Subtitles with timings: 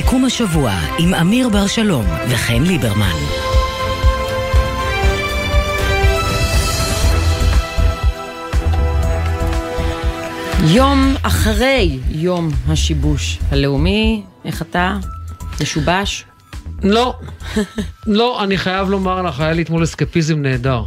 [0.00, 3.14] סיכום השבוע עם אמיר בר שלום וחן ליברמן.
[10.74, 14.96] יום אחרי יום השיבוש הלאומי, איך אתה?
[15.62, 16.24] משובש?
[16.82, 17.14] לא,
[18.06, 20.82] לא, אני חייב לומר לך, היה לי אתמול אסקפיזם נהדר.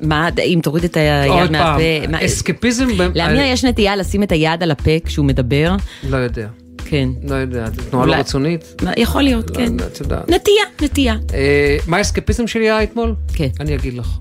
[0.00, 1.78] מה, אם תוריד את היד עוד מהפה...
[2.02, 2.88] פעם, מה- אסקפיזם...
[3.14, 5.76] לאמיר יש נטייה לשים את היד על הפה כשהוא מדבר?
[6.10, 6.46] לא יודע,
[6.94, 7.08] כן.
[7.22, 8.82] לא יודע, זו תנועה לא רצונית.
[8.96, 9.62] יכול להיות, לא כן.
[9.62, 10.28] יודע, את יודעת.
[10.28, 11.16] נטייה, נטייה.
[11.34, 13.14] אה, מה האסקפיזם שלי היה אתמול?
[13.32, 13.48] כן.
[13.60, 14.18] אני אגיד לך.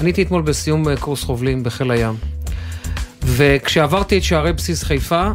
[0.00, 2.14] אני הייתי אתמול בסיום אה, קורס חובלים בחיל הים.
[3.24, 5.30] וכשעברתי את שערי בסיס חיפה,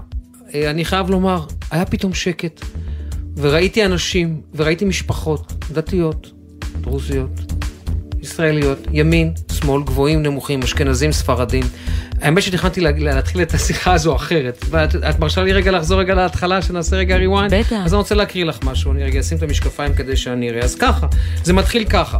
[0.53, 2.65] אה, אני חייב לומר, היה פתאום שקט.
[3.37, 6.31] וראיתי אנשים, וראיתי משפחות דתיות,
[6.81, 7.31] דרוזיות,
[8.21, 11.63] ישראליות, ימין, שמאל, גבוהים, נמוכים, אשכנזים, ספרדים.
[12.21, 14.65] האמת שתכננתי לה- להתחיל את השיחה הזו אחרת.
[14.69, 17.51] ואת את מרשה לי רגע לחזור רגע להתחלה, שנעשה רגע rewind?
[17.51, 17.75] בטח.
[17.85, 20.61] אז אני רוצה להקריא לך משהו, אני רגע אשים את המשקפיים כדי שאני אראה.
[20.61, 21.07] אז ככה,
[21.43, 22.17] זה מתחיל ככה.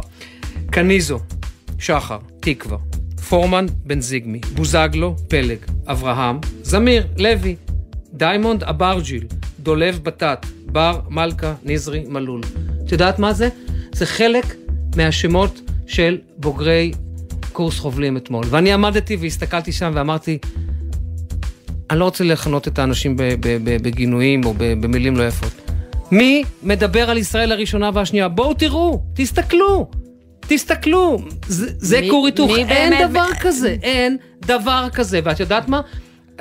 [0.70, 1.18] קניזו,
[1.78, 2.78] שחר, תקווה,
[3.28, 7.56] פורמן, בן זיגמי, בוזגלו, פלג, אברהם, זמיר, לוי,
[8.12, 9.24] דיימונד, אברג'יל,
[9.60, 12.40] דולב, בטט, בר, מלכה, נזרי, מלול.
[12.86, 13.48] את יודעת מה זה?
[13.92, 14.54] זה חלק
[14.96, 16.92] מהשמות של בוגרי
[17.58, 18.44] קורס חובלים אתמול.
[18.50, 20.38] ואני עמדתי והסתכלתי שם ואמרתי,
[21.90, 23.14] אני לא רוצה לכנות את האנשים
[23.82, 25.52] בגינויים או במילים לא יפות.
[26.10, 28.28] מי מדבר על ישראל הראשונה והשנייה?
[28.28, 29.90] בואו תראו, תסתכלו,
[30.40, 31.18] תסתכלו.
[31.46, 35.20] זה, זה מי- כור היתוך, אין באמת- דבר כזה, אין דבר כזה.
[35.24, 35.80] ואת יודעת מה?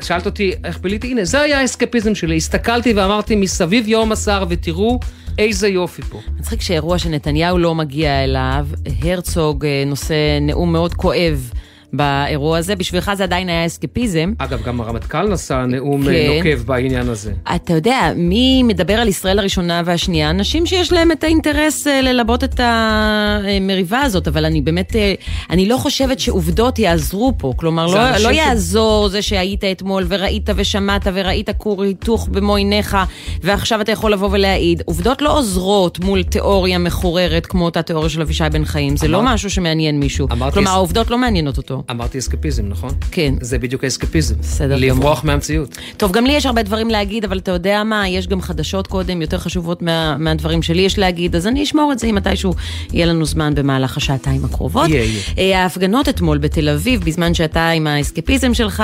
[0.02, 2.38] שאלת אותי איך ביליתי, הנה, זה היה האסקפיזם שלי.
[2.38, 5.00] הסתכלתי ואמרתי, מסביב יום הסער ותראו
[5.38, 6.20] איזה יופי פה.
[6.40, 8.68] מצחיק שאירוע שנתניהו לא מגיע אליו,
[9.04, 11.52] הרצוג אה, נושא נאום מאוד כואב
[11.94, 14.34] באירוע הזה, בשבילך זה עדיין היה אסקפיזם.
[14.38, 16.10] אגב, גם הרמטכ"ל נשא נאום כן.
[16.10, 17.32] אה, נוקב בעניין הזה.
[17.56, 20.30] אתה יודע, מי מדבר על ישראל הראשונה והשנייה?
[20.30, 25.14] אנשים שיש להם את האינטרס אה, ללבות את המריבה הזאת, אבל אני באמת, אה,
[25.50, 27.54] אני לא חושבת שעובדות יעזרו פה.
[27.56, 32.98] כלומר, לא, לא ש- יעזור זה שהיית אתמול וראית ושמעת וראית כור היתוך במו עיניך,
[33.44, 34.82] ועכשיו אתה יכול לבוא ולהעיד.
[34.86, 38.98] עובדות לא עוזרות מול תיאוריה מחוררת כמו אותה תיאוריה של אבישי בן חיים.
[38.98, 40.28] זה לא אמר- משהו שמעניין מישהו.
[40.54, 41.77] כלומר, העובדות לא מעניינות אותו.
[41.92, 42.90] אמרתי אסקפיזם, נכון?
[43.12, 43.34] כן.
[43.42, 44.36] זה בדיוק האסקפיזם.
[44.42, 45.78] בסדר לברוח מהמציאות.
[45.98, 49.22] טוב, גם לי יש הרבה דברים להגיד, אבל אתה יודע מה, יש גם חדשות קודם,
[49.22, 52.54] יותר חשובות מה, מהדברים שלי יש להגיד, אז אני אשמור את זה אם מתישהו
[52.94, 54.90] יהיה לנו זמן במהלך השעתיים הקרובות.
[54.90, 55.22] יהיה, יהיה.
[55.38, 58.84] אה, ההפגנות אתמול בתל אביב, בזמן שאתה עם האסקפיזם שלך,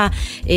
[0.49, 0.53] אה,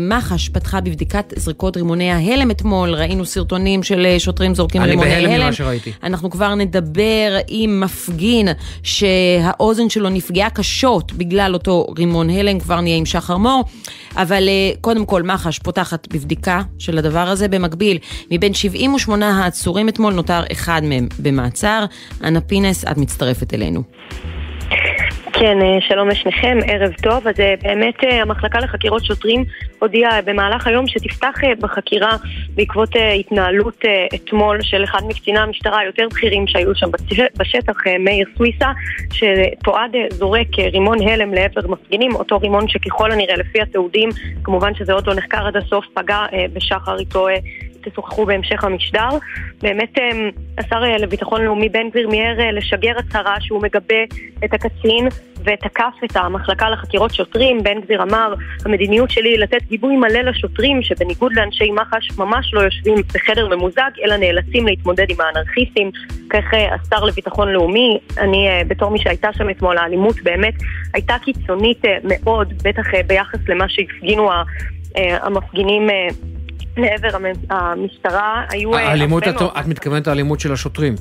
[0.00, 5.10] מח"ש פתחה בבדיקת זריקות רימוני ההלם אתמול, ראינו סרטונים של אה, שוטרים זורקים אני רימוני
[5.10, 5.42] בהלם הלם.
[5.42, 5.92] ממה שראיתי.
[6.02, 8.48] אנחנו כבר נדבר עם מפגין
[8.82, 13.64] שהאוזן שלו נפגעה קשות בגלל אותו רימון הלם, כבר נהיה עם שחר מור.
[14.16, 17.48] אבל אה, קודם כל, מח"ש פותחת בבדיקה של הדבר הזה.
[17.48, 17.98] במקביל,
[18.30, 21.84] מבין 78 העצורים אתמול נותר אחד מהם במעצר.
[22.24, 23.82] אנה פינס, את מצטרפת אלינו.
[25.38, 27.28] כן, אה, שלום לשניכם, ערב טוב.
[27.28, 29.44] אז אה, באמת אה, המחלקה לחקירות שוטרים
[29.78, 32.16] הודיעה במהלך היום שתפתח בחקירה
[32.54, 32.88] בעקבות
[33.20, 36.86] התנהלות אתמול של אחד מקציני המשטרה היותר בכירים שהיו שם
[37.38, 38.72] בשטח, מאיר סוויסה,
[39.12, 44.08] שתועד זורק רימון הלם לעבר מפגינים, אותו רימון שככל הנראה לפי התיעודים,
[44.44, 47.28] כמובן שזה עוד לא נחקר עד הסוף, פגע בשחר איתו.
[47.90, 49.08] תשוחחו בהמשך המשדר.
[49.62, 50.08] באמת אה,
[50.58, 54.02] השר אה, לביטחון לאומי בן גביר מיהר אה, לשגר הצהרה שהוא מגבה
[54.44, 55.08] את הקצין
[55.40, 57.62] ותקף את המחלקה לחקירות שוטרים.
[57.62, 62.60] בן גביר אמר, המדיניות שלי היא לתת גיבוי מלא לשוטרים שבניגוד לאנשי מח"ש ממש לא
[62.60, 65.90] יושבים בחדר ממוזג אלא נאלצים להתמודד עם האנרכיסטים.
[66.30, 70.54] כך אה, השר לביטחון לאומי, אני בתור מי שהייתה שם אתמול, האלימות באמת
[70.94, 74.30] הייתה קיצונית מאוד, בטח ביחס למה שהפגינו
[74.96, 75.88] המפגינים
[76.76, 78.44] לעבר המ- המשטרה.
[78.50, 80.94] היו אה, האלימות, את מאוד- את מתכוונת לאלימות של השוטרים.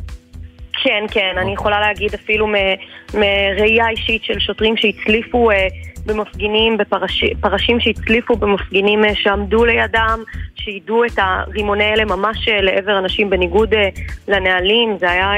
[0.83, 2.47] כן, כן, אני יכולה להגיד אפילו
[3.13, 5.67] מראייה אישית של שוטרים שהצליפו אה,
[6.05, 10.19] במפגינים, בפרשים שהצליפו במפגינים אה, שעמדו לידם,
[10.55, 13.73] שיידו את הרימוני האלה ממש לעבר אנשים בניגוד
[14.27, 15.31] לנהלים, זה היה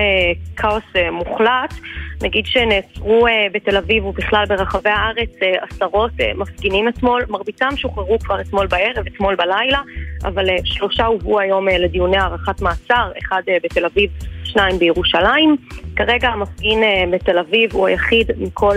[0.57, 1.73] כאוס מוחלט.
[2.21, 8.19] נגיד שנעצרו אה, בתל אביב ובכלל ברחבי הארץ אה, עשרות אה, מפגינים אתמול, מרביתם שוחררו
[8.19, 9.81] כבר אתמול בערב, אתמול בלילה,
[10.23, 14.09] אבל שלושה הובאו היום לדיוני הארכת מעצר, אחד בתל אביב,
[14.43, 15.55] שניים בירושלים.
[15.95, 18.75] כרגע המפגין בתל אביב הוא היחיד מכל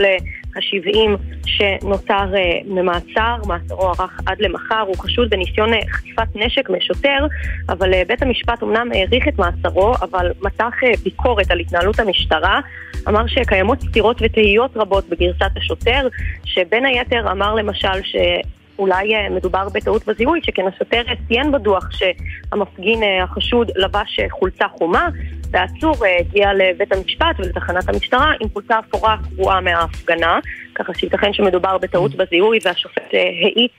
[0.57, 7.27] ה-70 שנותר אה, ממעצר, מעצרו ארך עד למחר, הוא חשוד בניסיון אה, חטיפת נשק משוטר,
[7.69, 12.61] אבל אה, בית המשפט אמנם האריך את מעצרו, אבל מתח אה, ביקורת על התנהלות המשטרה,
[13.09, 16.09] אמר שקיימות סתירות ותהיות רבות בגרסת השוטר,
[16.45, 18.17] שבין היתר אמר למשל ש...
[18.81, 25.09] אולי אה, מדובר בטעות בזיהוי, שכן השוטר ציין בדוח שהמפגין אה, החשוד לבש חולצה חומה,
[25.51, 30.39] והעצור הגיע לבית המשפט ולתחנת המשטרה עם חולצה אפורה קבועה מההפגנה,
[30.75, 33.73] ככה שייתכן שמדובר בטעות בזיהוי והשופט האיץ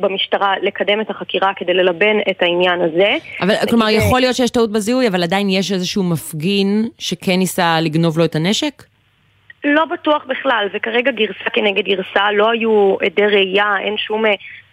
[0.00, 3.16] במשטרה לקדם את החקירה כדי ללבן את העניין הזה.
[3.40, 8.18] אבל כלומר, יכול להיות שיש טעות בזיהוי, אבל עדיין יש איזשהו מפגין שכן ניסה לגנוב
[8.18, 8.82] לו את הנשק?
[9.64, 14.24] לא בטוח בכלל, זה כרגע גרסה כנגד גרסה, לא היו עדי ראייה, אין שום,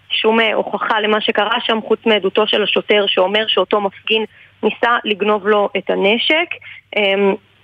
[0.10, 4.26] שום הוכחה למה שקרה שם, חוץ מעדותו של השוטר שאומר שאותו מפגין
[4.64, 6.48] ניסה לגנוב לו את הנשק.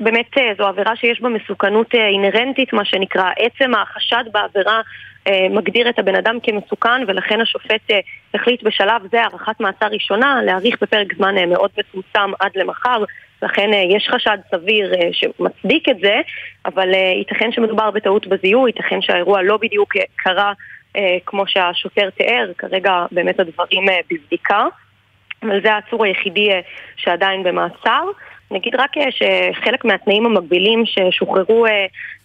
[0.02, 3.32] אמ, באמת אה, זו עבירה שיש בה מסוכנות אה, אינהרנטית, מה שנקרא.
[3.40, 4.82] עצם החשד בעבירה
[5.28, 7.92] אה, מגדיר את הבן אדם כמסוכן, ולכן השופט
[8.34, 13.04] החליט בשלב זה הארכת מעצר ראשונה, להאריך בפרק זמן מאוד מצומצם עד למחר.
[13.44, 16.22] לכן יש חשד סביר שמצדיק את זה,
[16.66, 20.54] אבל ייתכן שמדובר בטעות בזיהוי, ייתכן שהאירוע לא בדיוק קרה
[21.26, 24.66] כמו שהשוטר תיאר, כרגע באמת הדברים בבדיקה,
[25.44, 26.50] אבל זה העצור היחידי
[26.96, 28.04] שעדיין במעצר.
[28.52, 31.66] נגיד רק שחלק מהתנאים המקבילים ששוחררו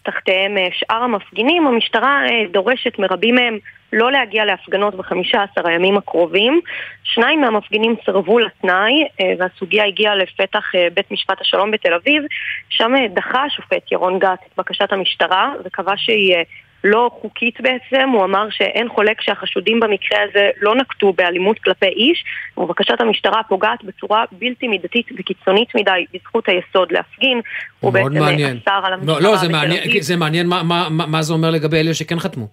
[0.03, 2.21] תחתיהם שאר המפגינים, המשטרה
[2.51, 3.59] דורשת מרבים מהם
[3.93, 6.61] לא להגיע להפגנות בחמישה עשר הימים הקרובים.
[7.03, 12.23] שניים מהמפגינים סרבו לתנאי, אה, והסוגיה הגיעה לפתח אה, בית משפט השלום בתל אביב.
[12.69, 16.35] שם אה, דחה השופט ירון גת את בקשת המשטרה, וקבע שהיא
[16.91, 18.09] לא חוקית בעצם.
[18.13, 22.23] הוא אמר שאין חולק שהחשודים במקרה הזה לא נקטו באלימות כלפי איש,
[22.57, 27.41] ובקשת המשטרה פוגעת בצורה בלתי מידתית וקיצונית מדי בזכות היסוד להפגין.
[27.79, 31.21] הוא בעצם אסר על המשטרה לא, לא, זה מעניין, זה מעניין מה, מה, מה, מה
[31.21, 32.47] זה אומר לגבי אלה שכן חתמו.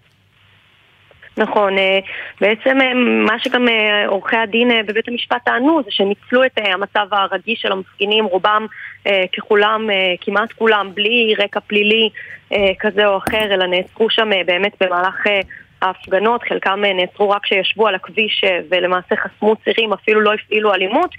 [1.36, 1.98] נכון, אה,
[2.40, 2.94] בעצם אה,
[3.26, 8.24] מה שגם אה, עורכי הדין בבית המשפט טענו זה שניצלו את המצב הרגיש של המפגינים,
[8.24, 8.66] רובם
[9.36, 9.88] ככולם,
[10.20, 12.10] כמעט כולם, בלי רקע פלילי
[12.78, 15.26] כזה או אחר, אלא נעצרו שם באמת במהלך
[15.84, 21.10] ההפגנות, חלקם נעצרו רק כשישבו על הכביש ולמעשה חסמו צירים, אפילו לא הפעילו אלימות.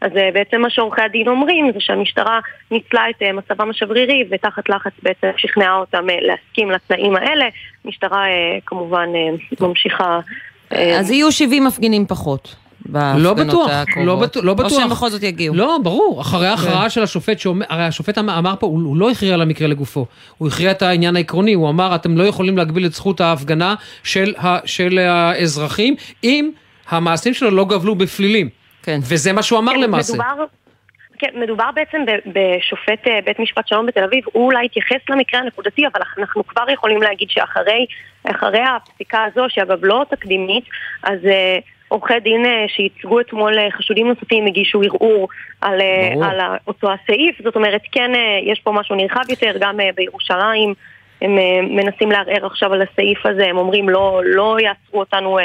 [0.00, 2.40] אז בעצם מה שעורכי הדין אומרים זה שהמשטרה
[2.70, 7.46] ניצלה את מצבם השברירי ותחת לחץ בעצם שכנעה אותם להסכים לתנאים האלה.
[7.84, 8.24] המשטרה
[8.66, 9.08] כמובן
[9.60, 10.20] ממשיכה...
[10.70, 12.63] אז יהיו 70 מפגינים פחות.
[12.92, 14.72] לא בטוח, לא, בטוח, לא בטוח.
[14.72, 15.54] או שהם בכל זאת יגיעו.
[15.54, 16.90] לא, ברור, אחרי ההכרעה כן.
[16.90, 20.06] של השופט, שאומר, הרי השופט אמר, אמר פה, הוא, הוא לא הכריע למקרה לגופו,
[20.38, 24.34] הוא הכריע את העניין העקרוני, הוא אמר, אתם לא יכולים להגביל את זכות ההפגנה של,
[24.38, 25.94] ה, של האזרחים,
[26.24, 26.50] אם
[26.88, 28.48] המעשים שלו לא גבלו בפלילים.
[28.82, 28.98] כן.
[29.02, 30.12] וזה מה שהוא אמר כן, למעשה.
[30.12, 30.44] מדובר...
[31.18, 35.86] כן, מדובר בעצם בשופט אה, בית משפט שלום בתל אביב, הוא אולי התייחס למקרה הנקודתי,
[35.86, 40.64] אבל אנחנו כבר יכולים להגיד שאחרי הפסיקה הזו, שאגב לא תקדימית,
[41.02, 41.62] אז uh,
[41.94, 45.28] עורכי דין אה, שייצגו אתמול אה, חשודים נוספים הגישו ערעור
[45.60, 48.10] על, אה, על אותו הסעיף, זאת אומרת כן
[48.52, 50.74] יש פה משהו נרחב יותר, גם בירושלים
[51.22, 51.34] הם
[51.76, 55.38] מנסים לערער עכשיו על הסעיף הזה, הם אומרים לא, לא יעצרו אותנו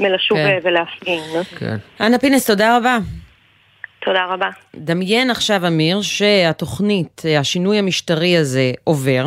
[0.00, 0.58] מלשוב כן.
[0.62, 1.20] ולהפגין.
[1.58, 1.76] כן.
[2.00, 2.98] אנה פינס, תודה רבה.
[4.04, 4.48] תודה רבה.
[4.76, 9.26] דמיין עכשיו, אמיר, שהתוכנית, השינוי המשטרי הזה עובר.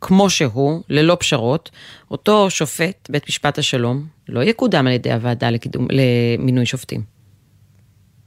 [0.00, 1.70] כמו שהוא, ללא פשרות,
[2.10, 7.02] אותו שופט, בית משפט השלום, לא יקודם על ידי הוועדה לקידום, למינוי שופטים.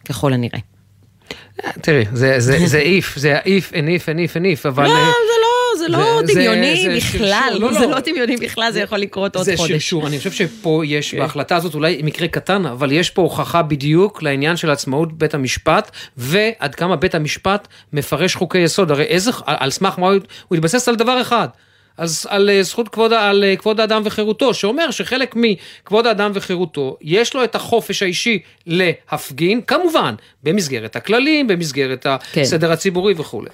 [0.06, 0.60] ככל הנראה.
[1.82, 4.84] תראי, זה איף, זה איף, אין איף, אין איף, אין איף, אבל...
[4.84, 5.43] לא, אה, זה לא,
[5.84, 7.92] זה לא דמיוני בכלל, לא, זה לא.
[7.92, 9.60] לא דמיוני בכלל, זה יכול לקרות עוד חודש.
[9.60, 11.20] זה שרשור, אני חושב שפה יש, כן.
[11.20, 15.92] בהחלטה הזאת אולי מקרה קטן, אבל יש פה הוכחה בדיוק לעניין של עצמאות בית המשפט,
[16.18, 20.08] ועד כמה בית המשפט מפרש חוקי יסוד, הרי איזה, על סמך מה
[20.48, 21.48] הוא התבסס על דבר אחד.
[21.98, 26.98] אז על אה, זכות כבוד, על אה, כבוד האדם וחירותו, שאומר שחלק מכבוד האדם וחירותו,
[27.02, 32.42] יש לו את החופש האישי להפגין, כמובן, במסגרת הכללים, במסגרת כן.
[32.42, 33.50] הסדר הציבורי וכולי.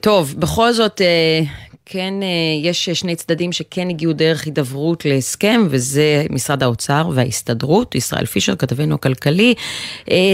[0.00, 1.40] טוב, בכל זאת, אה,
[1.86, 2.14] כן,
[2.62, 7.94] יש שני צדדים שכן הגיעו דרך הידברות להסכם, וזה משרד האוצר וההסתדרות.
[7.94, 9.54] ישראל פישר, כתבנו הכלכלי.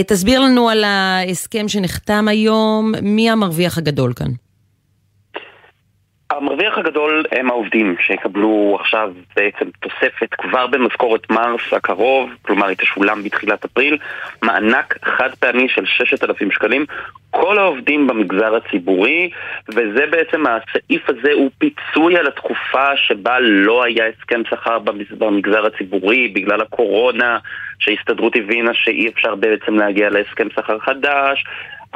[0.07, 4.31] תסביר לנו על ההסכם שנחתם היום, מי המרוויח הגדול כאן?
[6.31, 13.23] המרוויח הגדול הם העובדים שיקבלו עכשיו בעצם תוספת כבר במשכורת מרס הקרוב, כלומר היא תשולם
[13.23, 13.97] בתחילת אפריל,
[14.41, 16.85] מענק חד פעמי של 6,000 שקלים,
[17.31, 19.29] כל העובדים במגזר הציבורי,
[19.69, 24.79] וזה בעצם הסעיף הזה הוא פיצוי על התקופה שבה לא היה הסכם שכר
[25.19, 27.37] במגזר הציבורי בגלל הקורונה
[27.79, 31.43] שההסתדרות הבינה שאי אפשר בעצם להגיע להסכם שכר חדש,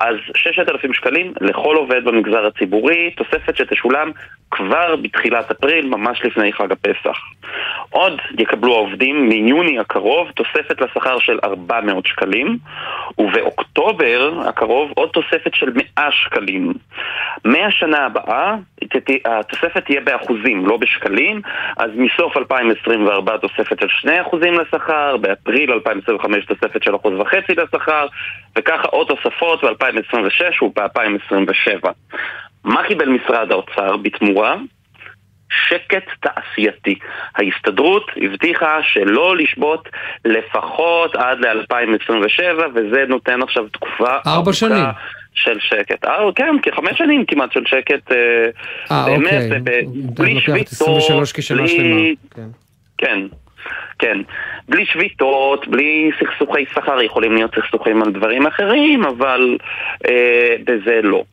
[0.01, 4.11] אז 6,000 שקלים לכל עובד במגזר הציבורי, תוספת שתשולם
[4.51, 7.17] כבר בתחילת אפריל, ממש לפני חג הפסח.
[7.89, 12.57] עוד יקבלו העובדים מיוני הקרוב תוספת לשכר של 400 שקלים,
[13.17, 16.73] ובאוקטובר הקרוב עוד תוספת של 100 שקלים.
[17.45, 18.55] מהשנה הבאה
[19.25, 21.41] התוספת תהיה באחוזים, לא בשקלים,
[21.77, 27.09] אז מסוף 2024 תוספת של 2% לשכר, באפריל 2025 תוספת של 1.5%
[27.57, 28.07] לשכר,
[28.55, 31.89] וככה עוד תוספות ב-2026 וב-2027.
[32.63, 34.55] מה קיבל משרד האוצר בתמורה?
[35.67, 36.95] שקט תעשייתי.
[37.35, 39.89] ההסתדרות הבטיחה שלא לשבות
[40.25, 44.83] לפחות עד ל-2027, וזה נותן עכשיו תקופה ארבע שנים.
[45.33, 46.05] של שקט.
[46.05, 48.11] אה, כן, כחמש שנים כמעט של שקט.
[48.11, 48.17] אה,
[48.91, 49.59] אה באמת, אוקיי.
[49.63, 51.83] ב- בלי שביתות, 23 כשנה שלמה.
[51.83, 52.15] בלי...
[52.97, 53.19] כן.
[53.99, 54.17] כן.
[54.69, 59.57] בלי שביתות, בלי סכסוכי שכר, יכולים להיות סכסוכים על דברים אחרים, אבל
[60.07, 61.23] אה, בזה לא.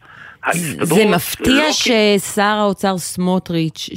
[0.83, 3.91] זה מפתיע לא ששר האוצר סמוטריץ',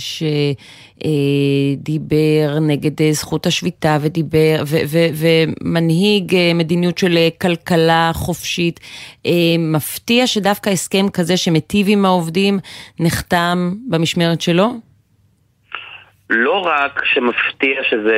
[0.97, 8.79] שדיבר נגד אה, זכות השביתה ודיבר, ו- ו- ומנהיג אה, מדיניות של אה, כלכלה חופשית,
[9.25, 12.59] אה, מפתיע שדווקא הסכם כזה שמיטיב עם העובדים
[12.99, 14.90] נחתם במשמרת שלו?
[16.31, 18.17] לא רק שמפתיע שזה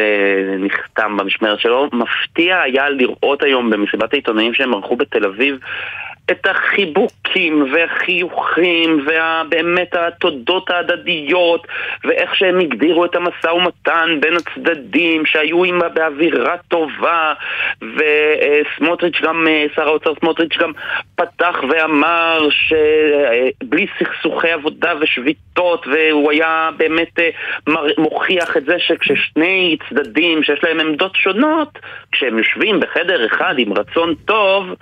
[0.60, 5.60] נחתם במשמרת שלו, מפתיע היה לראות היום במסיבת העיתונאים שהם ערכו בתל אביב
[6.32, 11.68] את החיבוקים והחיוכים ובאמת התודות ההדדיות
[12.04, 17.34] ואיך שהם הגדירו את המשא ומתן בין הצדדים שהיו עם באווירה טובה
[17.82, 20.72] וסמוטריץ' גם, שר האוצר סמוטריץ' גם
[21.16, 27.30] פתח ואמר שבלי סכסוכי עבודה ושביתות והוא היה באמת אה,
[27.98, 31.80] מוכיח את זה שכששני צדדים שיש להם עמדות שונות
[32.12, 34.76] כשהם יושבים בחדר אחד עם רצון טוב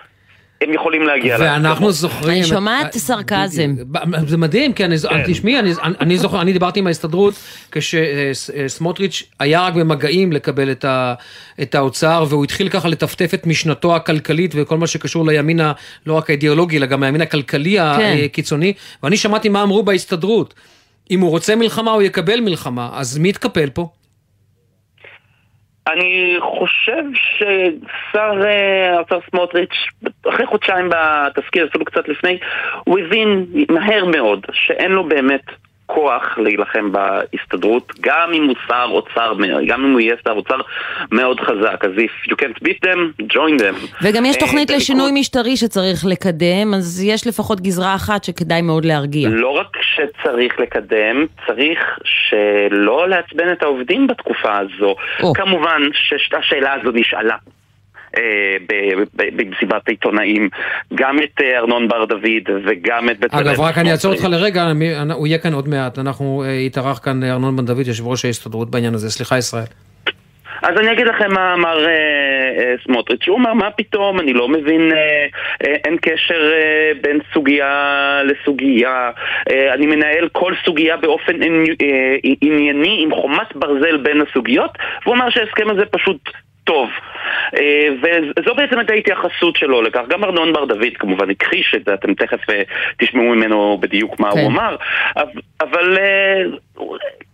[0.61, 1.93] הם יכולים להגיע ואנחנו להסכמות.
[1.93, 2.37] זוכרים...
[2.37, 3.75] אני שומעת סרקזם.
[3.91, 5.23] ב- זה מדהים, כי אני, כן.
[5.27, 7.33] תשמעי, אני, אני זוכר, אני דיברתי עם ההסתדרות
[7.71, 11.13] כשסמוטריץ' היה רק במגעים לקבל את, ה,
[11.61, 15.71] את האוצר, והוא התחיל ככה לטפטף את משנתו הכלכלית וכל מה שקשור לימין, ה-
[16.05, 18.15] לא רק האידיאולוגי, אלא גם הימין הכלכלי כן.
[18.25, 20.53] הקיצוני, ואני שמעתי מה אמרו בהסתדרות.
[21.11, 23.89] אם הוא רוצה מלחמה, הוא יקבל מלחמה, אז מי יתקפל פה?
[25.87, 29.85] אני חושב ששר אה, האוצר סמוטריץ',
[30.29, 32.37] אחרי חודשיים בתזכיר, אפילו קצת לפני,
[32.83, 35.43] הוא הבין מהר מאוד שאין לו באמת
[35.93, 39.33] כוח להילחם בהסתדרות, גם אם הוא שר אוצר,
[39.67, 40.57] גם אם הוא יהיה שר אוצר
[41.11, 41.85] מאוד חזק.
[41.85, 43.75] אז if you can't beat them, join them.
[44.01, 48.85] וגם יש אה, תוכנית לשינוי משטרי שצריך לקדם, אז יש לפחות גזרה אחת שכדאי מאוד
[48.85, 49.29] להרגיע.
[49.29, 54.95] לא רק שצריך לקדם, צריך שלא לעצבן את העובדים בתקופה הזו.
[55.33, 57.35] כמובן שהשאלה הזו נשאלה.
[58.17, 58.57] אה,
[59.13, 60.49] במסיבת העיתונאים,
[60.95, 62.25] גם את אה, ארנון בר דוד
[62.65, 63.47] וגם את בצלאל.
[63.47, 64.25] אגב, רק אני אעצור אותך.
[64.31, 64.63] לרגע,
[65.13, 68.69] הוא יהיה כאן עוד מעט, אנחנו, אה, התארח כאן ארנון בן דוד, יושב ראש ההסתדרות
[68.71, 69.63] בעניין הזה, סליחה ישראל.
[70.63, 71.91] אז אני אגיד לכם מה אמר אה,
[72.57, 74.97] אה, סמוטריץ', הוא אמר מה פתאום, אני לא מבין, אה,
[75.67, 77.71] אה, אין קשר אה, בין סוגיה
[78.25, 79.09] לסוגיה,
[79.51, 84.71] אה, אני מנהל כל סוגיה באופן עני- אה, ענייני עם חומת ברזל בין הסוגיות,
[85.05, 86.17] והוא אמר שההסכם הזה פשוט
[86.63, 86.89] טוב.
[87.55, 87.87] אה,
[88.39, 90.01] וזו בעצם הייתה ההתייחסות שלו לכך.
[90.07, 92.61] גם ארנון בר דוד כמובן הכחיש את זה, אתם תכף אה,
[92.97, 94.39] תשמעו ממנו בדיוק מה כן.
[94.39, 94.75] הוא אמר,
[95.61, 96.43] אבל- אה,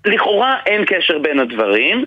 [0.06, 2.04] לכאורה אין קשר בין הדברים.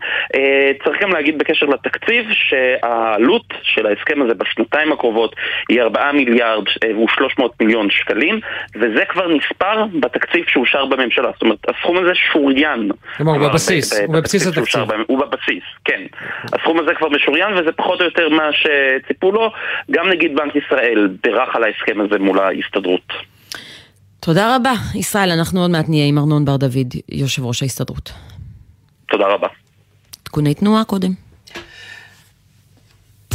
[0.85, 5.37] צריך גם להגיד בקשר לתקציב שהעלות של ההסכם הזה בשנתיים הקרובות
[5.69, 8.41] היא 4 מיליארד אה, ו-300 מיליון שקלים,
[8.77, 11.31] וזה כבר נספר בתקציב שאושר בממשלה.
[11.33, 12.91] זאת אומרת, הסכום הזה שוריין.
[13.17, 14.83] כלומר, הוא בבסיס, הוא בבסיס התקציב.
[15.07, 16.03] הוא בבסיס, כן.
[16.53, 19.51] הסכום הזה כבר משוריין וזה פחות או יותר מה שציפו לו.
[19.91, 23.13] גם נגיד בנק ישראל בירך על ההסכם הזה מול ההסתדרות.
[24.21, 24.73] תודה רבה.
[24.95, 28.13] ישראל, אנחנו עוד מעט נהיה עם ארנון בר דוד, יושב ראש ההסתדרות.
[29.09, 29.49] תודה רבה.
[30.23, 31.30] עדכוני תנועה קודם.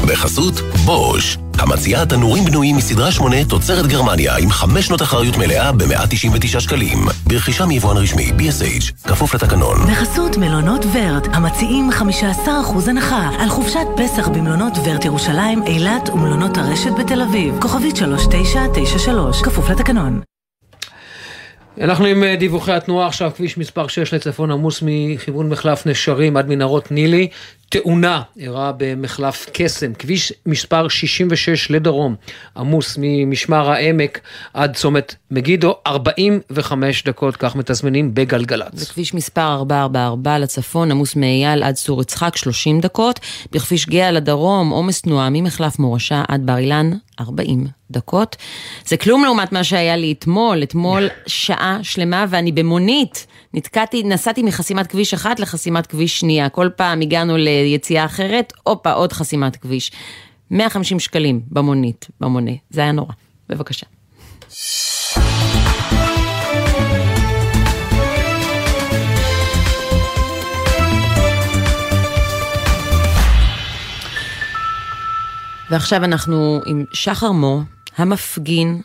[0.08, 0.54] בחסות
[0.86, 6.98] בוש, המציעה תנורים בנויים מסדרה 8 תוצרת גרמניה עם 5 שנות אחריות מלאה ב-199 שקלים.
[7.28, 9.78] ברכישה מיבואן רשמי BSH, כפוף לתקנון.
[9.92, 16.92] בחסות מלונות ורט, המציעים 15% הנחה על חופשת פסח במלונות ורט ירושלים, אילת ומלונות הרשת
[17.00, 17.56] בתל אביב.
[17.62, 20.22] כוכבית 3993, כפוף לתקנון.
[21.82, 26.50] אנחנו עם אה, דיווחי התנועה עכשיו, כביש מספר 6 לצפון עמוס מכיוון מחלף נשרים עד
[26.50, 27.28] מנהרות נילי,
[27.70, 32.16] תאונה אירעה במחלף קסם, כביש מספר 66 לדרום,
[32.58, 34.20] עמוס ממשמר העמק
[34.54, 38.82] עד צומת מגידו, 45 דקות, כך מתזמנים בגלגלצ.
[38.82, 43.20] בכביש מספר 444 לצפון, עמוס מאייל עד צור יצחק, 30 דקות.
[43.52, 48.36] בכביש גאה לדרום, עומס תנועה ממחלף מורשה עד בר אילן, 40 דקות.
[48.86, 53.28] זה כלום לעומת מה שהיה לי אתמול, אתמול שעה שלמה ואני במונית.
[53.54, 56.50] נתקעתי, נסעתי מחסימת כביש אחת לחסימת כביש שנייה.
[56.50, 59.92] כל פעם הגענו ליציאה אחרת, הופה, עוד חסימת כביש.
[60.52, 62.52] 150 שקלים במונית, במונה.
[62.70, 63.14] זה היה נורא.
[63.50, 63.86] בבקשה.
[75.70, 77.62] ועכשיו אנחנו עם שחר מו,
[77.98, 78.82] המפגין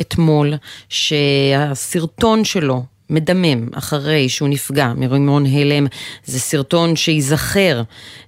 [0.00, 0.54] אתמול,
[0.88, 5.86] שהסרטון שלו מדמם אחרי שהוא נפגע מרימון הלם,
[6.24, 7.82] זה סרטון שייזכר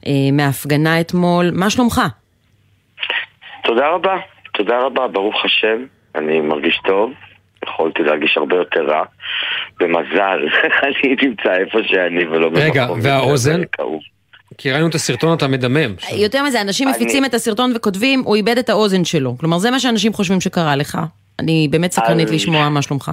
[0.06, 1.50] אה, מההפגנה אתמול.
[1.52, 2.00] מה שלומך?
[3.64, 4.16] תודה רבה,
[4.54, 7.10] תודה רבה, ברוך השם, אני מרגיש טוב.
[7.64, 9.02] יכולתי להרגיש הרבה יותר רע.
[9.80, 10.38] במזל,
[10.82, 12.62] אני נמצא איפה שאני ולא במקום.
[12.62, 13.60] רגע, והאוזן?
[14.58, 15.94] כי ראינו את הסרטון אתה מדמם.
[16.12, 19.38] יותר מזה, אנשים מפיצים את הסרטון וכותבים, הוא איבד את האוזן שלו.
[19.38, 20.98] כלומר, זה מה שאנשים חושבים שקרה לך.
[21.38, 23.10] אני באמת סקרנית לשמוע מה שלומך.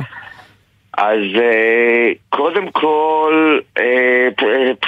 [0.98, 4.28] אז אה, קודם כל, אה,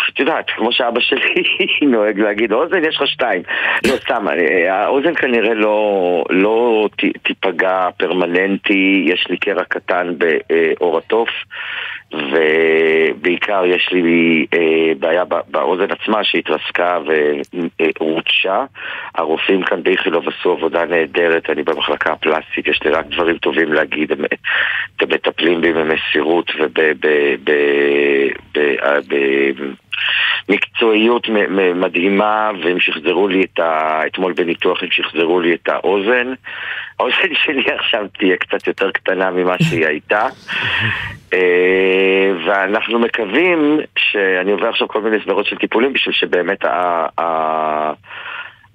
[0.10, 1.44] את יודעת, כמו שאבא שלי
[1.92, 3.42] נוהג להגיד, אוזן יש לך שתיים.
[3.88, 6.90] לא, סתם, אה, האוזן כנראה לא, לא
[7.24, 11.30] תיפגע פרמננטי, יש לי קרע קטן בעור התוף.
[12.14, 17.00] ובעיקר יש לי אה, בעיה באוזן עצמה שהתרסקה
[18.00, 18.66] ורוצשה.
[19.16, 24.12] הרופאים כאן באיכילוב עשו עבודה נהדרת, אני במחלקה הפלסטית, יש לי רק דברים טובים להגיד,
[24.12, 24.20] הם,
[25.02, 26.52] הם מטפלים בי במסירות
[30.50, 31.28] ובמקצועיות
[31.76, 34.02] מדהימה, והם שחזרו לי את ה...
[34.08, 36.34] אתמול בניתוח הם שחזרו לי את האוזן.
[37.00, 40.28] האוזן שלי עכשיו תהיה קצת יותר קטנה ממה שהיא הייתה.
[41.34, 46.66] אה, ואנחנו מקווים שאני עובר עכשיו כל מיני סדרות של טיפולים בשביל שבאמת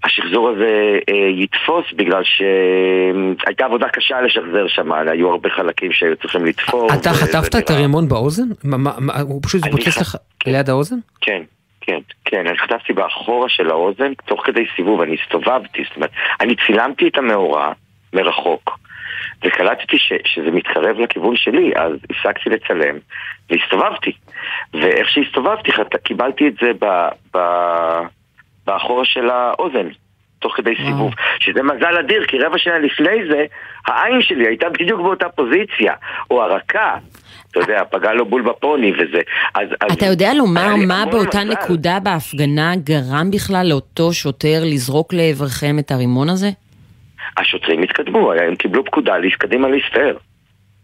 [0.04, 6.44] השחזור הזה אה, יתפוס בגלל שהייתה עבודה קשה לשחזר שם, היו הרבה חלקים שהיו צריכים
[6.44, 6.88] לתפור.
[6.94, 8.48] אתה חטפת את הרימון באוזן?
[9.22, 10.16] הוא פשוט התפוצץ לך
[10.46, 10.96] ליד האוזן?
[11.20, 11.42] כן.
[11.84, 16.54] כן, כן, אני חטפתי באחורה של האוזן, תוך כדי סיבוב, אני הסתובבתי, זאת אומרת, אני
[16.66, 17.72] צילמתי את המאורע
[18.12, 18.78] מרחוק,
[19.44, 22.98] וקלטתי ש, שזה מתקרב לכיוון שלי, אז הפסקתי לצלם
[23.50, 24.12] והסתובבתי.
[24.74, 25.70] ואיך שהסתובבתי,
[26.04, 27.38] קיבלתי את זה ב, ב,
[28.66, 29.88] באחורה של האוזן.
[30.42, 30.86] תוך כדי וואו.
[30.86, 33.44] סיבוב, שזה מזל אדיר, כי רבע שנה לפני זה,
[33.86, 35.94] העין שלי הייתה בדיוק באותה פוזיציה,
[36.30, 36.96] או הרכה,
[37.50, 39.20] אתה יודע, פגע לו בול בפוני וזה.
[39.54, 41.52] אז, אז אתה יודע לומר מה באותה מזל.
[41.52, 46.50] נקודה בהפגנה גרם בכלל לאותו שוטר לזרוק לעברכם את הרימון הזה?
[47.36, 50.16] השוטרים התקדמו, הם קיבלו פקודה קדימה להסתער.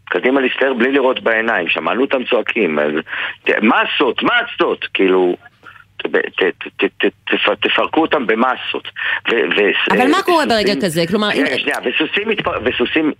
[0.05, 2.93] קדימה להסתער בלי לראות בעיניים, שמענו אותם צועקים, אז
[3.63, 5.37] מסות, מסות, כאילו...
[7.61, 8.89] תפרקו אותם במסות.
[9.91, 11.05] אבל מה קורה ברגע כזה?
[11.09, 11.29] כלומר...
[11.57, 11.77] שנייה,
[12.65, 13.13] וסוסים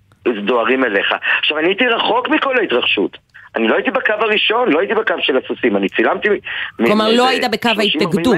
[0.47, 1.15] דוהרים אליך.
[1.39, 3.19] עכשיו, אני הייתי רחוק מכל ההתרחשות.
[3.57, 6.29] אני לא הייתי בקו הראשון, לא הייתי בקו של הסוסים, אני צילמתי...
[6.77, 8.37] כלומר, לא היית בקו ההתנגדות.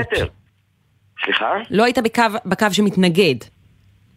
[1.24, 1.53] סליחה?
[1.70, 1.98] לא היית
[2.44, 3.35] בקו שמתנגד.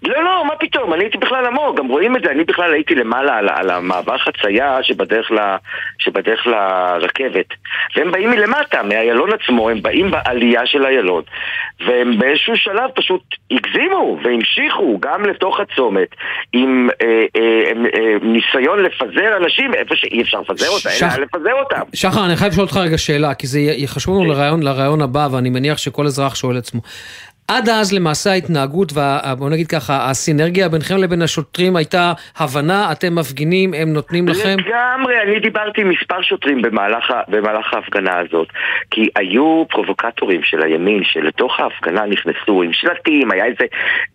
[0.08, 2.96] לא, לא, מה פתאום, אני הייתי בכלל עמוק, גם רואים את זה, אני בכלל הייתי
[2.96, 5.38] למעלה על, על המעבר חצייה שבדרך, ל,
[6.00, 7.46] שבדרך לרכבת.
[7.96, 11.24] והם באים מלמטה, מהיילון עצמו, הם באים בעלייה של איילון,
[11.88, 16.08] והם באיזשהו שלב פשוט הגזימו והמשיכו גם לתוך הצומת
[16.54, 21.18] עם אה, אה, אה, ניסיון לפזר אנשים איפה שאי אפשר לפזר אותם, שח...
[21.18, 21.82] אלא לפזר אותם.
[21.94, 25.50] שחר, אני חייב לשאול אותך רגע שאלה, כי זה חשוב לנו לרעיון, לרעיון הבא, ואני
[25.50, 26.82] מניח שכל אזרח שואל עצמו.
[27.48, 28.92] עד אז למעשה ההתנהגות,
[29.38, 34.56] בוא נגיד ככה, הסינרגיה ביניכם לבין השוטרים הייתה הבנה, אתם מפגינים, הם נותנים לכם?
[34.60, 38.48] לגמרי, אני דיברתי עם מספר שוטרים במהלך, במהלך ההפגנה הזאת,
[38.92, 43.66] כי היו פרובוקטורים של הימין שלתוך ההפגנה נכנסו עם שלטים, היה איזה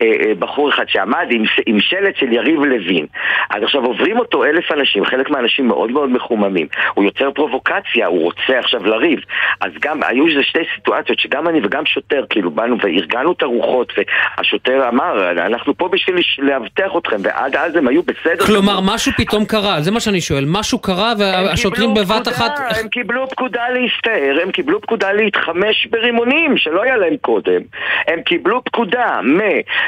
[0.03, 3.07] אה, אה, בחור אחד שעמד עם, עם שלט של יריב לוין.
[3.51, 6.67] אז עכשיו עוברים אותו אלף אנשים, חלק מהאנשים מאוד מאוד מחוממים.
[6.95, 9.21] הוא יוצר פרובוקציה, הוא רוצה עכשיו לריב.
[9.61, 13.43] אז גם, היו איזה שתי סיטואציות שגם אני וגם שוטר, כאילו באנו וארגנו הרגיענו את
[13.43, 13.93] הרוחות,
[14.39, 18.47] והשוטר אמר, אנחנו פה בשביל לאבטח אתכם, ועד אז הם היו בסדר.
[18.47, 22.53] כלומר, משהו פתאום קרה, זה מה שאני שואל, משהו קרה והשוטרים בבת אחת...
[22.81, 27.61] הם קיבלו פקודה להסתער, הם קיבלו פקודה להתחמש ברימונים, שלא היה להם קודם.
[28.07, 29.21] הם קיבלו פקודה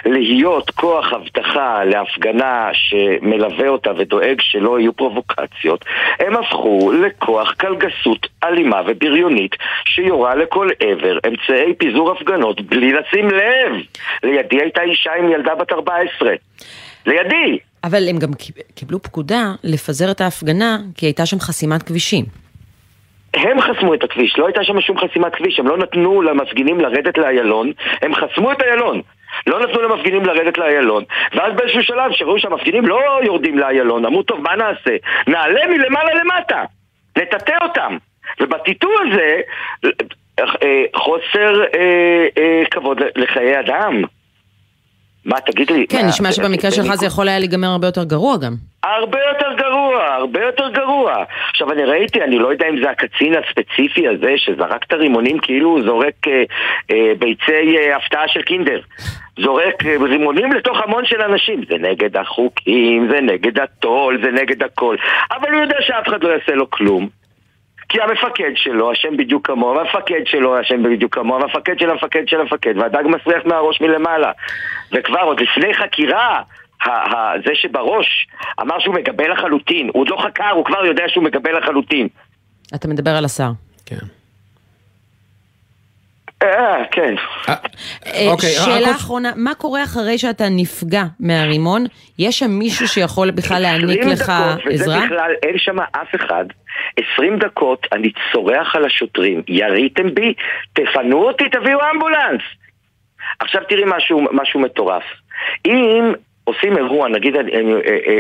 [0.06, 5.84] מלהיות כוח אבטחה להפגנה שמלווה אותה ודואג שלא יהיו פרובוקציות.
[6.20, 13.72] הם הפכו לכוח קלגסות אלימה ובריונית שיורה לכל עבר אמצעי פיזור הפגנות בלי לשים לב.
[14.22, 16.32] לידי הייתה אישה עם ילדה בת 14.
[17.06, 17.58] לידי.
[17.84, 18.30] אבל הם גם
[18.74, 22.24] קיבלו פקודה לפזר את ההפגנה כי הייתה שם חסימת כבישים.
[23.34, 27.18] הם חסמו את הכביש, לא הייתה שם שום חסימת כביש, הם לא נתנו למפגינים לרדת
[27.18, 29.00] לאיילון, הם חסמו את איילון.
[29.46, 31.04] לא נתנו למפגינים לרדת לאיילון,
[31.34, 34.96] ואז באיזשהו שלב שראו שהמפגינים לא יורדים לאיילון, אמרו טוב מה נעשה?
[35.26, 36.64] נעלה מלמעלה למטה,
[37.18, 37.96] נטאטא אותם.
[38.40, 39.40] ובטיטו הזה
[40.96, 44.02] חוסר אה, אה, כבוד לחיי אדם.
[45.24, 45.86] מה, תגיד לי...
[45.86, 48.54] כן, נשמע שבמקרה שלך זה יכול היה להיגמר הרבה יותר גרוע גם.
[48.84, 51.24] הרבה יותר גרוע, הרבה יותר גרוע.
[51.50, 55.68] עכשיו, אני ראיתי, אני לא יודע אם זה הקצין הספציפי הזה שזרק את הרימונים כאילו
[55.68, 56.42] הוא זורק אה,
[56.90, 58.80] אה, ביצי אה, הפתעה של קינדר.
[59.38, 61.60] זורק אה, רימונים לתוך המון של אנשים.
[61.68, 64.96] זה נגד החוקים, זה נגד הטול, זה נגד הכל.
[65.32, 67.19] אבל הוא יודע שאף אחד לא יעשה לו כלום.
[67.90, 72.40] כי המפקד שלו אשם בדיוק כמוהו, והמפקד שלו אשם בדיוק כמוהו, והמפקד של המפקד של
[72.40, 74.32] המפקד, והדג מסריח מהראש מלמעלה.
[74.92, 76.42] וכבר עוד לפני חקירה,
[77.44, 78.26] זה שבראש
[78.60, 82.08] אמר שהוא מגבה לחלוטין, הוא עוד לא חקר, הוא כבר יודע שהוא מגבה לחלוטין.
[82.74, 83.50] אתה מדבר על השר.
[83.86, 84.06] כן.
[86.42, 87.14] אה, כן.
[87.48, 87.54] אה,
[88.06, 91.84] אה, אוקיי, שאלה אחרונה, מה קורה אחרי שאתה נפגע מהרימון?
[92.18, 94.32] יש שם מישהו שיכול בכלל להעניק לך
[94.70, 95.00] עזרה?
[95.42, 96.44] אין שם אף אחד.
[96.96, 100.34] 20 דקות אני צורח על השוטרים, יריתם בי,
[100.72, 102.42] תפנו אותי, תביאו אמבולנס.
[103.40, 105.04] עכשיו תראי משהו, משהו מטורף.
[105.66, 106.12] אם
[106.44, 107.34] עושים אירוע, נגיד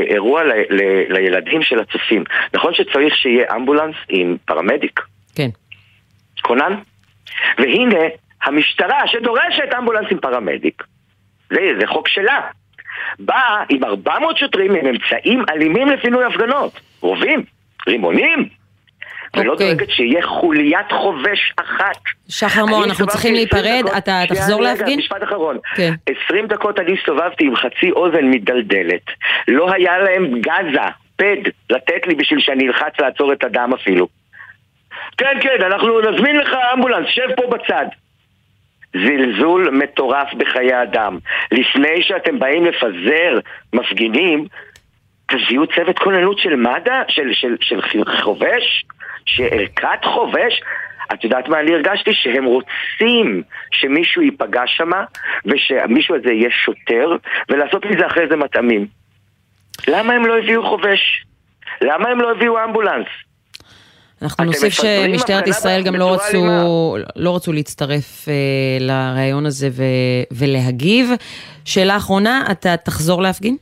[0.08, 5.00] אירוע ל, ל, לילדים של הצופים, נכון שצריך שיהיה אמבולנס עם פרמדיק?
[5.34, 5.48] כן.
[6.42, 6.74] כונן?
[7.58, 8.04] והנה,
[8.42, 10.82] המשטרה שדורשת אמבולנס עם פרמדיק,
[11.50, 12.40] זה, זה חוק שלה,
[13.18, 17.44] באה עם 400 שוטרים עם אמצעים אלימים לפינוי הפגנות, רובים,
[17.88, 18.48] רימונים,
[19.36, 19.74] ולא אוקיי.
[19.74, 21.98] דואגת שיהיה חוליית חובש אחת.
[22.28, 24.98] שחר מור, אנחנו צריכים להיפרד, אתה תחזור להפגין?
[24.98, 25.58] משפט אחרון.
[25.76, 25.92] כן.
[26.26, 29.02] 20 דקות אני הסתובבתי עם חצי אוזן מדלדלת.
[29.48, 34.08] לא היה להם גזה, פד, לתת לי בשביל שאני אלחץ לעצור את הדם אפילו.
[35.18, 37.86] כן, כן, אנחנו נזמין לך אמבולנס, שב פה בצד.
[38.92, 41.18] זלזול מטורף בחיי אדם.
[41.52, 43.38] לפני שאתם באים לפזר
[43.72, 44.44] מפגינים,
[45.30, 48.84] תביאו צוות כוננות של מד"א, של, של, של חובש,
[49.36, 50.60] שערכת חובש.
[51.12, 52.10] את יודעת מה אני הרגשתי?
[52.12, 54.90] שהם רוצים שמישהו ייפגע שם,
[55.46, 57.16] ושמישהו הזה יהיה שוטר,
[57.48, 58.86] ולעשות מזה אחרי זה מטעמים.
[59.88, 61.24] למה הם לא הביאו חובש?
[61.80, 63.06] למה הם לא הביאו אמבולנס?
[64.22, 66.46] אנחנו נוסיף שמשטרת ישראל גם לא רצו,
[67.16, 68.30] לא רצו להצטרף uh,
[68.80, 69.82] לראיון הזה ו,
[70.30, 71.10] ולהגיב.
[71.64, 73.56] שאלה אחרונה, אתה תחזור להפגין?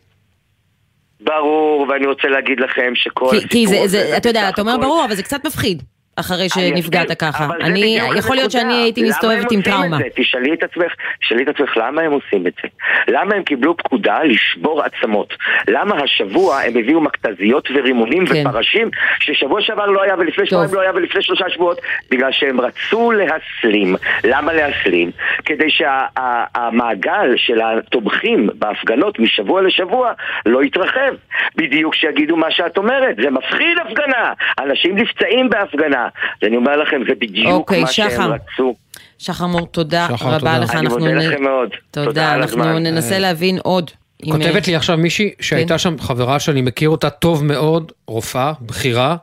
[1.21, 3.31] ברור, ואני רוצה להגיד לכם שכל...
[3.41, 5.83] כי, כי זה, זה, אתה יודע, אתה אומר ברור, אבל זה קצת מפחיד.
[6.21, 7.49] אחרי שנפגעת ככה.
[7.61, 9.99] אני, יכול להיות שאני הייתי מסתובבת עם טראומה.
[10.15, 12.69] תשאלי את עצמך, תשאלי את עצמך למה הם עושים את זה.
[13.09, 15.35] למה הם קיבלו פקודה לשבור עצמות?
[15.69, 18.43] למה השבוע הם הביאו מכתזיות ורימונים כן.
[18.47, 21.81] ופרשים ששבוע שעבר לא היה ולפני שבועיים לא היה ולפני שלושה שבועות?
[22.11, 23.97] בגלל שהם רצו להסלים.
[24.25, 25.11] למה להסלים?
[25.45, 30.13] כדי שהמעגל שה, של התומכים בהפגנות משבוע לשבוע
[30.47, 31.15] לא יתרחב.
[31.57, 33.17] בדיוק שיגידו מה שאת אומרת.
[33.23, 34.33] זה מפחיד הפגנה.
[34.61, 36.08] אנשים נפצעים בהפגנה.
[36.15, 38.11] אז אני אומר לכם, זה בדיוק אוקיי, מה שחר.
[38.11, 38.75] שהם רצו.
[39.19, 40.59] שחר מור, תודה שחר, רבה תודה.
[40.59, 40.75] לך.
[40.75, 41.17] אני מודה נ...
[41.17, 41.69] לכם מאוד.
[41.91, 43.19] תודה, תודה אנחנו ננסה אה...
[43.19, 43.91] להבין עוד.
[44.31, 45.79] כותבת לי עכשיו מישהי שהייתה כן.
[45.79, 49.17] שם חברה שאני מכיר אותה טוב מאוד, רופאה, בכירה.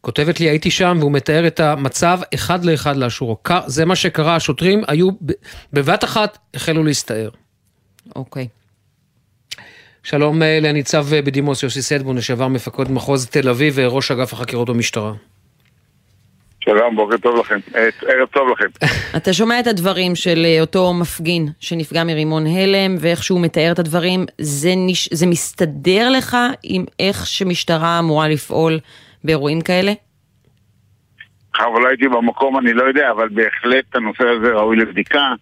[0.00, 3.36] כותבת לי, הייתי שם והוא מתאר את המצב אחד לאחד לאשורו.
[3.66, 5.08] זה מה שקרה, השוטרים היו
[5.72, 7.28] בבת אחת, החלו להסתער.
[8.16, 8.48] אוקיי.
[10.02, 15.12] שלום אה, לניצב בדימוס יוסי סדבון, לשעבר מפקד מחוז תל אביב וראש אגף החקירות במשטרה.
[16.68, 18.66] שלום, בוקר טוב לכם, אה, ערב טוב לכם.
[19.16, 23.78] אתה שומע את הדברים של אה, אותו מפגין שנפגע מרימון הלם ואיך שהוא מתאר את
[23.78, 25.08] הדברים, זה, נש...
[25.12, 28.78] זה מסתדר לך עם איך שמשטרה אמורה לפעול
[29.24, 29.92] באירועים כאלה?
[31.58, 35.32] אבל לא הייתי במקום, אני לא יודע, אבל בהחלט הנושא הזה ראוי לבדיקה.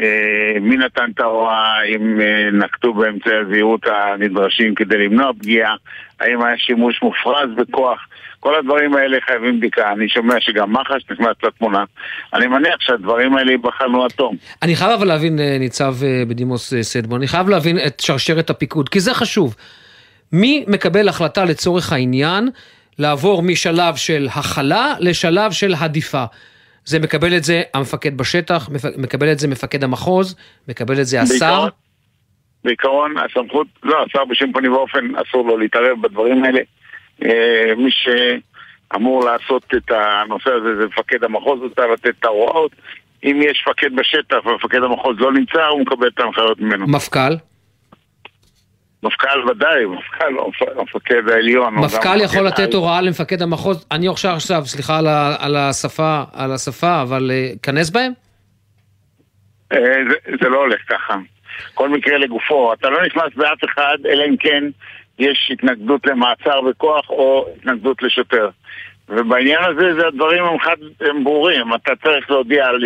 [0.00, 2.20] אה, מי נתן את ההוראה, אם
[2.52, 5.74] נקטו באמצעי הזהירות הנדרשים כדי למנוע פגיעה,
[6.20, 8.06] האם היה שימוש מופרז בכוח.
[8.42, 9.92] כל הדברים האלה חייבים בדיקה.
[9.92, 11.84] אני שומע שגם מח"ש נכנס לתמונה.
[12.34, 14.36] אני מניח שהדברים האלה ייבחנו עד תום.
[14.62, 18.50] אני חייב אבל להבין, אה, ניצב אה, בדימוס אה, סדבון, אני חייב להבין את שרשרת
[18.50, 19.54] הפיקוד, כי זה חשוב.
[20.32, 22.48] מי מקבל החלטה לצורך העניין
[22.98, 26.24] לעבור משלב של הכלה לשלב של הדיפה?
[26.84, 30.36] זה מקבל את זה המפקד בשטח, מקבל את זה מפקד המחוז,
[30.68, 31.34] מקבל את זה השר.
[31.34, 31.70] בעיקרון,
[32.64, 36.60] בעיקרון הסמכות, לא, השר בשום פנים ואופן אסור לו להתערב בדברים האלה.
[37.24, 42.72] אה, מי שאמור לעשות את הנושא הזה זה מפקד המחוז, הוא צריך לתת את ההוראות.
[43.24, 46.86] אם יש מפקד בשטח ומפקד המחוז לא נמצא, הוא מקבל את ההנחיות ממנו.
[46.88, 47.34] מפכ"ל?
[49.02, 50.34] מפכ"ל ודאי, מפכ"ל,
[50.78, 51.74] המפקד העליון.
[51.74, 56.52] מפכ"ל יכול לתת הוראה למפקד המחוז, אני עכשיו, עכשיו, סליחה על, ה, על השפה, על
[56.52, 58.12] השפה, אבל uh, כנס בהם?
[59.74, 59.76] Uh,
[60.10, 61.14] זה, זה לא הולך ככה.
[61.74, 64.64] כל מקרה לגופו, אתה לא נכנס באף אחד, אלא אם כן
[65.22, 68.48] יש התנגדות למעצר בכוח או התנגדות לשוטר.
[69.08, 71.74] ובעניין הזה, זה הדברים הם, חד, הם ברורים.
[71.74, 72.84] אתה צריך להודיע על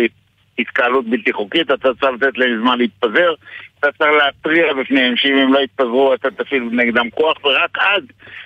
[0.59, 3.33] התקהלות בלתי חוקית, אתה צריך לתת להם זמן להתפזר,
[3.79, 8.03] אתה צריך להתריע בפניהם שאם הם לא יתפזרו אתה תפעיל נגדם כוח, ורק אז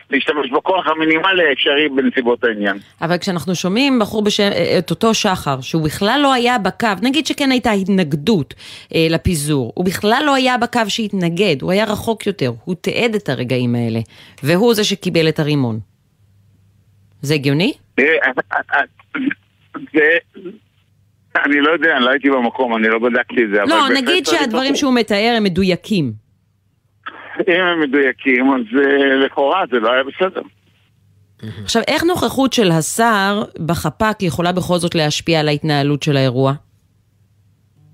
[0.09, 2.77] להשתמש בכוח המינימלי האפשרי בנסיבות העניין.
[3.01, 7.25] אבל כשאנחנו שומעים בחור בשם, אה, את אותו שחר, שהוא בכלל לא היה בקו, נגיד
[7.25, 8.53] שכן הייתה התנגדות
[8.95, 13.29] אה, לפיזור, הוא בכלל לא היה בקו שהתנגד, הוא היה רחוק יותר, הוא תיעד את
[13.29, 13.99] הרגעים האלה,
[14.43, 15.79] והוא זה שקיבל את הרימון.
[17.21, 17.73] זה הגיוני?
[17.99, 18.05] אה,
[18.73, 18.81] אה,
[19.93, 20.41] זה...
[21.35, 23.61] אני לא יודע, אני לא הייתי במקום, אני לא בדקתי את זה.
[23.65, 26.11] לא, נגיד שהדברים שהוא מתאר הם מדויקים.
[27.47, 30.41] אם הם מדויקים, אז אה, לכאורה זה לא היה בסדר.
[31.63, 36.53] עכשיו, איך נוכחות של השר בחפ"ק יכולה בכל זאת להשפיע על ההתנהלות של האירוע?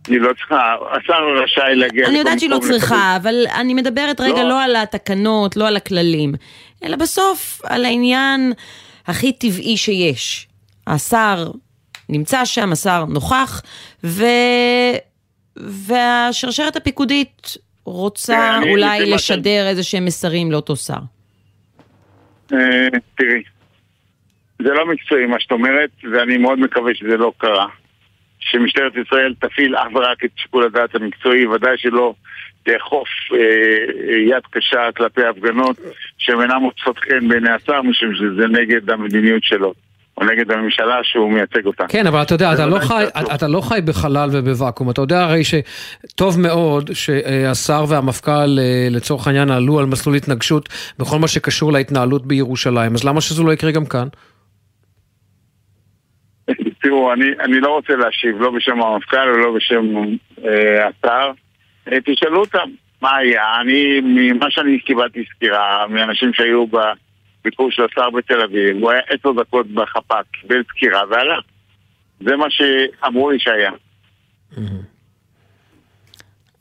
[0.08, 2.08] היא לא צריכה, השר רשאי להגיע...
[2.08, 4.50] אני יודעת שהיא לא צריכה, אבל אני מדברת רגע לא.
[4.50, 6.34] לא על התקנות, לא על הכללים,
[6.84, 8.54] אלא בסוף על העניין
[9.08, 10.47] הכי טבעי שיש.
[10.88, 11.52] השר
[12.10, 13.62] נמצא שם, השר נוכח,
[14.04, 14.26] ו...
[15.58, 20.93] והשרשרת הפיקודית רוצה כן, אולי לשדר איזה שהם מסרים לאותו שר.
[22.54, 23.43] אה, תראי,
[24.62, 27.67] זה לא מקצועי מה שאת אומרת, ואני מאוד מקווה שזה לא קרה.
[28.39, 32.13] שמשטרת ישראל תפעיל אך ורק את שיקול הדעת המקצועי, ודאי שלא
[32.63, 35.78] תאכוף אה, יד קשה כלפי הפגנות
[36.17, 39.74] שהן אינן מוצאות חן בעיני השר, משום שזה נגד המדיניות שלו.
[40.17, 41.86] או נגד הממשלה שהוא מייצג אותה.
[41.88, 43.03] כן, אבל אתה יודע, אתה לא, חי,
[43.36, 44.89] אתה לא חי בחלל ובוואקום.
[44.89, 51.19] אתה יודע הרי שטוב מאוד שהשר והמפכ"ל אה, לצורך העניין עלו על מסלול התנגשות בכל
[51.19, 54.08] מה שקשור להתנהלות בירושלים, אז למה שזה לא יקרה גם כאן?
[56.82, 59.86] תראו, אני, אני לא רוצה להשיב, לא בשם המפכ"ל ולא בשם
[60.45, 61.32] אה, השר.
[61.91, 62.69] אה, תשאלו אותם
[63.01, 63.62] מה היה.
[63.62, 66.77] אני, ממה שאני קיבלתי סקירה מאנשים שהיו ב...
[67.47, 71.43] ביקור של השר בתל אביב, הוא היה עשר דקות בחפ"ק, קיבל סקירה והלך.
[72.19, 73.71] זה מה שאמרו לי שהיה.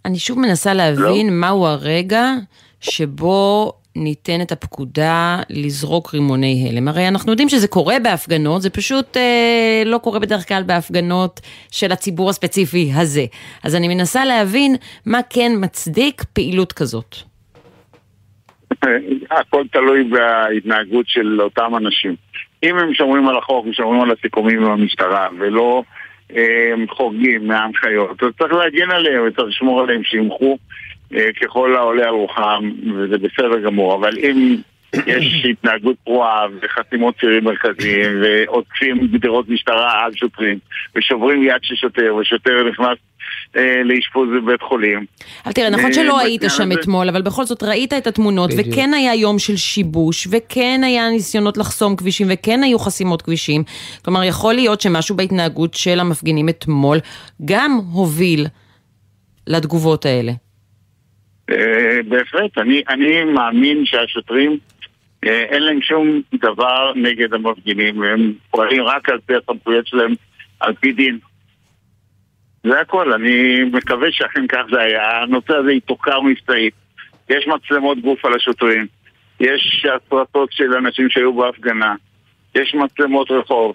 [0.05, 1.33] אני שוב מנסה להבין לא?
[1.33, 2.33] מהו הרגע
[2.81, 6.89] שבו ניתנת הפקודה לזרוק רימוני הלם.
[6.89, 11.93] הרי אנחנו יודעים שזה קורה בהפגנות, זה פשוט אה, לא קורה בדרך כלל בהפגנות של
[11.93, 13.25] הציבור הספציפי הזה.
[13.63, 17.17] אז אני מנסה להבין מה כן מצדיק פעילות כזאת.
[19.31, 22.15] הכל תלוי בהתנהגות של אותם אנשים.
[22.63, 25.83] אם הם שומרים על החוק ושומרים על הסיכומים עם המשטרה ולא
[26.37, 30.59] אה, חורגים מההנחיות, אז צריך להגן עליהם וצריך לשמור עליהם שימחו
[31.15, 33.95] אה, ככל העולה על רוחם, וזה בסדר גמור.
[33.95, 34.57] אבל אם
[35.07, 40.59] יש התנהגות פרועה וחסימות צירים מרכזיים ועוטפים גדרות משטרה על שוטרים
[40.97, 43.16] ושוברים יד של שוטר ושוטר נכנס אה,
[43.85, 45.05] לאשפוז בבית חולים.
[45.45, 49.15] אבל תראה, נכון שלא היית שם אתמול, אבל בכל זאת ראית את התמונות, וכן היה
[49.15, 53.63] יום של שיבוש, וכן היה ניסיונות לחסום כבישים, וכן היו חסימות כבישים.
[54.05, 56.99] כלומר, יכול להיות שמשהו בהתנהגות של המפגינים אתמול
[57.45, 58.47] גם הוביל
[59.47, 60.33] לתגובות האלה.
[61.51, 64.59] אה, בהחלט, אני מאמין שהשוטרים...
[65.27, 70.15] אה, אין להם שום דבר נגד המפגינים, הם פועלים רק על פי הסמכויות שלהם,
[70.61, 71.19] על פי דין.
[72.69, 75.23] זה הכל, אני מקווה שאכן כך זה היה.
[75.23, 76.75] הנושא הזה יתוקר מבצעית.
[77.29, 78.87] יש מצלמות גוף על השוטרים,
[79.41, 81.95] יש הפרטות של אנשים שהיו בהפגנה,
[82.55, 83.75] יש מצלמות רחוב.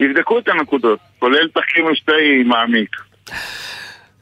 [0.00, 2.96] יבדקו את הנקודות, כולל תחקיר מבצעי מעמיק.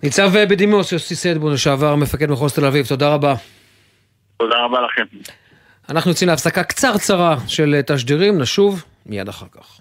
[0.03, 3.35] ניצב בדימוס יוסי סדבון, לשעבר מפקד מחוז תל אביב, תודה רבה.
[4.37, 5.05] תודה רבה לכם.
[5.89, 9.81] אנחנו יוצאים להפסקה קצרצרה של תשדירים, נשוב מיד אחר כך.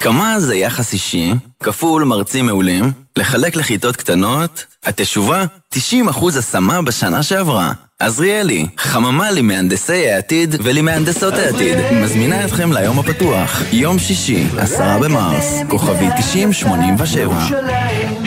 [0.00, 1.32] כמה זה יחס אישי,
[1.62, 5.78] כפול מרצים מעולים, לחלק לכיתות קטנות, התשובה, 90%
[6.38, 7.72] השמה בשנה שעברה.
[7.98, 16.06] עזריאלי, חממה למהנדסי העתיד ולמהנדסות העתיד, מזמינה אתכם ליום הפתוח, יום שישי, עשרה במרס, כוכבי
[16.18, 18.19] 9087.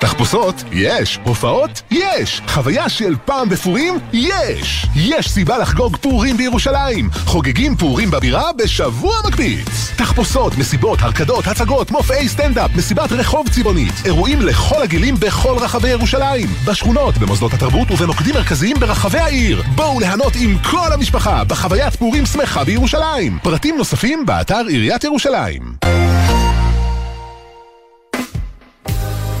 [0.00, 0.64] תחפושות?
[0.72, 1.18] יש.
[1.24, 1.82] הופעות?
[1.90, 2.42] יש.
[2.48, 3.98] חוויה של פעם בפורים?
[4.12, 4.86] יש.
[4.96, 7.10] יש סיבה לחגוג פורים בירושלים.
[7.26, 9.92] חוגגים פורים בבירה בשבוע מקפיץ.
[9.96, 13.92] תחפושות, מסיבות, הרקדות, הצגות, מופעי סטנדאפ, מסיבת רחוב צבעונית.
[14.04, 16.48] אירועים לכל הגילים בכל רחבי ירושלים.
[16.64, 19.62] בשכונות, במוסדות התרבות ובמוקדים מרכזיים ברחבי העיר.
[19.74, 23.38] בואו ליהנות עם כל המשפחה בחוויית פורים שמחה בירושלים.
[23.42, 25.62] פרטים נוספים באתר עיריית ירושלים.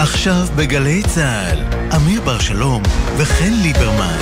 [0.00, 1.58] עכשיו בגלי צה"ל,
[1.96, 2.82] אמיר בר שלום
[3.18, 4.18] וחן ליברמן.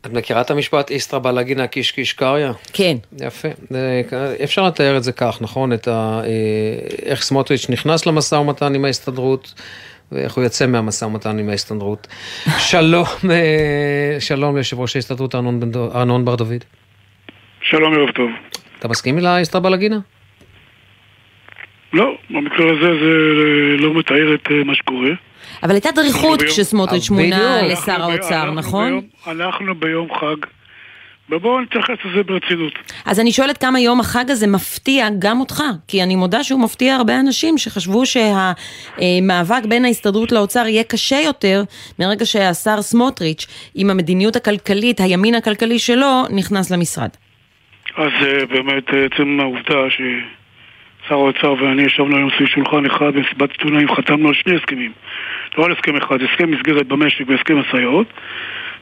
[0.00, 2.50] את מכירה את המשפט איסטרא בלגינה קיש קיש קריא?
[2.72, 2.96] כן.
[3.20, 3.48] יפה.
[4.44, 5.72] אפשר לתאר את זה כך, נכון?
[5.72, 6.20] את ה...
[6.24, 6.30] אה,
[7.02, 9.54] איך סמוטריץ' נכנס למשא ומתן עם ההסתדרות.
[10.12, 12.06] ואיך הוא יוצא מהמשא ומתן עם ההסתדרות.
[12.70, 16.64] שלום, אה, שלום ליושב ראש ההסתדרות ארנון בר דוד.
[17.62, 18.30] שלום, ערב טוב.
[18.78, 19.98] אתה מסכים לאיסטרא בלגינה?
[21.92, 23.12] לא, במקרה הזה זה
[23.78, 25.10] לא מתאר את אה, מה שקורה.
[25.62, 29.00] אבל הייתה דריכות כשסמוטריץ' מונה לשר האוצר, נכון?
[29.26, 30.46] אנחנו ביום חג.
[31.30, 32.72] ובואו נתייחס לזה ברצינות.
[33.06, 36.94] אז אני שואלת כמה יום החג הזה מפתיע גם אותך, כי אני מודה שהוא מפתיע
[36.94, 41.62] הרבה אנשים שחשבו שהמאבק בין ההסתדרות לאוצר יהיה קשה יותר
[41.98, 47.10] מרגע שהשר סמוטריץ', עם המדיניות הכלכלית, הימין הכלכלי שלו, נכנס למשרד.
[47.96, 50.00] אז אה, באמת עצם העובדה ש...
[51.10, 54.92] שר האוצר ואני ישבנו היום סביב שולחן אחד במסיבת עיתונאים, חתמנו על שני הסכמים.
[55.58, 58.06] לא על הסכם אחד, הסכם מסגרת במשק והסכם הסייעות.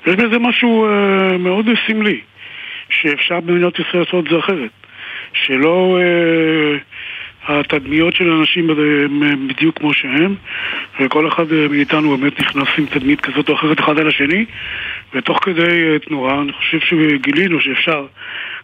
[0.07, 2.21] יש בזה משהו אה, מאוד סמלי,
[2.91, 4.71] שאפשר במדינת ישראל לעשות את זה אחרת.
[5.33, 6.79] שלא אה,
[7.49, 10.35] התדמיות של האנשים הם בדיוק כמו שהם,
[11.01, 14.45] וכל אחד אה, מאיתנו באמת נכנס עם תדמית כזאת או אחרת אחד על השני,
[15.15, 18.07] ותוך כדי אה, תנועה אני חושב שגילינו שאפשר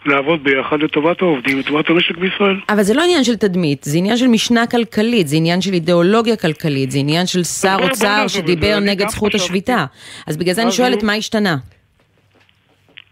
[0.07, 2.61] לעבוד ביחד לטובת העובדים, לטובת המשק בישראל.
[2.69, 6.37] אבל זה לא עניין של תדמית, זה עניין של משנה כלכלית, זה עניין של אידיאולוגיה
[6.37, 9.85] כלכלית, זה עניין של שר אוצר שדיבר נגד זכות השביתה.
[10.27, 11.57] אז בגלל זה אני שואלת מה השתנה.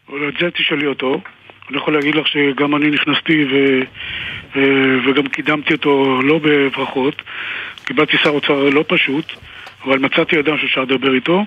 [0.08, 1.20] את זה תשאלי אותו.
[1.70, 3.80] אני יכול להגיד לך שגם אני נכנסתי ו...
[5.06, 7.22] וגם קידמתי אותו לא בברכות.
[7.84, 9.24] קיבלתי שר אוצר לא פשוט,
[9.84, 11.44] אבל מצאתי אדם שאפשר לדבר איתו.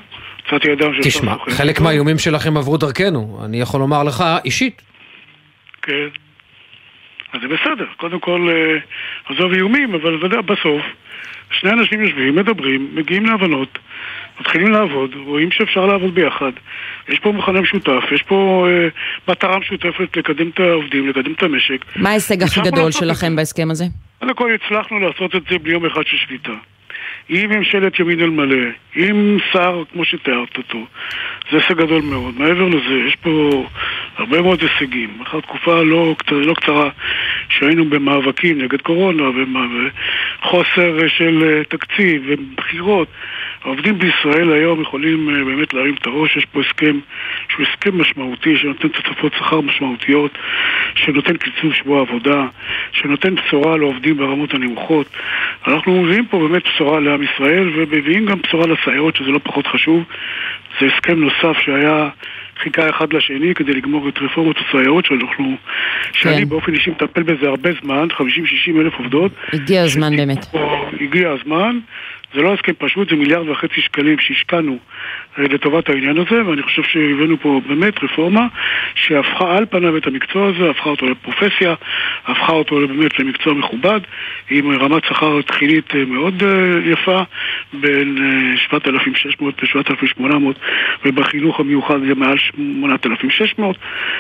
[0.48, 1.10] מצאתי אדם שאפשר...
[1.10, 3.40] תשמע, חלק מהאיומים שלכם עברו דרכנו.
[3.46, 4.82] אני יכול לומר לך אישית.
[5.86, 6.08] כן.
[7.34, 7.86] אז זה בסדר.
[7.98, 8.78] קודם כל, אה,
[9.26, 10.82] עזוב איומים, אבל אתה יודע, בסוף,
[11.52, 13.80] שני אנשים יושבים, מדברים, מגיעים להבנות,
[14.40, 16.52] מתחילים לעבוד, רואים שאפשר לעבוד ביחד.
[17.10, 18.88] יש פה מכנה משותף, יש פה אה,
[19.28, 21.86] מטרה משותפת לקדם את העובדים, לקדם את המשק.
[21.96, 23.86] מה ההישג הכי גדול שלכם בהסכם הזה?
[24.20, 26.54] קודם כל הצלחנו לעשות את זה בלי יום אחד של שביתה.
[27.30, 30.86] עם ממשלת ימין על מלא, עם שר כמו שתיארת אותו.
[31.52, 32.40] זה הישג גדול מאוד.
[32.40, 33.66] מעבר לזה, יש פה
[34.18, 35.10] הרבה מאוד הישגים.
[35.24, 36.90] אחר תקופה לא, לא קצרה
[37.50, 43.08] שהיינו במאבקים נגד קורונה וחוסר של אה, תקציב ובחירות.
[43.66, 47.00] העובדים בישראל היום יכולים אה, באמת להרים את הראש, יש פה הסכם
[47.50, 50.32] שהוא הסכם משמעותי, שנותן תוספות שכר משמעותיות,
[50.96, 52.46] שנותן קיצור שבוע עבודה,
[52.92, 55.08] שנותן בשורה לעובדים ברמות הנמוכות.
[55.68, 60.04] אנחנו מביאים פה באמת בשורה לעם ישראל, ומביאים גם בשורה לסייעות, שזה לא פחות חשוב.
[60.80, 62.10] זה הסכם נוסף שהיה...
[62.64, 65.56] חיכה אחד לשני כדי לגמור את רפורמות הסייעות שאנחנו,
[66.14, 66.14] כן.
[66.14, 68.22] שאני באופן אישי מטפל בזה הרבה זמן, 50-60
[68.82, 69.32] אלף עובדות.
[69.54, 70.46] הגיע הזמן באמת.
[71.02, 71.80] הגיע הזמן,
[72.34, 74.78] זה לא הסכם פשוט, זה מיליארד וחצי שקלים שהשקענו
[75.38, 78.48] לטובת העניין הזה, ואני חושב שהבאנו פה באמת רפורמה
[78.96, 81.74] שהפכה על פניו את המקצוע הזה, הפכה אותו לפרופסיה,
[82.26, 84.00] הפכה אותו באמת למקצוע מכובד,
[84.50, 87.22] עם רמת שכר תחילית אה, מאוד אה, יפה,
[87.74, 88.18] בין
[88.58, 90.26] 7,600 ל-7,800,
[91.06, 93.78] ובחינוך המיוחד זה מעל 8,600,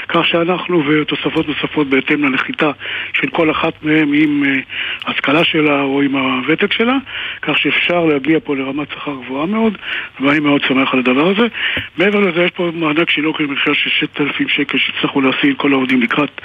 [0.07, 2.71] כך שאנחנו ותוספות נוספות בהתאם לנחיתה
[3.13, 4.43] של כל אחת מהן עם
[5.07, 6.97] השכלה שלה או עם הוותק שלה,
[7.41, 9.77] כך שאפשר אפשר להגיע פה לרמת שכר גבוהה מאוד,
[10.19, 11.47] ואני מאוד שמח על הדבר הזה.
[11.97, 16.41] מעבר לזה, יש פה מענק שינוק למחיה של 6,000 שקל שהצלחנו להשיא כל העובדים לקראת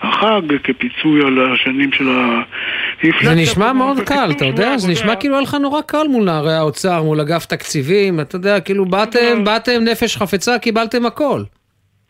[0.00, 3.34] החג, כפיצוי על השנים של האינפלציה.
[3.34, 4.78] זה נשמע מאוד קל, אתה יודע?
[4.78, 8.60] זה נשמע כאילו היה לך נורא קל מול נערי האוצר, מול אגף תקציבים, אתה יודע,
[8.60, 11.42] כאילו באתם, באתם נפש חפצה, קיבלתם הכל.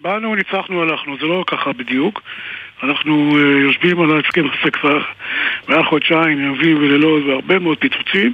[0.00, 2.22] באנו, ניצחנו, הלכנו, זה לא ככה בדיוק.
[2.82, 4.98] אנחנו uh, יושבים על ההסכם הזה כבר
[5.68, 8.32] מעל חודשיים, ימים ולילות והרבה מאוד פיצוצים,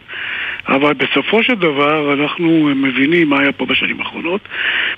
[0.69, 4.41] אבל בסופו של דבר אנחנו מבינים מה היה פה בשנים האחרונות,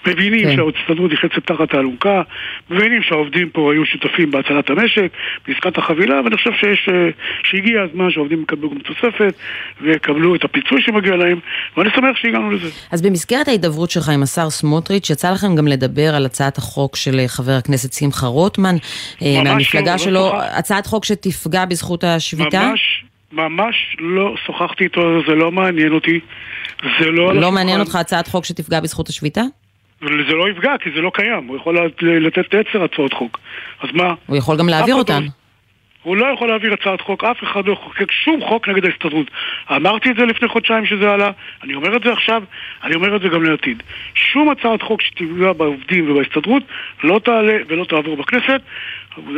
[0.07, 0.57] מבינים כן.
[0.57, 2.23] שההסתדרות נכנסת תחת האלונקה,
[2.71, 5.13] מבינים שהעובדים פה היו שותפים בהצלת המשק,
[5.49, 6.89] בעסקת החבילה, ואני חושב שיש,
[7.43, 9.35] שהגיע הזמן שהעובדים יקבלו גם תוספת
[9.81, 11.39] ויקבלו את הפיצוי שמגיע להם,
[11.77, 12.69] ואני שמח שהגענו לזה.
[12.93, 17.21] אז במסגרת ההידברות שלך עם השר סמוטריץ', יצא לכם גם לדבר על הצעת החוק של
[17.27, 18.77] חבר הכנסת שמחה רוטמן.
[19.45, 22.69] מהמפלגה לא, שלו, לא הצעת חוק שתפגע בזכות השביתה?
[22.69, 22.81] ממש,
[23.33, 26.21] ממש לא שוחחתי איתו, זה לא מעניין אותי.
[27.01, 27.35] זה לא...
[27.35, 29.43] לא מעניין אותך הצעת חוק שתפגע בזכות השביתה?
[30.01, 31.47] זה לא יפגע, כי זה לא קיים.
[31.47, 33.39] הוא יכול לתת עשר הצעות חוק.
[33.83, 34.15] אז מה?
[34.27, 35.23] הוא יכול גם להעביר אותן.
[36.07, 39.31] הוא לא יכול להעביר הצעת חוק, אף אחד לא יחוקק שום חוק נגד ההסתדרות.
[39.77, 41.31] אמרתי את זה לפני חודשיים שזה עלה,
[41.63, 42.43] אני אומר את זה עכשיו,
[42.85, 43.83] אני אומר את זה גם לעתיד.
[44.15, 46.63] שום הצעת חוק שתפגע בעובדים ובהסתדרות
[47.05, 48.61] לא תעלה ולא תעבור בכנסת.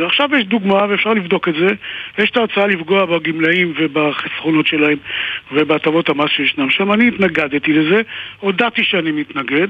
[0.05, 1.67] עכשיו יש דוגמה ואפשר לבדוק את זה.
[2.17, 4.97] יש את ההצעה לפגוע בגמלאים ובחסכונות שלהם
[5.51, 6.91] ובהטבות המס שישנם שם.
[6.91, 8.01] אני התנגדתי לזה,
[8.39, 9.67] הודעתי שאני מתנגד,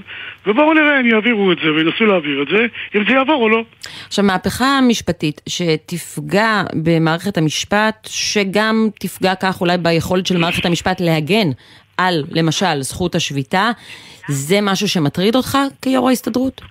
[0.48, 3.64] ובואו נראה אם יעבירו את זה וינסו להעביר את זה, אם זה יעבור או לא.
[4.08, 11.48] עכשיו, מהפכה משפטית שתפגע במערכת המשפט, שגם תפגע כך אולי ביכולת של מערכת המשפט להגן
[11.98, 13.72] על, למשל, זכות השביתה,
[14.30, 16.62] זה משהו שמטריד אותך כיו"ר ההסתדרות?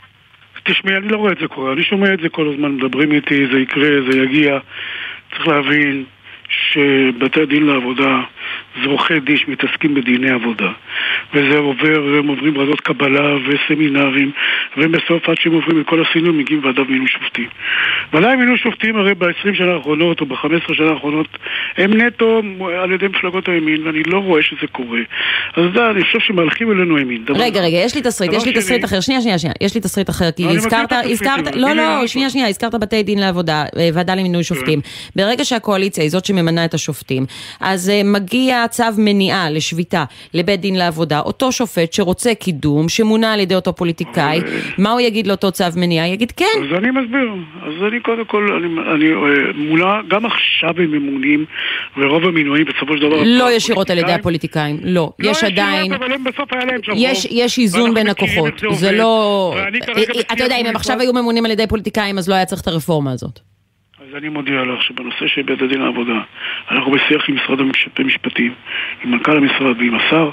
[0.69, 3.47] תשמעי, אני לא רואה את זה קורה, אני שומע את זה כל הזמן, מדברים איתי,
[3.53, 4.59] זה יקרה, זה יגיע.
[5.31, 6.05] צריך להבין
[6.49, 8.21] שבתי הדין לעבודה
[8.83, 10.71] זה עורכי דין שמתעסקים בדיני עבודה.
[11.35, 14.31] וזה עובר, הם עוברים ועדות קבלה וסמינרים,
[14.77, 17.47] ובסוף עד שהם עוברים את כל הסינון מגיעים ועדה מינוי שופטים.
[18.13, 21.39] ועדיין מינוי שופטים הרי ב-20 שנה האחרונות או ב-15 שנה האחרונות
[21.77, 22.43] הם נטו
[22.83, 25.01] על ידי מפלגות הימין, ואני לא רואה שזה קורה.
[25.57, 27.25] אז אתה אני חושב שמהלכים אלינו ימין.
[27.29, 30.11] רגע, רגע, יש לי תסריט, יש לי תסריט אחר, שנייה, שנייה, שנייה, יש לי תסריט
[30.11, 34.45] אחר, כי הזכרת, הזכרת, לא, לא, שנייה, שנייה, הזכרת בתי דין לעבודה, אה, ועדה למינוי
[34.45, 34.81] שופטים.
[34.81, 34.89] כן.
[35.17, 37.27] ברגע שהקואליציה היא זאת שממנה את השופטים,
[37.61, 38.01] אז אה,
[38.39, 43.75] מגיע צו מניעה לשביתה לבית דין לעבודה, אותו שופט שרוצה קידום, שמונה על ידי אותו
[43.77, 44.41] פוליטיקאי,
[44.79, 46.07] מה הוא יגיד לאותו צו מניעה?
[46.09, 46.45] יגיד כן.
[46.59, 47.31] אז אני מסביר.
[47.63, 51.45] אז אני קודם כל, אני, אני אה, מולה, גם עכשיו הם ממונים,
[51.97, 53.23] ורוב המינויים בסופו של דבר...
[53.25, 55.13] לא ישירות על ידי הפוליטיקאים, לא.
[55.19, 55.93] לא יש עדיין...
[55.93, 58.63] אבל הם בסוף היה להם שם יש, יש איזון בין הכוחות.
[58.73, 59.55] זה לא...
[60.33, 62.67] אתה יודע, אם הם עכשיו היו ממונים על ידי פוליטיקאים, אז לא היה צריך את
[62.69, 63.41] הרפורמה הזאת.
[64.09, 66.21] אז אני מודיע לך שבנושא של בית הדין לעבודה,
[66.71, 67.59] אנחנו בשיח עם משרד
[67.99, 68.53] המשפטים,
[69.05, 70.31] עם מנכ"ל המשרד ועם השר,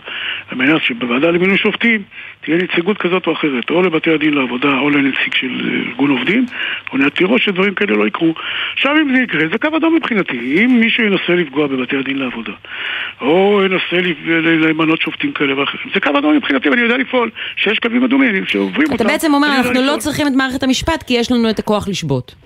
[0.49, 2.03] על מנת שבוועדה למינוי שופטים
[2.41, 6.45] תהיה נציגות כזאת או אחרת, או לבתי הדין לעבודה, או לנציג של ארגון עובדים,
[6.91, 8.33] או לעתירות שדברים כאלה לא יקרו.
[8.73, 10.37] עכשיו אם זה יקרה, זה קו אדום מבחינתי.
[10.37, 12.53] אם מישהו ינסה לפגוע בבתי הדין לעבודה,
[13.21, 14.07] או ינסה
[14.69, 18.91] למנות שופטים כאלה ואחרים, זה קו אדום מבחינתי, ואני יודע לפעול, שיש קווים אדומים שעוברים
[18.91, 18.95] אותם.
[18.95, 22.44] אתה בעצם אומר, אנחנו לא צריכים את מערכת המשפט, כי יש לנו את הכוח לשבות.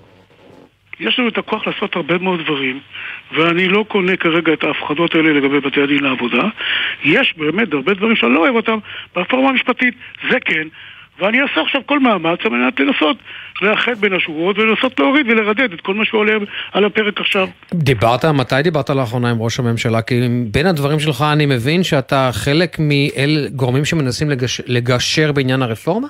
[1.00, 2.80] יש לנו את הכוח לעשות הרבה מאוד דברים,
[3.32, 6.42] ואני לא קונה כרגע את ההפחדות האלה לגבי בתי הדין לעבודה.
[7.04, 8.78] יש באמת הרבה דברים שאני לא אוהב אותם
[9.14, 9.94] ברפורמה המשפטית,
[10.30, 10.68] זה כן.
[11.20, 13.16] ואני אעשה עכשיו כל מאמץ על מנת לנסות
[13.62, 16.32] לאחד בין השורות ולנסות להוריד ולרדד את כל מה שעולה
[16.72, 17.48] על הפרק עכשיו.
[17.74, 20.02] דיברת, מתי דיברת לאחרונה עם ראש הממשלה?
[20.02, 20.14] כי
[20.52, 26.08] בין הדברים שלך אני מבין שאתה חלק מאל גורמים שמנסים לגש, לגשר בעניין הרפורמה?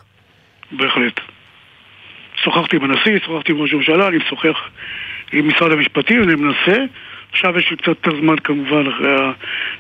[0.73, 1.21] בהחלט.
[2.45, 4.69] שוחחתי עם הנשיא, שוחחתי עם ראש הממשלה, אני משוחח
[5.33, 6.77] עם משרד המשפטים, אני מנסה.
[7.33, 9.13] עכשיו יש לי קצת יותר זמן כמובן אחרי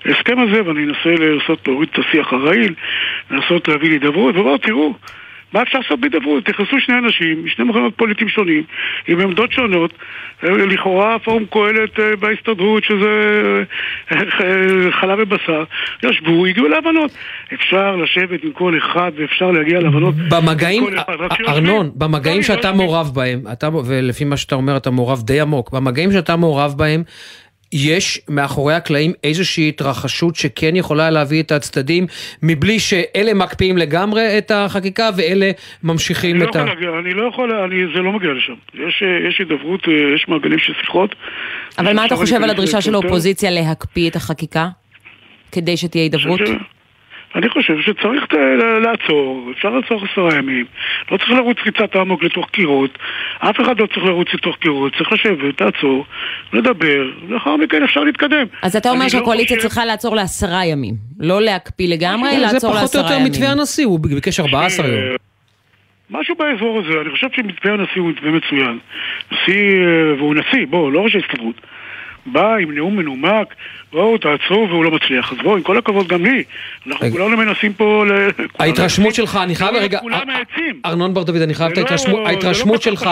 [0.04, 2.74] ההסכם הזה, ואני אנסה לנסות להוריד את השיח הרעיל,
[3.30, 4.94] לנסות להביא להידברות, ובואו תראו,
[5.52, 6.44] מה אפשר לעשות בהידברות?
[6.44, 8.62] תכנסו שני אנשים, משני מחנות פוליטיים שונים,
[9.08, 9.92] עם עמדות שונות,
[10.42, 13.08] לכאורה פורום קהלת אה, בהסתדרות, שזה
[14.12, 15.64] אה, חלב ובשר,
[16.02, 17.10] ישבו, הגיעו להבנות.
[17.54, 20.14] אפשר לשבת עם כל אחד ואפשר להגיע להבנות.
[20.14, 20.84] במגעים,
[21.48, 23.42] ארנון, במגעים שאתה מעורב בהם,
[23.86, 27.02] ולפי מה שאתה אומר אתה מעורב די עמוק, במגעים שאתה מעורב בהם,
[27.72, 32.06] יש מאחורי הקלעים איזושהי התרחשות שכן יכולה להביא את הצדדים
[32.42, 35.50] מבלי שאלה מקפיאים לגמרי את החקיקה ואלה
[35.82, 36.64] ממשיכים אני את לא ה...
[36.64, 38.54] להגיע, אני לא יכול, אני, זה לא מגיע לשם.
[38.74, 39.80] יש, יש הידברות,
[40.14, 41.14] יש מעגלים של שיחות.
[41.78, 44.68] אבל מה אתה חושב על הדרישה של האופוזיציה להקפיא את החקיקה?
[45.52, 46.40] כדי שתהיה הידברות?
[47.34, 48.34] אני חושב שצריך ת-
[48.82, 50.64] לעצור, אפשר לעצור עשרה ימים.
[51.10, 52.98] לא צריך לרוץ ריצת אמוק לתוך קירות,
[53.38, 56.04] אף אחד לא צריך לרוץ לתוך קירות, צריך לשבת, לעצור,
[56.52, 58.46] לדבר, ולאחר מכן אפשר להתקדם.
[58.62, 60.94] אז אתה אומר לא שהקואליציה חושב- צריכה לעצור לעשרה ימים.
[61.20, 63.32] לא להקפיא לגמרי, זה לעצור פחות או לעשרה יותר ימים.
[63.32, 65.16] מתווה הנשיא, הוא ביקש 14 יום.
[66.10, 68.78] משהו באזור הזה, אני חושב שמתווה הנשיא הוא מתווה מצוין.
[69.32, 71.54] נשיא, אה, והוא נשיא, בואו, לא ראש ההסתדרות.
[72.26, 73.54] בא עם נאום מנומק,
[73.92, 75.32] בואו תעצרו והוא לא מצליח.
[75.32, 76.42] אז בואו, עם כל הכבוד גם לי,
[76.86, 77.10] אנחנו.
[77.10, 78.12] כולנו מנסים פה ל...
[78.58, 80.80] ההתרשמות שלך, אני חייב לא, רגע, כולם מעצים.
[80.86, 83.10] ארנון בר דוד, אני חייב את לא- ההתרשמות- לא ההתרשמות שלך,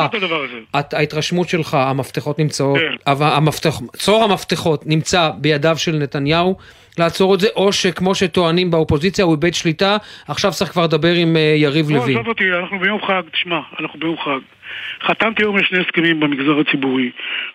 [0.92, 3.74] ההתרשמות שלך, המפתחות נמצאות, כן.
[3.96, 6.56] צור המפתחות נמצא בידיו של נתניהו
[6.98, 9.96] לעצור את זה, או שכמו שטוענים באופוזיציה, הוא איבד שליטה,
[10.28, 12.16] עכשיו צריך כבר לדבר עם אה, יריב לא, לוין.
[12.16, 14.57] עזוב אותי, אנחנו ביום חג, תשמע, אנחנו ביום חג.
[15.02, 17.10] חתמתי היום על שני הסכמים במגזר הציבורי,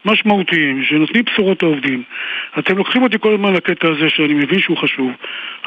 [0.06, 2.04] משמעותיים, שנותנים בשורות לעובדים.
[2.60, 5.12] אתם לוקחים אותי כל הזמן לקטע הזה שאני מבין שהוא חשוב.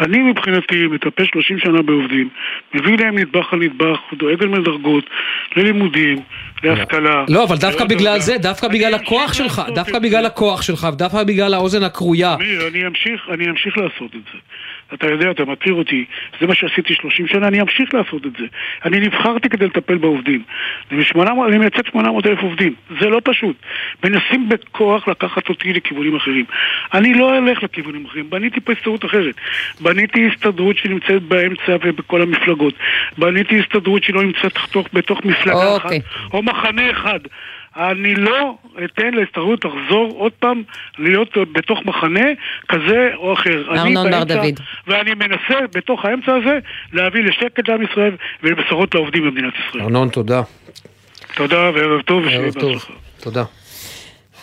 [0.00, 2.28] אני מבחינתי מטפל 30 שנה בעובדים,
[2.74, 5.10] מביא להם נדבך על נדבך, דואג להם לדרגות,
[5.56, 6.18] ללימודים,
[6.64, 7.24] להשכלה.
[7.28, 8.20] לא, אבל דווקא לעוד בגלל.
[8.20, 10.26] זה, דווקא בגלל הכוח שלך, דווקא בגלל.
[10.26, 12.34] הכוח שלך, ודווקא בגלל האוזן הכרויה.
[12.34, 12.66] אמיר,
[13.30, 14.38] אני אמשיך לעשות את זה.
[14.94, 16.04] אתה יודע, אתה מכיר אותי,
[16.40, 18.46] זה מה שעשיתי 30 שנה, אני אמשיך לעשות את זה.
[18.84, 20.42] אני נבחרתי כדי לטפל בעובדים.
[20.92, 23.56] אני, 800, אני מייצג 800 אלף עובדים, זה לא פשוט.
[24.04, 26.44] מנסים בכוח לקחת אותי לכיוונים אחרים.
[26.94, 29.34] אני לא אלך לכיוונים אחרים, בניתי פה הסתדרות אחרת.
[29.80, 32.74] בניתי הסתדרות שנמצאת באמצע ובכל המפלגות.
[33.18, 35.98] בניתי הסתדרות שלא נמצאת בתוך, בתוך מפלגה אוקיי.
[35.98, 37.20] אחת או מחנה אחד.
[37.76, 38.54] אני לא
[38.84, 40.62] אתן להסתדרות לחזור עוד פעם
[40.98, 42.26] להיות בתוך מחנה
[42.68, 43.64] כזה או אחר.
[43.70, 44.60] אני ארנון בר דוד.
[44.86, 46.58] ואני מנסה בתוך האמצע הזה
[46.92, 49.82] להביא לשקט לעם ישראל ולבשורות לעובדים במדינת ישראל.
[49.84, 50.42] ארנון, תודה.
[51.34, 52.72] תודה וערב טוב ושיהיה ערב טוב.
[52.72, 52.92] בהצלחה.
[53.20, 53.44] תודה.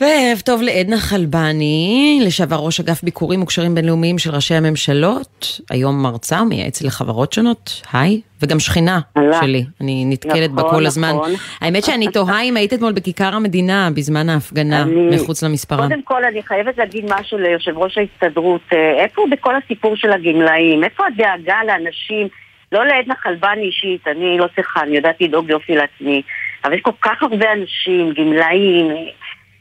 [0.04, 6.42] וערב טוב לעדנה חלבני, לשעבר ראש אגף ביקורים וקשרים בינלאומיים של ראשי הממשלות, היום מרצה
[6.42, 9.42] ומייעץ לחברות שונות, היי, וגם שכנה אהלן.
[9.42, 11.10] שלי, אני נתקלת בה נכון, כל הזמן.
[11.10, 11.32] נכון.
[11.62, 15.88] האמת שאני תוהה אם היית אתמול בכיכר המדינה בזמן ההפגנה אני- מחוץ למספרה.
[15.88, 18.62] קודם כל, אני חייבת להגיד משהו ליושב ראש ההסתדרות.
[18.74, 20.84] אה, איפה הוא בכל הסיפור של הגמלאים?
[20.84, 22.28] איפה הדאגה לאנשים?
[22.72, 26.22] לא לעדנה חלבני אישית, אני לא צריכה, אני יודעת לדאוג יופי לעצמי.
[26.66, 28.88] אבל יש כל כך הרבה אנשים, גמלאים,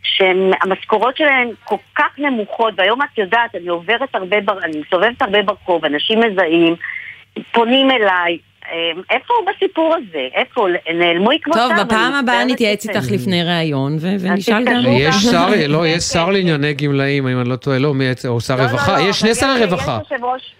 [0.03, 4.59] שהמשכורות שלהם כל כך נמוכות, והיום את יודעת, אני עוברת הרבה, בר...
[4.64, 6.74] אני מסתובבת הרבה ברחוב, אנשים מזהים,
[7.53, 8.38] פונים אליי.
[8.72, 8.76] אה,
[9.11, 10.28] איפה הוא בסיפור הזה?
[10.34, 10.66] איפה?
[10.94, 11.68] נעלמו עקבותיו?
[11.76, 13.03] טוב, בפעם אני הבאה נתייעץ לציין.
[13.05, 14.80] איתך לפני ראיון ונשאל גם.
[14.88, 15.14] יש.
[15.14, 18.62] שר, לא, יש שר לענייני גמלאים, אם אני לא טועה, לא, מי- או שר לא,
[18.62, 19.98] לא, רווחה, לא, יש שני שרי יש- רווחה.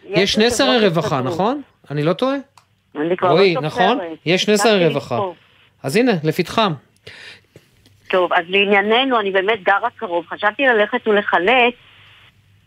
[0.09, 1.20] יש שני שרי רווחה.
[1.20, 1.62] נכון?
[1.90, 2.36] אני לא טועה?
[3.01, 3.55] אני כבר לא רועי.
[3.62, 3.99] נכון?
[4.26, 5.18] יש שני שרי רווחה.
[5.82, 6.72] אז הנה, לפתחם.
[8.13, 10.27] טוב, אז לענייננו, אני באמת גרה קרוב.
[10.27, 11.75] חשבתי ללכת ולחלק,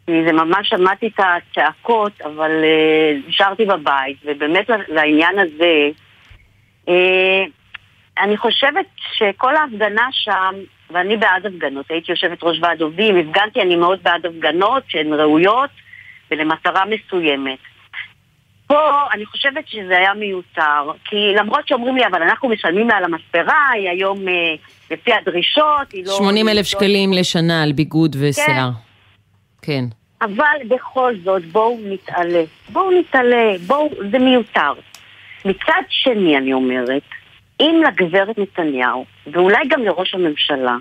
[0.06, 5.90] כי זה ממש שמעתי את הצעקות, אבל uh, נשארתי בבית, ובאמת לעניין הזה,
[6.86, 6.92] uh,
[8.18, 10.56] אני חושבת שכל ההפגנה שם,
[10.90, 15.70] ואני בעד הפגנות, הייתי יושבת ראש ועד עובדים, הפגנתי, אני מאוד בעד הפגנות שהן ראויות
[16.32, 17.60] ולמטרה מסוימת.
[18.68, 23.04] פה אני חושבת שזה היה מיותר, כי למרות שאומרים לי, אבל אנחנו משלמים לה על
[23.04, 24.34] המספרה, היא היום אה,
[24.92, 26.14] לפי הדרישות, היא לא...
[26.18, 28.70] 80 אלף שקלים לשנה על ביגוד ושיער.
[29.62, 29.86] כן.
[30.22, 32.44] אבל בכל זאת, בואו נתעלה.
[32.70, 34.74] בואו נתעלה, בואו, זה מיותר.
[35.46, 37.04] מצד שני, אני אומרת,
[37.60, 40.76] אם לגברת נתניהו, ואולי גם לראש הממשלה,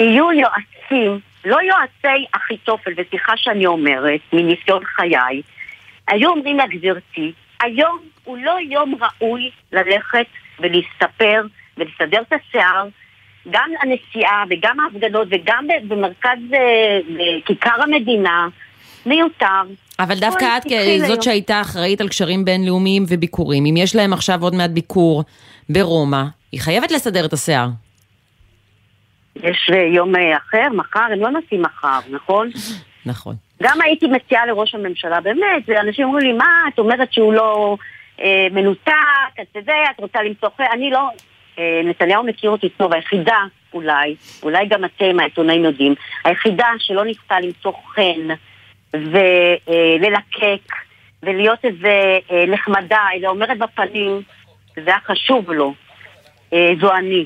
[0.00, 5.42] יהיו יועצים, לא יועצי אחיתופל, וסליחה שאני אומרת, מניסיון חיי,
[6.10, 7.32] היו אומרים לה, גברתי,
[7.62, 10.26] היום הוא לא יום ראוי ללכת
[10.60, 11.42] ולהסתפר
[11.76, 12.88] ולסדר את השיער,
[13.50, 18.48] גם הנסיעה וגם ההפגנות וגם במרכז, אה, בכיכר המדינה,
[19.06, 19.62] מיותר.
[19.98, 20.64] אבל דווקא את,
[21.02, 21.22] כזאת.
[21.22, 25.24] שהייתה אחראית על קשרים בינלאומיים וביקורים, אם יש להם עכשיו עוד מעט ביקור
[25.68, 27.68] ברומא, היא חייבת לסדר את השיער.
[29.36, 32.50] יש אה, יום אה, אחר, מחר, הם לא נוסעים מחר, נכון?
[33.06, 33.36] נכון.
[33.62, 37.76] גם הייתי מציעה לראש הממשלה, באמת, אנשים אומרים לי, מה, את אומרת שהוא לא
[38.20, 38.92] אה, מנותק,
[39.40, 41.08] את יודע, את רוצה למצוא חן, אני לא...
[41.58, 43.38] אה, נתניהו מכיר אותי טוב, היחידה
[43.74, 45.94] אולי, אולי גם אתם העיתונאים יודעים,
[46.24, 48.34] היחידה שלא ניסתה למצוא חן
[48.92, 50.74] וללקק
[51.22, 54.22] ולהיות איזה אה, נחמדה, אלא אומרת בפנים,
[54.76, 55.74] זה היה חשוב לו,
[56.52, 57.24] אה, זו אני.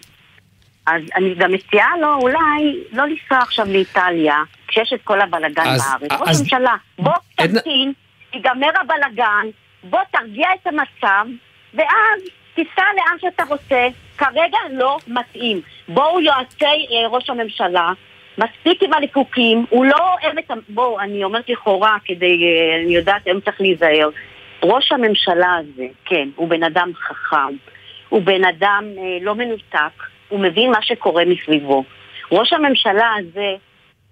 [0.87, 4.37] אז אני גם מציעה לו אולי לא לנסוע עכשיו לאיטליה,
[4.69, 6.21] כשיש את כל הבלגן אז- בארץ.
[6.21, 7.93] ראש אז- הממשלה, בוא תמתין,
[8.35, 9.47] ייגמר הבלגן,
[9.85, 11.27] בוא תרגיע את המצב,
[11.75, 12.21] ואז
[12.55, 13.87] תיסע לאן שאתה רוצה.
[14.19, 15.61] כרגע לא מתאים.
[15.89, 17.93] בואו יועצי אה, ראש הממשלה,
[18.39, 20.55] מספיק עם הליקוקים, הוא לא אוהב את ה...
[20.69, 22.39] בואו, אני אומרת לכאורה, כדי...
[22.45, 24.09] אה, אני יודעת, היום צריך להיזהר.
[24.63, 27.57] ראש הממשלה הזה, כן, הוא בן אדם חכם,
[28.09, 31.85] הוא בן אדם אה, לא מנותק, הוא מבין מה שקורה מסביבו.
[32.33, 33.55] ראש הממשלה הזה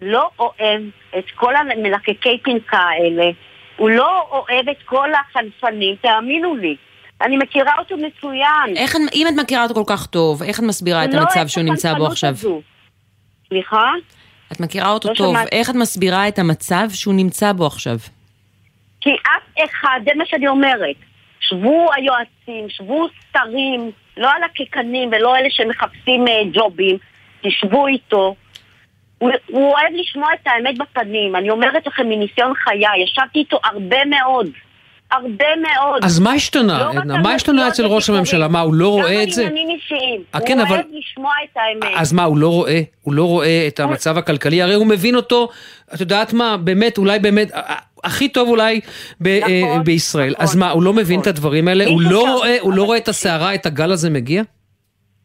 [0.01, 0.83] לא אוהב
[1.19, 3.31] את כל המלקקי פנקה האלה,
[3.77, 6.77] הוא לא אוהב את כל החנפנים, תאמינו לי.
[7.23, 8.77] אני מכירה אותו מצוין.
[8.77, 11.65] איך, אם את מכירה אותו כל כך טוב, איך את מסבירה את לא המצב שהוא
[11.65, 12.31] נמצא בו עכשיו?
[12.31, 12.63] הזו.
[13.49, 13.91] סליחה?
[14.53, 15.57] את מכירה אותו לא טוב, שמעתי.
[15.57, 17.97] איך את מסבירה את המצב שהוא נמצא בו עכשיו?
[19.01, 20.97] כי אף אחד, זה מה שאני אומרת,
[21.41, 26.97] שבו היועצים, שבו שרים, לא על הקקנים ולא אלה שמחפשים אה, ג'ובים,
[27.43, 28.35] תשבו איתו.
[29.19, 34.05] הוא, הוא אוהב לשמוע את האמת בפנים, אני אומרת לכם מניסיון חיי, ישבתי איתו הרבה
[34.05, 34.47] מאוד,
[35.13, 36.05] הרבה מאוד.
[36.05, 37.19] אז מה השתנה, לא עדנה?
[37.19, 38.49] מה השתנה אצל ראש הממשלה?
[38.49, 39.43] מה, הוא לא רואה את זה?
[39.43, 40.23] גם עניינים אישיים.
[40.35, 41.95] אה, הוא כן, אבל- אוהב לשמוע את האמת.
[42.01, 42.81] אז מה, הוא לא רואה?
[43.03, 44.63] הוא לא רואה את המצב הכלכלי?
[44.63, 45.49] הרי הוא מבין אותו,
[45.95, 47.51] את יודעת מה, באמת, אולי באמת,
[48.05, 48.81] הכי טוב אולי
[49.21, 50.35] ב- אה, בישראל.
[50.39, 51.85] אז מה, הוא לא מבין את הדברים האלה?
[51.87, 54.43] הוא לא רואה, הוא לא רואה את הסערה, את הגל הזה מגיע?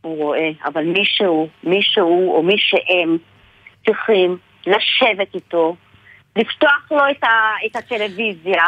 [0.02, 3.18] הוא רואה, אבל מישהו, מישהו או מי שהם
[3.86, 5.76] צריכים לשבת איתו,
[6.36, 7.28] לפתוח לו את, ה,
[7.66, 8.64] את הטלוויזיה,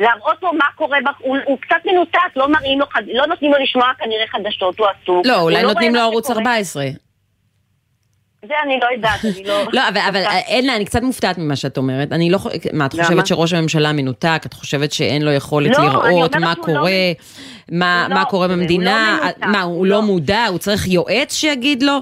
[0.00, 1.12] להראות לו מה קורה, בח...
[1.18, 4.86] הוא, הוא קצת מנותק, לא מראים לו, חד- לא נותנים לו לשמוע כנראה חדשות, הוא
[4.86, 5.26] עסוק.
[5.26, 6.38] לא, אולי רואה נותנים מה לו ערוץ שקורה.
[6.40, 6.84] 14.
[8.48, 9.62] זה אני לא יודעת, אני לא...
[9.72, 10.22] לא, אבל, אבל
[10.58, 12.12] עדנה, אני קצת מופתעת ממה שאת אומרת.
[12.12, 12.38] אני לא...
[12.72, 12.92] מה, את?
[12.92, 14.42] חושבת שראש הממשלה מנותק?
[14.46, 16.90] את חושבת שאין לו יכולת לא, לראות מה לא קורה?
[17.72, 19.18] מה, לא, מה קורה הוא לא במדינה?
[19.22, 20.46] מנותק, מה, הוא לא מודע?
[20.46, 21.98] הוא צריך יועץ שיגיד לו?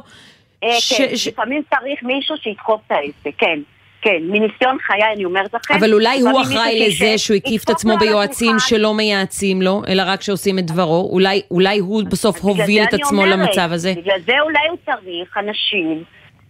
[0.64, 3.58] אה, ש- כן, ש- לפעמים צריך מישהו שידחוף את העסק, כן.
[4.02, 5.74] כן, מניסיון חיי אני אומרת לכם.
[5.74, 8.56] אבל אולי הוא אחראי לזה שהוא הקיף את עצמו ביועצים.
[8.58, 11.08] שלא מייעצים לו, אלא רק שעושים את דברו.
[11.12, 13.94] אולי, אולי הוא בסוף הוביל את עצמו אומרת, למצב הזה.
[13.96, 16.04] בגלל זה אולי הוא צריך אנשים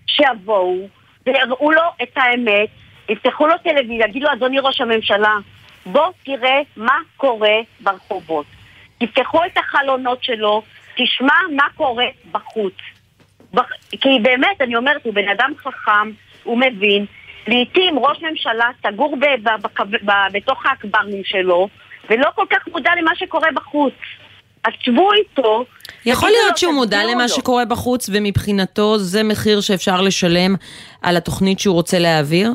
[0.07, 0.89] שיבואו
[1.27, 2.69] ויראו לו את האמת,
[3.09, 5.37] יפתחו לו טלוויזיה, יגידו לו, אדוני ראש הממשלה,
[5.87, 8.47] בוא תראה מה קורה ברחובות.
[8.99, 10.63] תפתחו את החלונות שלו,
[10.97, 12.75] תשמע מה קורה בחוץ.
[13.55, 13.67] בח...
[13.91, 16.11] כי באמת, אני אומרת, הוא בן אדם חכם,
[16.43, 17.07] הוא מבין.
[17.47, 19.25] לעתים ראש ממשלה סגור ב...
[19.25, 19.63] ב...
[19.63, 19.85] בקו...
[20.05, 20.11] ב...
[20.33, 21.69] בתוך האקברים שלו,
[22.11, 23.95] ולא כל כך מודע למה שקורה בחוץ.
[24.65, 25.65] אז שבו איתו.
[26.07, 27.29] יכול להיות שהוא מודע למה לו.
[27.29, 30.55] שקורה בחוץ, ומבחינתו זה מחיר שאפשר לשלם
[31.03, 32.51] על התוכנית שהוא רוצה להעביר?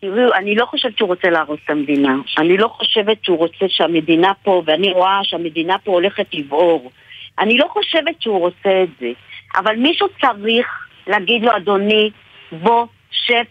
[0.00, 2.14] תראו, אני לא חושבת שהוא רוצה להרוס את המדינה.
[2.38, 6.90] אני לא חושבת שהוא רוצה שהמדינה פה, ואני רואה שהמדינה פה הולכת לבעור.
[7.38, 9.10] אני לא חושבת שהוא רוצה את זה.
[9.56, 10.66] אבל מישהו צריך
[11.06, 12.10] להגיד לו, אדוני,
[12.52, 13.44] בוא, שב,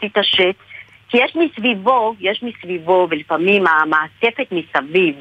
[0.00, 0.54] תתעשת.
[1.08, 5.14] כי יש מסביבו, יש מסביבו, ולפעמים המעטפת מסביב,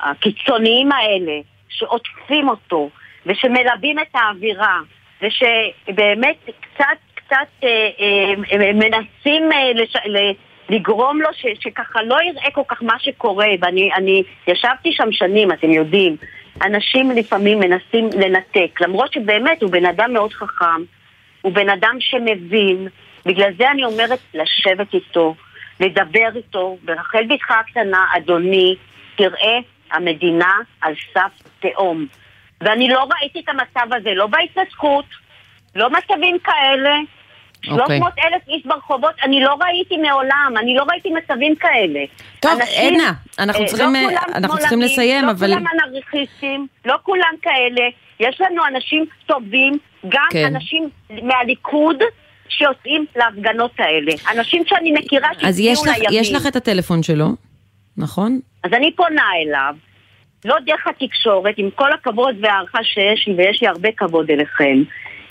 [0.00, 2.90] הקיצוניים האלה, שעוטפים אותו,
[3.26, 4.78] ושמלבים את האווירה,
[5.22, 6.84] ושבאמת קצת,
[7.14, 10.32] קצת אה, אה, מנסים אה, לש, ל,
[10.68, 15.52] לגרום לו ש, שככה לא יראה כל כך מה שקורה, ואני אני ישבתי שם שנים,
[15.52, 16.16] אתם יודעים,
[16.62, 20.82] אנשים לפעמים מנסים לנתק, למרות שבאמת הוא בן אדם מאוד חכם,
[21.46, 22.88] הוא בן אדם שמבין,
[23.26, 25.34] בגלל זה אני אומרת לשבת איתו,
[25.80, 28.74] לדבר איתו, ברחל בתך הקטנה, אדוני,
[29.16, 29.58] תראה,
[29.92, 32.06] המדינה על סף תהום.
[32.60, 35.04] ואני לא ראיתי את המצב הזה, לא בהתנתקות,
[35.74, 36.94] לא מצבים כאלה.
[37.68, 37.98] אוקיי.
[37.98, 42.00] 300 אלף איש ברחובות, אני לא ראיתי מעולם, אני לא ראיתי מצבים כאלה.
[42.40, 46.66] טוב, אנשים, עדנה, אנחנו אה, צריכים, לא אה, אנחנו צריכים לסיים, לא אבל- כולם אנרכיסטים,
[46.84, 47.88] לא כולם כאלה.
[48.20, 49.78] יש לנו אנשים טובים,
[50.08, 50.44] גם כן.
[50.54, 50.88] אנשים
[51.22, 51.96] מהליכוד
[52.48, 54.12] שיוצאים להפגנות האלה.
[54.32, 56.20] אנשים שאני מכירה אז שהצביעו יש לך, לימין.
[56.20, 57.28] יש לך את הטלפון שלו,
[57.96, 58.40] נכון?
[58.64, 59.74] אז אני פונה אליו,
[60.44, 64.82] לא דרך התקשורת, עם כל הכבוד וההערכה שיש לי, ויש לי הרבה כבוד אליכם.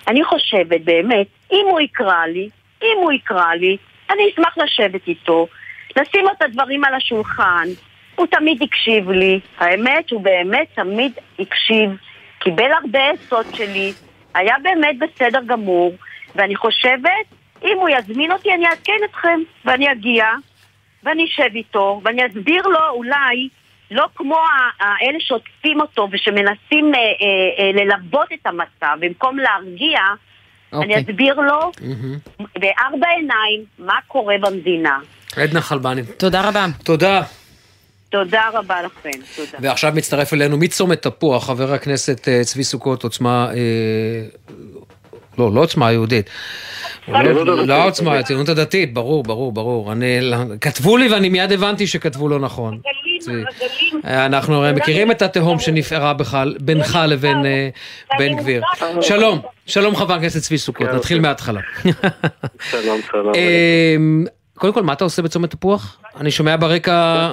[0.07, 2.49] אני חושבת באמת, אם הוא יקרא לי,
[2.83, 3.77] אם הוא יקרא לי,
[4.11, 5.47] אני אשמח לשבת איתו,
[5.97, 7.67] לשים לו את הדברים על השולחן.
[8.15, 11.89] הוא תמיד הקשיב לי, האמת הוא באמת תמיד הקשיב,
[12.39, 13.93] קיבל הרבה עצות שלי,
[14.35, 15.93] היה באמת בסדר גמור,
[16.35, 17.25] ואני חושבת,
[17.63, 20.25] אם הוא יזמין אותי אני אעדכן אתכם, ואני אגיע,
[21.03, 23.49] ואני אשב איתו, ואני אסביר לו אולי,
[23.91, 27.05] לא כמו ה- האלה שעוטפים אותו ושמנסים אה, אה,
[27.59, 29.99] אה, ללבות את המצב במקום להרגיע,
[30.73, 31.01] אני אוקיי.
[31.01, 31.71] אסביר לו
[32.59, 34.99] בארבע עיניים מה קורה במדינה.
[35.37, 36.01] עדנה חלבני.
[36.17, 36.65] תודה רבה.
[36.83, 37.21] תודה.
[38.23, 39.57] תודה רבה לכם, תודה.
[39.61, 43.49] ועכשיו מצטרף אלינו מצומת תפוח, חבר הכנסת אה, צבי סוכות, עוצמה...
[43.53, 43.55] אה,
[45.37, 46.29] לא, לא עוצמה יהודית.
[47.07, 49.91] לא- לא עוצמה, הציונות הדתית, ברור, ברור, ברור.
[49.91, 50.19] אני,
[50.61, 52.79] כתבו לי ואני מיד הבנתי שכתבו לא נכון.
[54.05, 56.13] אה, אנחנו מכירים את התהום שנפערה
[56.59, 57.69] בינך לבין אה,
[58.19, 58.61] בן גביר.
[59.01, 61.61] שלום, שלום חבר הכנסת צבי סוכות, נתחיל מההתחלה.
[62.71, 63.35] שלום, שלום.
[63.35, 63.95] אה,
[64.53, 65.97] קודם כל, מה אתה עושה בצומת תפוח?
[66.19, 67.31] אני שומע ברקע...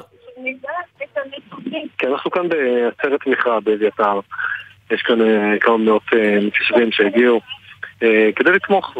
[2.43, 4.20] כאן בעצרת תמיכה באביתר.
[4.90, 7.40] יש כאן אה, כמה מאות אה, מתיישבים שהגיעו
[8.03, 8.97] אה, כדי לתמוך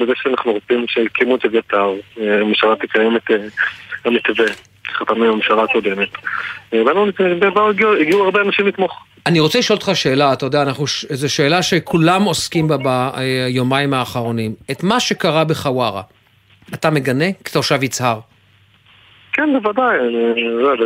[0.00, 1.90] בזה שאנחנו רוצים שיקימו את אביתר.
[2.16, 3.30] הממשלה תקיים את
[4.04, 4.46] המתווה
[5.10, 6.08] עם הממשלה הקודמת.
[8.00, 9.04] הגיעו הרבה אנשים לתמוך.
[9.26, 14.54] אני רוצה לשאול אותך שאלה, אתה יודע, אנחנו, זו שאלה שכולם עוסקים בה ביומיים האחרונים.
[14.70, 16.02] את מה שקרה בחווארה,
[16.74, 18.20] אתה מגנה כתושב יצהר?
[19.36, 19.98] כן, בוודאי,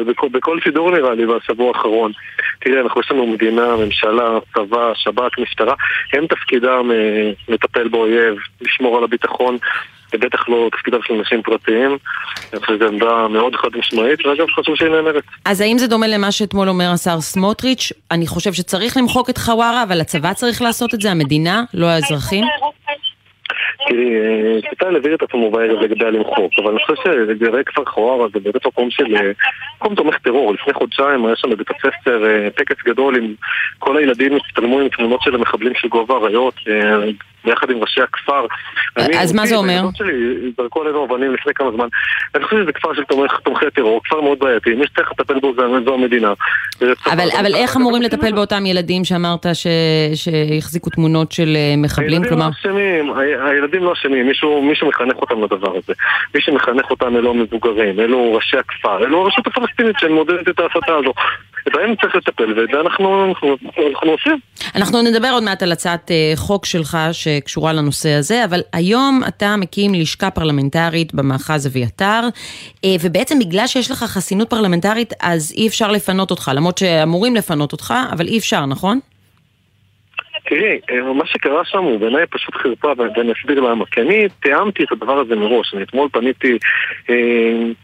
[0.07, 2.13] בכל, בכל שידור נראה לי בשבוע האחרון.
[2.61, 5.75] תראה, אנחנו יש לנו מדינה, ממשלה, צבא, שב"כ, משטרה,
[6.13, 9.59] הם תפקידם אה, לטפל באויב, לשמור על הביטחון,
[10.15, 11.99] ובטח לא תפקידם של אנשים פרטיים.
[12.53, 15.25] אני חושב שזו עמדה מאוד חד משמעית, ואגב, חשוב שהיא נאמרת.
[15.45, 17.93] אז האם זה דומה למה שאתמול אומר השר סמוטריץ'?
[18.11, 22.45] אני חושב שצריך למחוק את חווארה, אבל הצבא צריך לעשות את זה, המדינה, לא האזרחים?
[23.89, 28.29] תראי, אה, ניתן להעביר את עצמו בערב לגבי הלמחוק, אבל אני חושב שלגבי כפר חווארה
[28.33, 29.17] זה באמת מקום של...
[29.17, 29.31] אה,
[29.77, 30.55] מקום תומך טרור.
[30.55, 33.35] לפני חודשיים היה שם בבית הספר אה, טקס גדול עם
[33.79, 37.11] כל הילדים הצטלמו עם תמונות של המחבלים של גובה האריות, אה,
[37.45, 38.47] ביחד עם ראשי הכפר.
[38.97, 39.83] אז מה זה אומר?
[39.95, 40.13] שלי
[40.57, 41.89] זרקו עלינו אבנים לפני כמה זמן.
[42.35, 43.03] אני חושב שזה כפר של
[43.45, 44.75] תומכי טרור, כפר מאוד בעייתי.
[44.75, 46.33] מי שצריך לטפל בו זה- זו המדינה.
[47.13, 49.47] אבל, אבל איך אמורים לטפל באותם ילדים שאמרת.
[50.15, 52.09] שהחזיקו תמונות של אה, מחבלים?
[52.11, 55.93] הילדים כלומר, לא אשמים, ה- הילדים לא אשמים, מישהו, מישהו מחנך אותם לדבר הזה.
[56.35, 61.13] מי שמחנך אותם אלו המבוגרים, אלו ראשי הכפר, אלו הרשות הפלסטינית שמודדת את ההסתה הזו.
[61.67, 63.57] בהם צריך לטפל, ואת זה אנחנו, אנחנו,
[63.91, 64.39] אנחנו עושים.
[64.77, 69.57] אנחנו נדבר עוד מעט על הצעת אה, חוק שלך שקשורה לנושא הזה, אבל היום אתה
[69.57, 72.21] מקים לשכה פרלמנטרית במאחז אביתר,
[72.85, 77.73] אה, ובעצם בגלל שיש לך חסינות פרלמנטרית, אז אי אפשר לפנות אותך, למרות שאמורים לפנות
[77.73, 79.01] אותך, אבל אי אפשר, נכון?
[80.51, 83.87] תראי, אה, מה שקרה שם הוא בעיניי פשוט חרפה, ואני אסביר למה.
[83.87, 85.75] כי אני תיאמתי את הדבר הזה מראש.
[85.75, 86.59] אני אתמול פניתי
[87.11, 87.15] אה,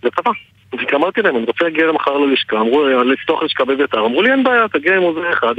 [0.03, 0.31] לצבא.
[0.73, 4.45] ואמרתי להם, אני רוצה להגיע מחר ללשכה, אמרו, אה, לפתוח לשכה באביתר, אמרו לי אין
[4.45, 5.55] בעיה, תגיע עם עוזר אחד,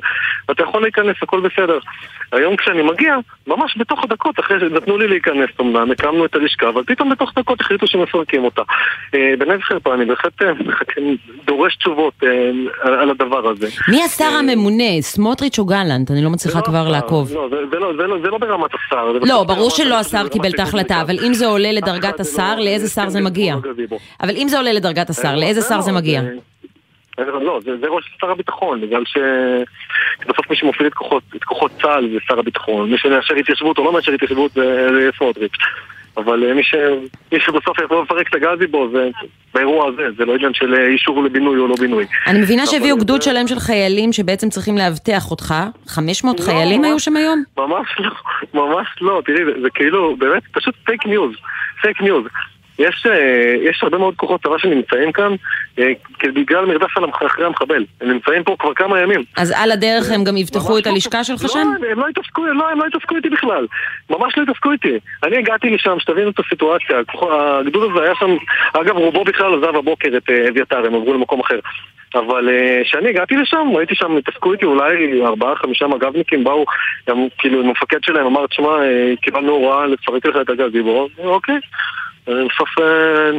[0.49, 1.79] ואתה יכול להיכנס, הכל בסדר.
[2.31, 3.15] היום כשאני מגיע,
[3.47, 7.61] ממש בתוך הדקות, אחרי שנתנו לי להיכנס אמנם, הקמנו את הלשכה, אבל פתאום בתוך דקות
[7.61, 8.61] החליטו שמפרקים אותה.
[9.15, 10.51] אה, זה חרפה, אני בהחלט אה,
[11.45, 12.13] דורש תשובות
[12.81, 13.67] על הדבר הזה.
[13.87, 16.11] מי השר הממונה, סמוטריץ' או גלנט?
[16.11, 17.33] אני לא מצליחה כבר לעקוב.
[17.33, 19.11] לא, זה, לא, זה, לא, לא ברמת השר.
[19.21, 23.09] לא, ברור שלא השר קיבל את ההחלטה, אבל אם זה עולה לדרגת השר, לאיזה שר
[23.09, 23.55] זה מגיע?
[24.23, 26.21] אבל אם זה עולה לדרגת השר, לאיזה שר זה מגיע?
[27.17, 32.09] לא, זה, זה ראש שר הביטחון, בגלל שבסוף מי שמוביל את כוחות, את כוחות צה"ל
[32.13, 35.57] זה שר הביטחון, מי שמאשר התיישבות או לא מאשר התיישבות זה, סמוטריץ'.
[36.17, 36.75] אבל אה, מי, ש...
[37.31, 39.09] מי שבסוף יכול לפרק את הגזיבו זה
[39.53, 42.05] באירוע הזה, זה לא עניין של אה, אישור לבינוי או לא בינוי.
[42.27, 45.53] אני מבינה שהביאו גדוד שלם של חיילים שבעצם צריכים לאבטח אותך.
[45.87, 47.43] 500 חיילים היו שם היום?
[47.57, 48.11] ממש לא,
[48.53, 51.31] ממש לא, תראי, זה, זה כאילו, באמת, פשוט fake news,
[51.81, 52.23] fake news.
[52.79, 55.35] יש, אה, יש הרבה מאוד כוחות צבא שנמצאים כאן
[55.79, 55.91] אה,
[56.23, 57.85] בגלל מרדף על אחרי המחבל.
[58.01, 59.23] הם נמצאים פה כבר כמה ימים.
[59.37, 61.59] אז על הדרך הם גם יאבטחו את הלשכה שלך לא, שם?
[61.59, 63.67] הם, הם לא התעסקו, לא, הם לא התעסקו איתי בכלל.
[64.09, 64.99] ממש לא התעסקו איתי.
[65.23, 66.97] אני הגעתי לשם, שתבינו את הסיטואציה.
[67.59, 68.35] הגדוד הזה היה שם,
[68.73, 71.59] אגב, רובו בכלל עזב הבוקר את אה, אביתר, הם עברו למקום אחר.
[72.15, 76.65] אבל אה, כשאני הגעתי לשם, ראיתי שם, התעסקו איתי אולי ארבעה, חמישה מג"בניקים באו,
[77.37, 81.59] כאילו המפקד שלהם אמר, תשמע, אה, קיבלנו הוראה לפרק לך את הגזיבו, אוקיי.
[82.27, 83.31] אה, בסוף אה,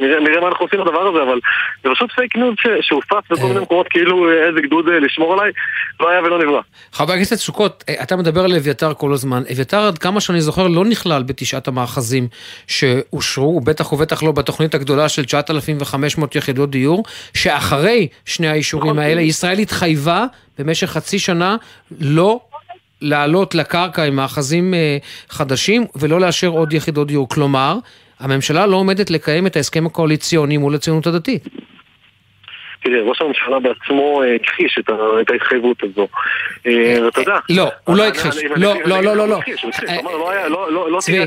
[0.00, 1.40] נראה, נראה מה אנחנו עושים לדבר הזה, אבל
[1.84, 5.52] זה פשוט fake news שהופץ בכל מיני מקומות, כאילו אה, איזה גדוד אה, לשמור עליי,
[6.00, 6.60] לא היה ולא נברא.
[6.92, 9.42] חבר הכנסת סוכות, אה, אתה מדבר על אביתר כל הזמן.
[9.52, 12.28] אביתר, עד כמה שאני זוכר, לא נכלל בתשעת המאחזים
[12.66, 17.04] שאושרו, ובטח ובטח לא בתוכנית הגדולה של 9,500 יחידות דיור,
[17.34, 20.24] שאחרי שני האישורים האלה, ישראל התחייבה
[20.58, 21.56] במשך חצי שנה
[22.00, 22.40] לא
[23.00, 24.98] לעלות לקרקע עם מאחזים אה,
[25.28, 27.28] חדשים ולא לאשר עוד יחידות דיור.
[27.28, 27.78] כלומר,
[28.20, 31.48] הממשלה לא עומדת לקיים את ההסכם הקואליציוני מול הציונות הדתית.
[32.84, 36.08] תראה, ראש הממשלה בעצמו אה, הכחיש את ההתחייבות הזו.
[36.66, 37.38] אה, אתה יודע...
[37.50, 38.36] לא, הוא לא הכחיש.
[38.56, 39.40] לא, לא, לא, לא, לא.
[40.90, 41.20] לא צבי.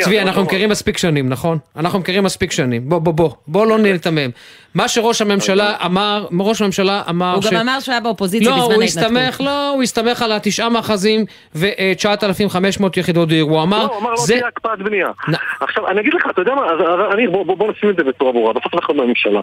[0.00, 1.58] צבי, אנחנו מכירים מספיק שנים, נכון?
[1.76, 2.88] אנחנו מכירים מספיק שנים.
[2.88, 4.30] בוא, בוא, בוא, בוא לא ניתמם.
[4.74, 7.46] מה שראש הממשלה אמר, ראש הממשלה אמר הוא ש...
[7.52, 9.02] גם אמר שהוא היה באופוזיציה לא, בזמן הוא ההתנתקות.
[9.16, 12.50] הסתמך, לא, הוא הסתמך על התשעה מאחזים ו-9,500
[12.96, 13.50] יחידות דיור.
[13.50, 14.16] הוא אמר, לא, הוא אמר לא.
[14.26, 15.08] תהיה הקפאת בנייה.
[15.60, 17.96] עכשיו, אני אגיד לך, אתה יודע מה, אז- אז אני, בוא, בוא, בוא נשים את
[17.96, 19.40] זה בצורה ברורה, בסוף אנחנו בממשלה.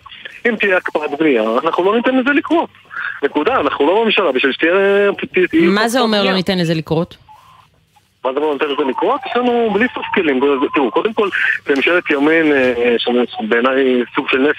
[0.49, 2.69] אם תהיה הקפאת בנייה, אנחנו לא ניתן לזה לקרות.
[3.23, 4.71] נקודה, אנחנו לא בממשלה, בשביל שתהיה...
[5.53, 7.17] מה זה אומר לא ניתן לזה לקרות?
[8.25, 9.21] מה זה לא נותן לזה לקרות?
[9.25, 10.39] יש לנו בלי סוף כלים.
[10.75, 11.29] תראו, קודם כל,
[11.67, 14.55] בממשלת ימין, אה, שבעיניי סוג של נס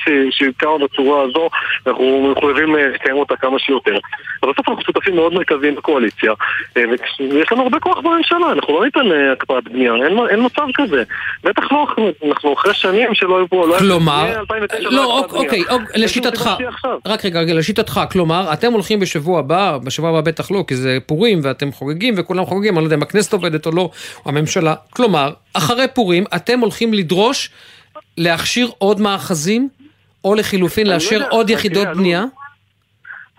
[0.57, 1.49] קמה בצורה הזו,
[1.87, 3.99] אנחנו מחויבים אה, לקיים אותה כמה שיותר.
[4.43, 6.33] אבל בסוף אנחנו שותפים מאוד מרכזיים בקואליציה,
[6.77, 6.83] אה,
[7.31, 9.01] ויש לנו הרבה כוח בממשלה, אנחנו לא ניתן
[9.33, 11.03] הקפאת בנייה, אין, אין מצב כזה.
[11.45, 11.87] בטח לא,
[12.29, 14.43] אנחנו אחרי שנים שלא היו פה, לא כלומר,
[14.81, 16.51] לא, אוקיי, אוקיי, לשיטתך,
[17.07, 21.41] רק רגע, לשיטתך, כלומר, אתם הולכים בשבוע הבא, בשבוע הבא בטח לא, כי זה פורים
[21.43, 23.50] ואתם חוגגים וכולם חוגגים, אני לא יודע אם הכנסת עובדת.
[23.51, 23.91] עובדת או לא,
[24.25, 24.75] או הממשלה.
[24.91, 27.51] כלומר, אחרי פורים אתם הולכים לדרוש
[28.17, 29.69] להכשיר עוד מאחזים,
[30.25, 32.25] או לחילופין לא לאשר עוד יחידות בנייה?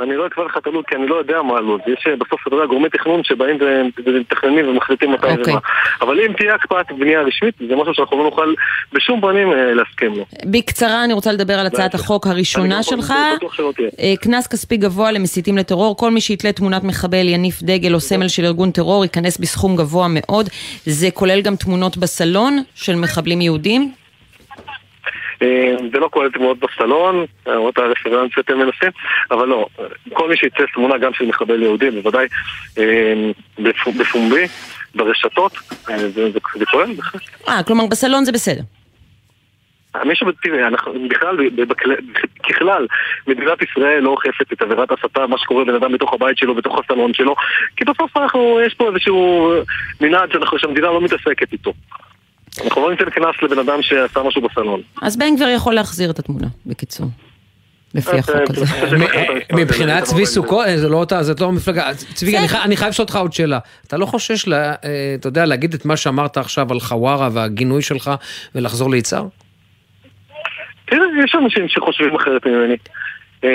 [0.04, 1.82] אני לא אקבע לך את הלו"ז, כי אני לא יודע מה הלו"ז.
[1.88, 3.58] יש אה, בסוף, אתה יודע, גורמי תכנון שבאים
[4.06, 5.36] ומתכננים ומחליטים מתי ומה.
[5.36, 5.54] אוקיי.
[6.02, 8.54] אבל אם תהיה הקפאת בנייה רשמית, זה משהו שאנחנו לא נוכל
[8.93, 10.26] בשום פנים אה, להסכים לו.
[10.45, 13.14] בקצרה, אני רוצה לדבר על הצעת החוק הראשונה שלך.
[13.99, 15.97] אה, קנס כספי גבוה למסיתים לטרור.
[15.97, 20.08] כל מי שיתלה תמונת מחבל, יניף דגל או סמל של ארגון טרור, ייכנס בסכום גבוה
[20.10, 20.49] מאוד.
[20.86, 24.01] זה כולל גם תמונות בסלון של מחבלים יהודים?
[25.41, 28.91] אה, זה לא כולל תמונות בסלון, למרות הרפרנס שאתם מנסים,
[29.31, 29.67] אבל לא,
[30.13, 32.27] כל מי שיצא תמונה גם של מחבל יהודי, בוודאי
[32.77, 33.31] אה,
[33.99, 34.47] בפומבי,
[34.95, 35.53] ברשתות,
[35.89, 36.39] אה, זה
[36.71, 37.21] כולל בהחלט.
[37.47, 38.61] אה, כלומר בסלון זה בסדר.
[40.05, 41.37] מי תראה, אנחנו בכלל,
[42.49, 42.87] ככלל,
[43.27, 46.79] מדינת ישראל לא אוכפת את עבירת הסתה, מה שקורה לבן אדם בתוך הבית שלו, בתוך
[46.79, 47.35] הסלון שלו,
[47.77, 49.53] כי בסוף אנחנו, יש פה איזשהו
[50.01, 51.73] מנעד שהמדינה לא מתעסקת איתו.
[52.64, 54.82] אנחנו לא ניתן קנס לבן אדם שעשה משהו בסלון.
[55.02, 57.08] אז בן גביר יכול להחזיר את התמונה, בקיצור.
[57.95, 58.66] לפי החוק הזה.
[59.54, 61.93] מבחינת צבי סוכות, זה לא זאת לא המפלגה.
[62.14, 63.60] צבי, אני חייב לשאול אותך עוד שאלה.
[63.88, 64.76] אתה לא חושש, אה,
[65.20, 68.12] אתה יודע, להגיד את מה שאמרת עכשיו על חווארה והגינוי שלך
[68.56, 69.28] ולחזור ליצהר?
[70.86, 72.76] תראה, יש אנשים שחושבים אחרת ממני.
[73.43, 73.49] אה,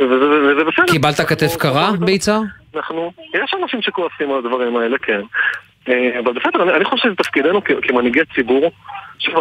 [0.00, 0.86] וזה בסדר.
[0.86, 2.40] קיבלת כתף קרה ביצהר?
[2.76, 5.20] אנחנו, יש אנשים שכועסים על הדברים האלה, כן.
[5.88, 8.70] אה, אבל בסדר, אני חושב שזה תפקידנו כמנהיגי ציבור.
[9.18, 9.34] שוב,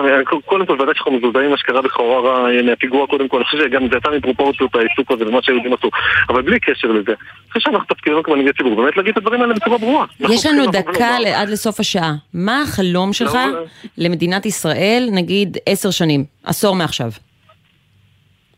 [0.46, 3.98] קודם כל, ודאי שאנחנו מזועזעים מה שקרה בחווארה מהפיגוע קודם כל, אני חושב שגם זה
[3.98, 5.90] יצא מפרופורציות העיסוק הזה ומה שהיהודים עשו,
[6.30, 7.12] אבל בלי קשר לזה.
[7.12, 10.06] אני חושב שאנחנו תפקידנו כמנהיגי ציבור, באמת להגיד את הדברים האלה בצורה ברורה.
[10.20, 12.14] יש לנו דקה עד לסוף השעה.
[12.34, 13.60] מה החלום שלך לא,
[13.98, 17.10] למדינת ישראל, נגיד עשר שנים, עשור מעכשיו?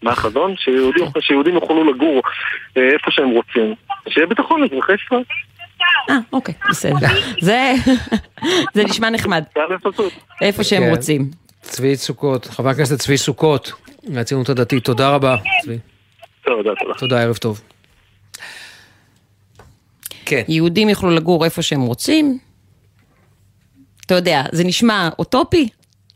[0.02, 0.56] מה החזון?
[1.20, 2.22] שיהודים יוכלו לגור
[2.78, 3.76] אה, איפה שהם רוצים.
[4.10, 5.24] שיהיה ביטחון לאזרחי ישראל.
[6.10, 7.08] אה, אוקיי, בסדר.
[7.42, 7.74] זה,
[8.76, 9.44] זה נשמע נחמד.
[10.42, 10.90] איפה שהם כן.
[10.90, 11.32] רוצים.
[11.62, 13.72] צבי סוכות, חבר הכנסת צבי סוכות,
[14.08, 15.78] מהציונות הדתית, תודה רבה, צבי.
[16.46, 16.94] תודה, תודה.
[17.00, 17.62] תודה, ערב טוב.
[20.26, 20.44] כן.
[20.48, 22.38] יהודים יוכלו לגור איפה שהם רוצים.
[24.06, 25.70] אתה יודע, זה נשמע אוטופי,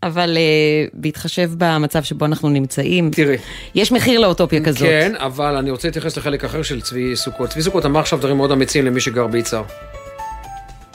[0.03, 3.37] אבל uh, בהתחשב במצב שבו אנחנו נמצאים, תראי.
[3.75, 4.81] יש מחיר לאוטופיה כזאת.
[4.81, 7.49] כן, אבל אני רוצה להתייחס לחלק אחר של צבי סוכות.
[7.49, 9.63] צבי סוכות אמר עכשיו דברים מאוד אמיצים למי שגר ביצהר.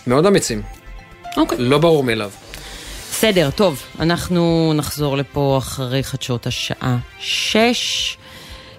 [0.07, 0.63] מאוד אמיצים.
[1.37, 1.59] אוקיי.
[1.59, 2.31] לא ברור מאליו.
[3.11, 8.17] בסדר, טוב, אנחנו נחזור לפה אחרי חדשות השעה שש.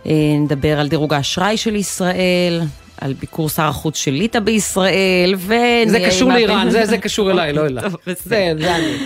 [0.06, 2.62] אה, נדבר על דירוג האשראי של ישראל,
[3.02, 5.54] על ביקור שר החוץ של ליטא בישראל, ו...
[5.88, 7.84] זה קשור לאיראן, זה, זה קשור אליי, לא אליי.
[8.06, 8.98] זה, זה אני.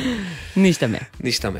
[0.58, 0.98] נשתמע.
[1.24, 1.60] נשתמע.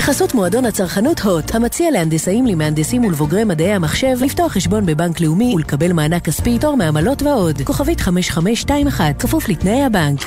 [0.00, 5.92] בחסות מועדון הצרכנות הוט, המציע להנדסאים, למהנדסים ולבוגרי מדעי המחשב לפתוח חשבון בבנק לאומי ולקבל
[5.92, 7.62] מענק כספי, תור מעמלות ועוד.
[7.64, 10.20] כוכבית 5521, כפוף לתנאי הבנק.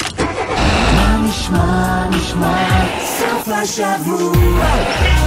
[0.95, 5.22] מה נשמע, נשמע, סוף השבוע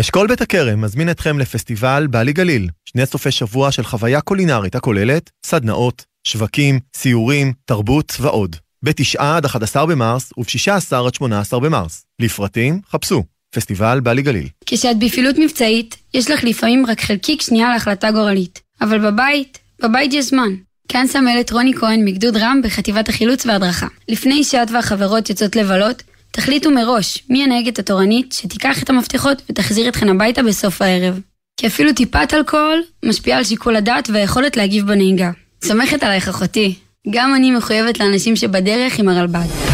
[0.00, 5.30] אשכול בית הכרם מזמין אתכם לפסטיבל בעלי גליל, שני סופי שבוע של חוויה קולינרית הכוללת
[5.46, 8.56] סדנאות, שווקים, סיורים, תרבות ועוד.
[8.82, 12.04] ב-9 עד 11 במרס וב-16 עד 18 במרס.
[12.18, 13.24] לפרטים, חפשו
[13.54, 14.48] פסטיבל בעלי גליל.
[14.66, 18.60] כשאת בפעילות מבצעית, יש לך לפעמים רק חלקיק שנייה להחלטה גורלית.
[18.80, 20.50] אבל בבית, בבית יש זמן.
[20.88, 23.86] כאן סמלת רוני כהן מגדוד רם בחטיבת החילוץ וההדרכה.
[24.08, 30.08] לפני שאת והחברות יוצאות לבלות, תחליטו מראש מי הנהגת התורנית שתיקח את המפתחות ותחזיר אתכן
[30.08, 31.20] הביתה בסוף הערב.
[31.56, 35.30] כי אפילו טיפת אלכוהול משפיעה על שיקול הדעת והיכולת להגיב בנהיגה.
[35.64, 36.74] סומכת עלייך אחותי.
[37.10, 39.69] גם אני מחויבת לאנשים שבדרך עם הרלב"ד.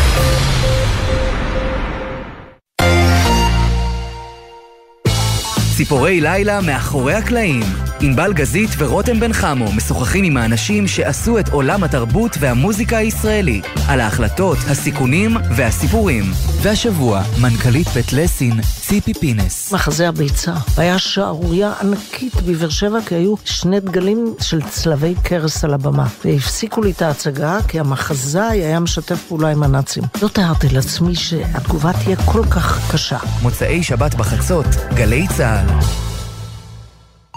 [5.76, 7.62] ציפורי לילה מאחורי הקלעים
[8.00, 14.00] ענבל גזית ורותם בן חמו משוחחים עם האנשים שעשו את עולם התרבות והמוזיקה הישראלי, על
[14.00, 16.24] ההחלטות, הסיכונים והסיפורים.
[16.62, 19.72] והשבוע, מנכ"לית בית לסין, ציפי פינס.
[19.72, 25.74] מחזה הביצה היה שערורייה ענקית בבאר שבע, כי היו שני דגלים של צלבי קרס על
[25.74, 26.06] הבמה.
[26.24, 30.02] והפסיקו לי את ההצגה, כי המחזאי היה משתף פעולה עם הנאצים.
[30.22, 33.18] לא תיארתי לעצמי שהתגובה תהיה כל כך קשה.
[33.42, 35.65] מוצאי שבת בחצות, גלי צה"ל.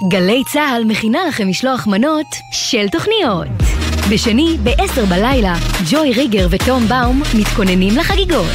[0.10, 3.48] גלי צה"ל מכינה לכם משלוח מנות של תוכניות.
[4.12, 5.56] בשני, ב-10 בלילה,
[5.92, 8.46] ג'וי ריגר ותום באום מתכוננים לחגיגות.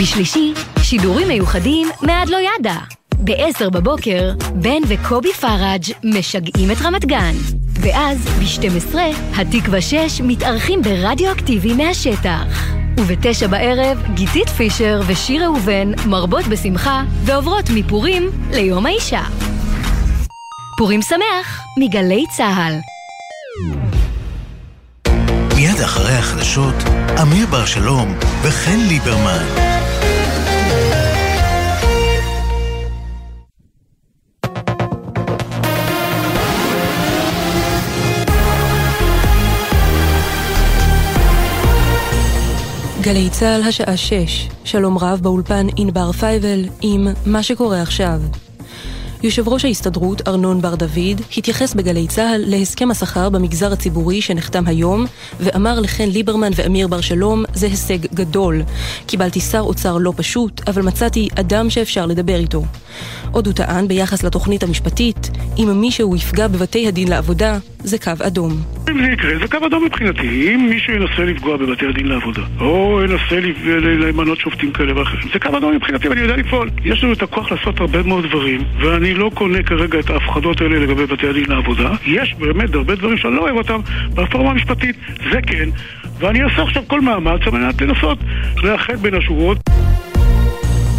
[0.00, 0.52] בשלישי,
[0.82, 2.76] שידורים מיוחדים מעד לא ידע.
[3.24, 7.34] ב-10 בבוקר, בן וקובי פראג' משגעים את רמת גן.
[7.80, 8.94] ואז, ב-12,
[9.36, 12.83] התקווה 6 מתארחים ברדיו אקטיבי מהשטח.
[12.96, 19.22] ובתשע בערב, גיתית פישר ושיר ראובן מרבות בשמחה ועוברות מפורים ליום האישה.
[20.78, 22.74] פורים שמח מגלי צה"ל.
[25.56, 26.74] מיד אחרי החדשות,
[27.22, 29.44] אמיר בר שלום וחן ליברמן.
[43.04, 48.20] גלי צה"ל השעה 6, שלום רב באולפן ענבר פייבל עם מה שקורה עכשיו.
[49.24, 55.04] יושב ראש ההסתדרות ארנון בר דוד התייחס בגלי צה"ל להסכם השכר במגזר הציבורי שנחתם היום
[55.40, 58.62] ואמר לחן ליברמן ואמיר בר שלום זה הישג גדול.
[59.06, 62.62] קיבלתי שר אוצר לא פשוט, אבל מצאתי אדם שאפשר לדבר איתו.
[63.32, 68.52] עוד הוא טען ביחס לתוכנית המשפטית, אם מישהו יפגע בבתי הדין לעבודה, זה קו אדום.
[68.90, 70.54] אם זה יקרה, זה קו אדום מבחינתי.
[70.54, 73.40] אם מישהו ינסה לפגוע בבתי הדין לעבודה, או ינסה
[73.98, 76.70] למנות שופטים כאלה ואחרים, זה קו אדום מבחינתי ואני יודע לפעול.
[76.84, 80.78] יש לנו את הכוח לעשות הרבה מאוד דברים, ואני לא קונה כרגע את ההפחדות האלה
[80.78, 81.90] לגבי בתי הדין לעבודה.
[82.06, 83.80] יש באמת הרבה דברים שאני לא אוהב אותם
[84.14, 84.96] ברפורמה המשפטית,
[85.32, 85.68] זה כן,
[86.18, 88.18] ואני אעשה עכשיו כל מאמץ על מנת לנסות
[88.62, 89.58] לאחד בין השורות.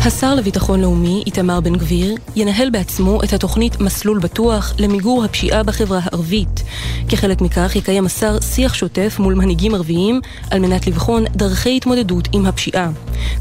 [0.05, 5.99] השר לביטחון לאומי, איתמר בן גביר, ינהל בעצמו את התוכנית מסלול בטוח למיגור הפשיעה בחברה
[6.03, 6.63] הערבית.
[7.09, 12.45] כחלק מכך יקיים השר שיח שוטף מול מנהיגים ערביים על מנת לבחון דרכי התמודדות עם
[12.45, 12.89] הפשיעה.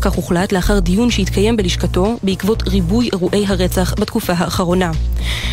[0.00, 4.90] כך הוחלט לאחר דיון שהתקיים בלשכתו בעקבות ריבוי אירועי הרצח בתקופה האחרונה.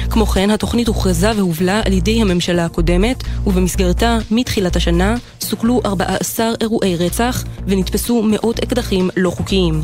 [0.09, 6.95] כמו כן, התוכנית הוכרזה והובלה על ידי הממשלה הקודמת, ובמסגרתה, מתחילת השנה, סוכלו 14 אירועי
[6.95, 9.82] רצח ונתפסו מאות אקדחים לא חוקיים.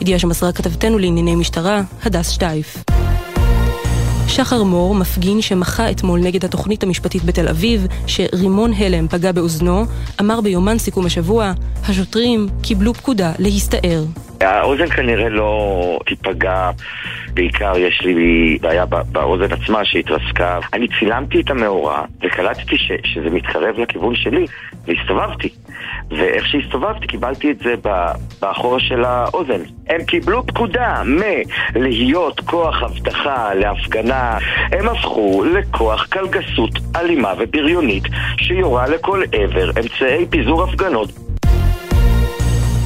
[0.00, 2.84] ידיעה שמסרה כתבתנו לענייני משטרה, הדס שטייף.
[4.28, 9.84] שחר מור, מפגין שמחה אתמול נגד התוכנית המשפטית בתל אביב, שרימון הלם פגע באוזנו,
[10.20, 11.52] אמר ביומן סיכום השבוע,
[11.84, 14.04] השוטרים קיבלו פקודה להסתער.
[14.40, 16.70] האוזן כנראה לא תיפגע,
[17.34, 20.58] בעיקר יש לי בעיה באוזן עצמה שהתרסקה.
[20.72, 24.46] אני צילמתי את המאורע וקלטתי ש, שזה מתקרב לכיוון שלי
[24.86, 25.48] והסתובבתי.
[26.10, 27.74] ואיך שהסתובבתי קיבלתי את זה
[28.40, 29.60] באחורה של האוזן.
[29.88, 31.02] הם קיבלו פקודה
[31.74, 34.38] מלהיות כוח אבטחה להפגנה,
[34.72, 38.04] הם הפכו לכוח קלגסות אלימה ובריונית
[38.38, 41.25] שיורה לכל עבר אמצעי פיזור הפגנות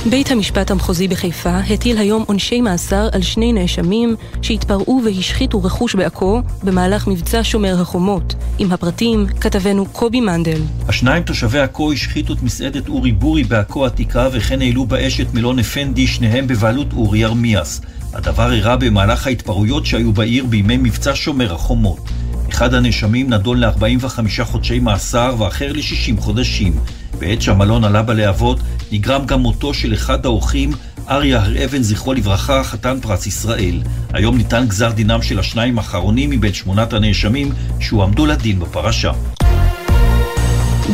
[0.09, 6.43] בית המשפט המחוזי בחיפה הטיל היום עונשי מאסר על שני נאשמים שהתפרעו והשחיתו רכוש בעכו
[6.65, 8.35] במהלך מבצע שומר החומות.
[8.59, 10.61] עם הפרטים, כתבנו קובי מנדל.
[10.89, 15.59] השניים תושבי עכו השחיתו את מסעדת אורי בורי בעכו העתיקה וכן העלו באש את מלון
[15.59, 17.81] אפנדי, שניהם בבעלות אורי ארמיאס.
[18.13, 22.11] הדבר אירע במהלך ההתפרעויות שהיו בעיר בימי מבצע שומר החומות.
[22.51, 26.73] אחד הנאשמים נדון ל-45 חודשי מאסר ואחר ל-60 חודשים.
[27.21, 28.59] בעת שהמלון עלה בלהבות,
[28.93, 30.71] נגרם גם מותו של אחד האורחים,
[31.09, 33.83] אריה הר אבן, זכרו לברכה, חתן פרס ישראל.
[34.13, 39.13] היום ניתן גזר דינם של השניים האחרונים מבין שמונת הנאשמים שהועמדו לדין בפרשה.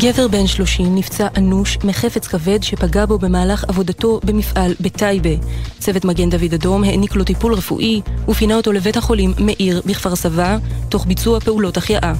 [0.01, 5.31] גבר בן 30 נפצע אנוש מחפץ כבד שפגע בו במהלך עבודתו במפעל בטייבה.
[5.79, 10.59] צוות מגן דוד אדום העניק לו טיפול רפואי ופינה אותו לבית החולים מאיר בכפר סבא,
[10.89, 12.12] תוך ביצוע פעולות החייאה.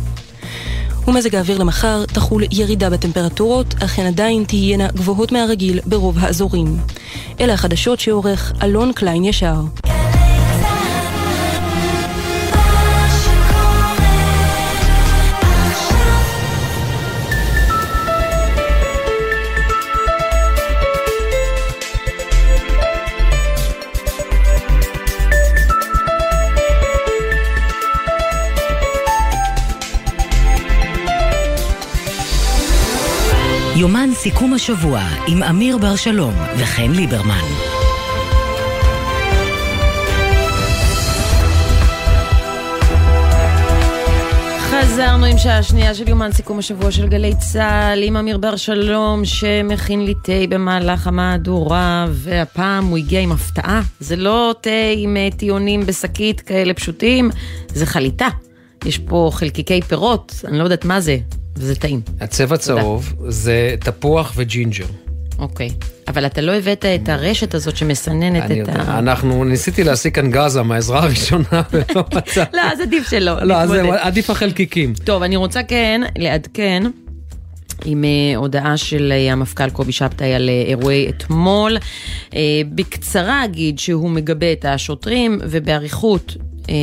[1.09, 6.77] ומזג האוויר למחר תחול ירידה בטמפרטורות, אך הן עדיין תהיינה גבוהות מהרגיל ברוב האזורים.
[7.41, 9.55] אלה החדשות שעורך אלון קליין ישר.
[33.79, 37.45] יומן סיכום השבוע עם אמיר בר שלום וחן ליברמן.
[44.59, 44.93] חז...
[44.93, 49.24] חזרנו עם שעה שנייה של יומן סיכום השבוע של גלי צה"ל עם אמיר בר שלום
[49.24, 53.83] שמכין לי תה במהלך המהדורה והפעם הוא הגיע עם הפתעה.
[54.01, 57.31] זה לא תה עם אה, טיעונים בשקית כאלה פשוטים,
[57.68, 58.29] זה חליטה.
[58.85, 61.16] יש פה חלקיקי פירות, אני לא יודעת מה זה,
[61.57, 62.01] וזה טעים.
[62.21, 64.87] הצבע צהוב זה תפוח וג'ינג'ר.
[65.39, 65.69] אוקיי,
[66.09, 68.99] אבל אתה לא הבאת את הרשת הזאת שמסננת את יודע, ה...
[68.99, 72.57] אנחנו, ניסיתי להשיג כאן גזה מהעזרה הראשונה ולא מצאתי.
[72.57, 73.43] לא, אז עדיף שלא.
[73.43, 74.95] לא, אז עדיף החלקיקים.
[75.05, 76.83] טוב, אני רוצה כן לעדכן
[77.85, 81.77] עם אה, הודעה של אה, המפכ"ל קובי שבתאי על אה, אירועי אתמול.
[82.75, 86.37] בקצרה אגיד שהוא מגבה את השוטרים, ובאריכות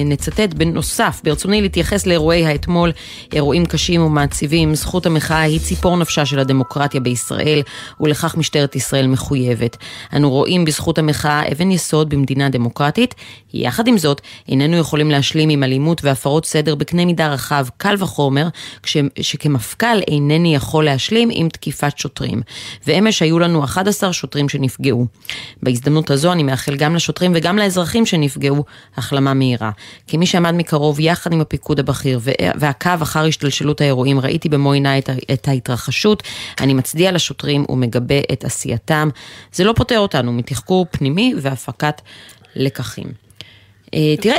[0.06, 2.92] נצטט בנוסף, ברצוני להתייחס לאירועי האתמול,
[3.34, 4.76] אירועים קשים ומעציבים.
[4.76, 7.62] זכות המחאה היא ציפור נפשה של הדמוקרטיה בישראל,
[8.00, 9.78] ולכך משטרת ישראל מחויבת.
[10.16, 13.16] אנו רואים בזכות המחאה אבן יסוד במדינה דמוקרטית.
[13.54, 18.48] יחד עם זאת, איננו יכולים להשלים עם אלימות והפרות סדר בקנה מידה רחב, קל וחומר,
[18.84, 22.42] כש, שכמפכ"ל אינני יכול להשלים עם תקיפת שוטרים.
[22.88, 25.06] ואמש היו לנו 11 שוטרים שנפגעו.
[25.64, 28.64] בהזדמנות הזו אני מאחל גם לשוטרים וגם לאזרחים שנפגעו
[28.98, 29.72] החלמה מהירה.
[30.08, 32.20] כמי שעמד מקרוב יחד עם הפיקוד הבכיר
[32.56, 36.24] ועקב אחר השתלשלות האירועים, ראיתי במו עיניי את, את ההתרחשות.
[36.60, 39.10] אני מצדיע לשוטרים ומגבה את עשייתם.
[39.54, 42.02] זה לא פוטר אותנו מתחקור פנימי והפקת
[42.56, 43.12] לקחים.
[43.94, 44.38] אה, תראה,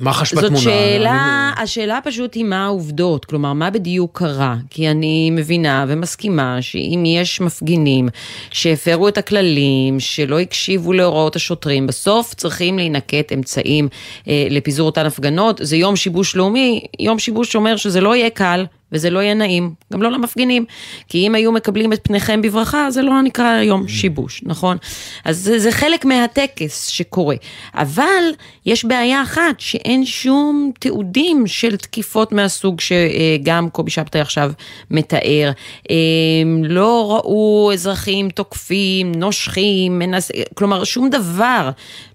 [0.00, 0.62] מח"ש זאת בתמונה.
[0.62, 7.02] שאלה, השאלה פשוט היא מה העובדות, כלומר מה בדיוק קרה, כי אני מבינה ומסכימה שאם
[7.06, 8.08] יש מפגינים
[8.50, 13.88] שהפרו את הכללים, שלא הקשיבו להוראות השוטרים, בסוף צריכים להינקט אמצעים
[14.28, 18.64] אה, לפיזור אותן הפגנות, זה יום שיבוש לאומי, יום שיבוש אומר שזה לא יהיה קל.
[18.92, 20.64] וזה לא יהיה נעים, גם לא למפגינים.
[21.08, 24.76] כי אם היו מקבלים את פניכם בברכה, זה לא נקרא יום שיבוש, נכון?
[25.24, 27.36] אז זה, זה חלק מהטקס שקורה.
[27.74, 28.24] אבל
[28.66, 34.52] יש בעיה אחת, שאין שום תיעודים של תקיפות מהסוג שגם קובי שבתאי עכשיו
[34.90, 35.50] מתאר.
[35.90, 40.30] הם לא ראו אזרחים תוקפים, נושכים, מנס...
[40.54, 41.70] כלומר, שום דבר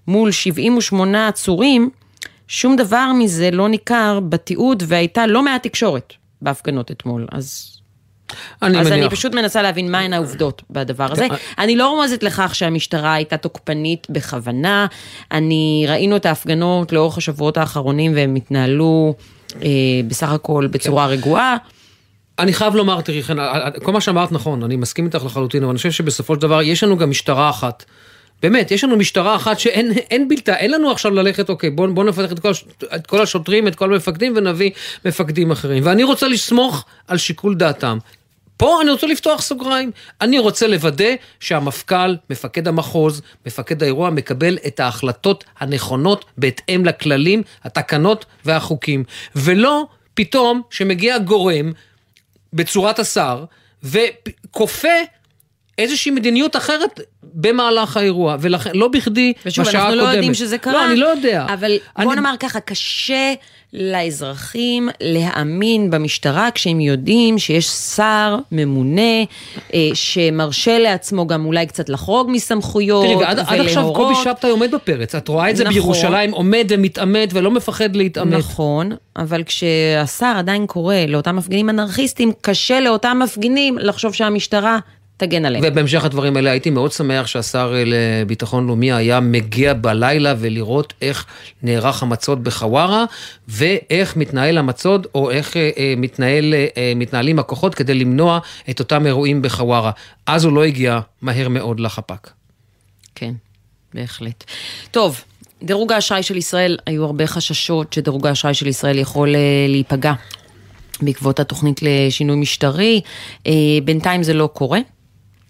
[0.08, 1.90] מול 78 עצורים.
[2.48, 7.74] שום דבר מזה לא ניכר בתיעוד והייתה לא מעט תקשורת בהפגנות אתמול, אז...
[8.62, 11.26] אני אז מניח- אני פשוט מנסה להבין מהן העובדות בדבר הזה.
[11.58, 14.86] אני לא רומזת לכך שהמשטרה הייתה תוקפנית בכוונה.
[15.32, 19.14] אני, ראינו את ההפגנות לאורך השבועות האחרונים והם התנהלו
[19.62, 19.68] אה,
[20.08, 21.56] בסך הכל בצורה רגועה.
[22.38, 23.36] אני חייב לומר, תראי, חן,
[23.82, 26.82] כל מה שאמרת נכון, אני מסכים איתך לחלוטין, אבל אני חושב שבסופו של דבר יש
[26.84, 27.84] לנו גם משטרה אחת.
[28.42, 32.04] באמת, יש לנו משטרה אחת שאין אין בלתה, אין לנו עכשיו ללכת, אוקיי, בוא, בוא
[32.04, 32.52] נפתח את כל,
[32.94, 34.70] את כל השוטרים, את כל המפקדים ונביא
[35.04, 35.82] מפקדים אחרים.
[35.86, 37.98] ואני רוצה לסמוך על שיקול דעתם.
[38.56, 39.90] פה אני רוצה לפתוח סוגריים.
[40.20, 48.24] אני רוצה לוודא שהמפכ"ל, מפקד המחוז, מפקד האירוע, מקבל את ההחלטות הנכונות בהתאם לכללים, התקנות
[48.44, 49.04] והחוקים.
[49.36, 51.72] ולא פתאום שמגיע גורם
[52.52, 53.44] בצורת השר
[53.82, 54.88] וכופה
[55.78, 57.00] איזושהי מדיניות אחרת
[57.40, 60.08] במהלך האירוע, ולכן, לא בכדי, ושוב, בשעה אנחנו הקודמת.
[60.12, 60.72] לא יודעים שזה קרה.
[60.72, 61.46] לא, אני לא יודע.
[61.52, 63.34] אבל אני- בוא נאמר ככה, קשה
[63.72, 69.02] לאזרחים להאמין במשטרה כשהם יודעים שיש שר ממונה
[69.74, 73.96] אה, שמרשה לעצמו גם אולי קצת לחרוג מסמכויות תראי, ועד עד עכשיו ולהורות.
[73.96, 75.74] קובי שבתאי עומד בפרץ, את רואה את זה נכון.
[75.74, 78.38] בירושלים, עומד ומתעמת ולא מפחד להתעמת.
[78.38, 84.78] נכון, אבל כשהשר עדיין קורא לאותם מפגינים אנרכיסטים, קשה לאותם מפגינים לחשוב שהמשטרה
[85.18, 85.64] תגן עליהם.
[85.66, 91.26] ובהמשך הדברים האלה הייתי מאוד שמח שהשר אה, לביטחון לאומי היה מגיע בלילה ולראות איך
[91.62, 93.04] נערך המצוד בחווארה
[93.48, 98.38] ואיך מתנהל המצוד או איך אה, אה, מתנהל, אה, אה, מתנהלים הכוחות כדי למנוע
[98.70, 99.90] את אותם אירועים בחווארה.
[100.26, 102.30] אז הוא לא הגיע מהר מאוד לחפ"ק.
[103.14, 103.32] כן,
[103.94, 104.44] בהחלט.
[104.90, 105.24] טוב,
[105.62, 109.34] דירוג האשראי של ישראל, היו הרבה חששות שדירוג האשראי של ישראל יכול
[109.68, 110.12] להיפגע
[111.02, 113.00] בעקבות התוכנית לשינוי משטרי.
[113.84, 114.78] בינתיים זה לא קורה.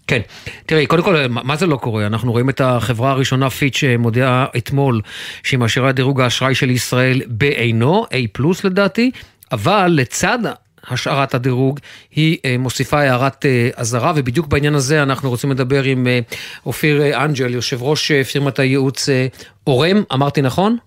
[0.09, 0.21] כן,
[0.65, 2.05] תראי, קודם כל, מה זה לא קורה?
[2.05, 5.01] אנחנו רואים את החברה הראשונה, פיץ', שמודיעה אתמול
[5.43, 9.11] שהיא משאירה את דירוג האשראי של ישראל בעינו, A פלוס לדעתי,
[9.51, 10.39] אבל לצד
[10.87, 11.79] השארת הדירוג,
[12.11, 16.19] היא אה, מוסיפה הערת אה, אזהרה, ובדיוק בעניין הזה אנחנו רוצים לדבר עם אה,
[16.65, 19.09] אופיר אנג'ל, יושב ראש פירמת הייעוץ
[19.67, 20.77] אורם, אמרתי נכון?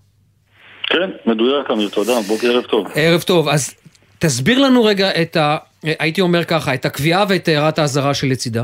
[0.83, 2.87] כן, מדויק אמיר, תודה, בוקר ערב טוב.
[2.95, 3.75] ערב טוב, אז
[4.19, 5.57] תסביר לנו רגע את ה...
[5.83, 8.63] הייתי אומר ככה, את הקביעה ואת הערת האזהרה שלצידה.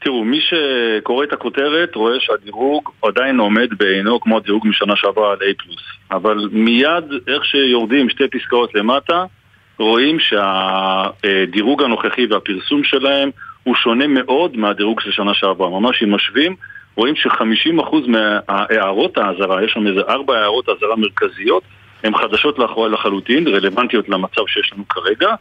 [0.00, 5.38] תראו, מי שקורא את הכותרת רואה שהדירוג עדיין עומד בעינו כמו הדירוג משנה שעברה על
[5.38, 5.72] A+.
[6.10, 9.24] אבל מיד, איך שיורדים שתי פסקאות למטה,
[9.78, 13.30] רואים שהדירוג הנוכחי והפרסום שלהם
[13.62, 15.70] הוא שונה מאוד מהדירוג של שנה שעברה.
[15.70, 16.56] ממש אם משווים,
[16.96, 21.62] רואים ש-50% מההערות האזהרה, יש שם איזה ארבע הערות אזהרה מרכזיות,
[22.04, 22.58] הן חדשות
[22.92, 25.34] לחלוטין, רלוונטיות למצב שיש לנו כרגע.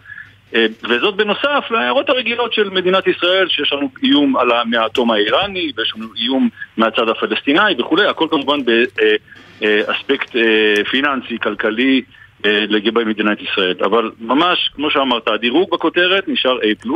[0.55, 5.93] אה, וזאת בנוסף להערות הרגילות של מדינת ישראל, שיש לנו איום על מהאטום האיראני, ויש
[5.97, 8.59] לנו איום מהצד הפלסטיני וכולי, הכל כמובן
[9.59, 10.35] באספקט
[10.89, 12.01] פיננסי, כלכלי,
[12.45, 13.75] לגבי מדינת ישראל.
[13.83, 16.87] אבל ממש, כמו שאמרת, הדירוג בכותרת נשאר A+.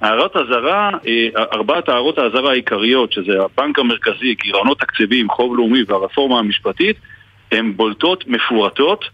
[0.00, 0.90] הערת אזהרה,
[1.36, 6.96] ארבעת הערות האזהרה העיקריות, שזה הבנק המרכזי, גירעונות תקציביים, חוב לאומי והרפורמה המשפטית,
[7.52, 9.04] הן בולטות, מפורטות.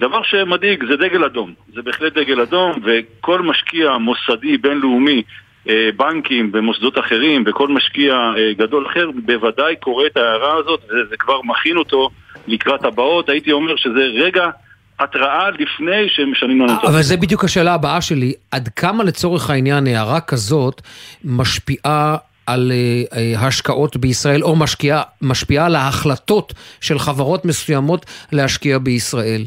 [0.00, 5.22] דבר שמדאיג זה דגל אדום, זה בהחלט דגל אדום וכל משקיע מוסדי בינלאומי,
[5.96, 11.76] בנקים ומוסדות אחרים וכל משקיע גדול אחר בוודאי קורא את ההערה הזאת וזה כבר מכין
[11.76, 12.10] אותו
[12.46, 14.50] לקראת הבאות, הייתי אומר שזה רגע
[15.00, 19.50] התראה לפני שהם משנים לנו את אבל זה בדיוק השאלה הבאה שלי, עד כמה לצורך
[19.50, 20.80] העניין הערה כזאת
[21.24, 22.16] משפיעה
[22.52, 29.44] על uh, השקעות בישראל, או משקיעה, משפיעה על ההחלטות של חברות מסוימות להשקיע בישראל?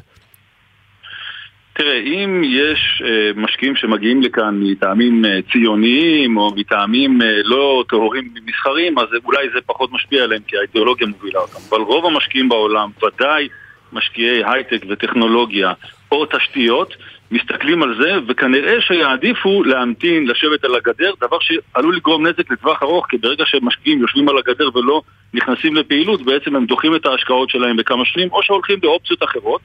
[1.73, 9.07] תראה, אם יש uh, משקיעים שמגיעים לכאן מטעמים ציוניים או מטעמים לא טהורים מסחריים, אז
[9.25, 11.59] אולי זה פחות משפיע עליהם כי האידיאולוגיה מובילה אותם.
[11.69, 13.47] אבל רוב המשקיעים בעולם, ודאי
[13.93, 15.73] משקיעי הייטק וטכנולוגיה
[16.11, 16.93] או תשתיות,
[17.33, 23.05] מסתכלים על זה, וכנראה שיעדיפו להמתין, לשבת על הגדר, דבר שעלול לגרום נזק לטווח ארוך,
[23.09, 25.01] כי ברגע שמשקיעים יושבים על הגדר ולא
[25.33, 29.61] נכנסים לפעילות, בעצם הם דוחים את ההשקעות שלהם בכמה שנים, או שהולכים באופציות אחרות.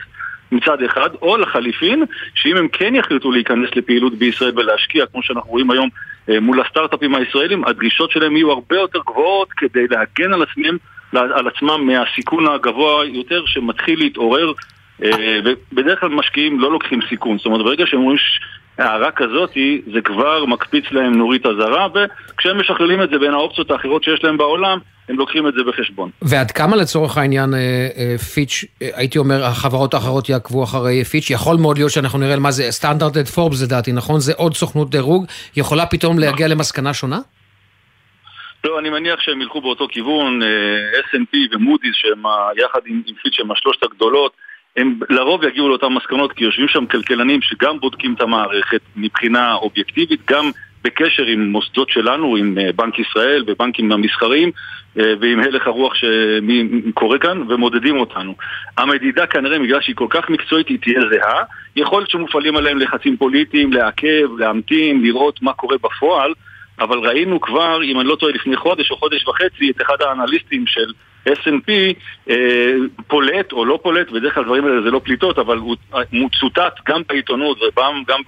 [0.53, 2.05] מצד אחד, או לחליפין,
[2.35, 5.89] שאם הם כן יחליטו להיכנס לפעילות בישראל ולהשקיע, כמו שאנחנו רואים היום
[6.29, 10.77] מול הסטארט-אפים הישראלים, הדרישות שלהם יהיו הרבה יותר גבוהות כדי להגן על עצמם
[11.13, 14.53] על עצמם מהסיכון הגבוה יותר שמתחיל להתעורר
[15.45, 18.19] ובדרך כלל משקיעים לא לוקחים סיכון, זאת אומרת ברגע שהם רואים
[18.79, 19.51] הערה כזאת
[19.93, 24.37] זה כבר מקפיץ להם נורית אזהרה וכשהם משכללים את זה בין האופציות האחרות שיש להם
[24.37, 26.11] בעולם הם לוקחים את זה בחשבון.
[26.23, 27.51] ועד כמה לצורך העניין
[28.35, 32.71] פיץ', הייתי אומר, החברות האחרות יעקבו אחרי פיץ', יכול מאוד להיות שאנחנו נראה מה זה
[32.71, 34.21] סטנדרטד פורבס לדעתי, נכון?
[34.21, 35.27] זה עוד סוכנות דירוג,
[35.57, 37.19] יכולה פתאום להגיע למסקנה שונה?
[38.65, 40.41] לא, אני מניח שהם ילכו באותו כיוון,
[41.13, 42.23] S&P ומודי'ס שהם
[42.57, 44.33] יחד עם, פיץ' שהם השלושת הגדולות,
[44.79, 50.21] הם לרוב יגיעו לאותן מסקנות כי יושבים שם כלכלנים שגם בודקים את המערכת מבחינה אובייקטיבית,
[50.31, 50.51] גם
[50.85, 54.51] בקשר עם מוסדות שלנו, עם בנק ישראל ובנקים המסחריים
[54.97, 58.35] ועם הלך הרוח שקורה כאן ומודדים אותנו.
[58.79, 61.43] המדידה כנראה בגלל שהיא כל כך מקצועית היא תהיה זהה,
[61.77, 66.33] יכול להיות שמופעלים עליהם לחצים פוליטיים, לעכב, להמתין, לראות מה קורה בפועל
[66.81, 70.67] אבל ראינו כבר, אם אני לא טועה, לפני חודש או חודש וחצי, את אחד האנליסטים
[70.67, 70.93] של
[71.29, 71.71] S&P
[72.31, 72.75] אה,
[73.07, 76.75] פולט או לא פולט, בדרך כלל הדברים האלה זה לא פליטות, אבל הוא, הוא צוטט
[76.89, 78.21] גם בעיתונות וגם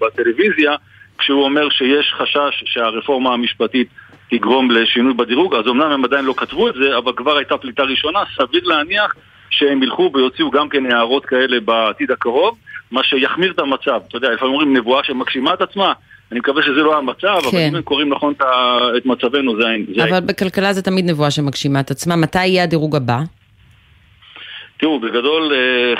[0.00, 0.74] בטלוויזיה,
[1.18, 3.88] כשהוא אומר שיש חשש שהרפורמה המשפטית
[4.30, 7.82] תגרום לשינוי בדירוג, אז אמנם הם עדיין לא כתבו את זה, אבל כבר הייתה פליטה
[7.82, 9.14] ראשונה, סביר להניח
[9.50, 12.58] שהם ילכו ויוציאו גם כן הערות כאלה בעתיד הקרוב,
[12.90, 14.00] מה שיחמיר את המצב.
[14.08, 15.92] אתה יודע, לפעמים אומרים נבואה שמגשימה את עצמה,
[16.32, 17.56] אני מקווה שזה לא המצב, כן.
[17.56, 18.34] אבל אם הם קוראים נכון
[18.96, 20.00] את מצבנו, זה העניין.
[20.00, 22.16] אבל בכלכלה זה תמיד נבואה שמגשימה את עצמה.
[22.16, 23.18] מתי יהיה הדירוג הבא?
[24.78, 25.52] תראו, בגדול,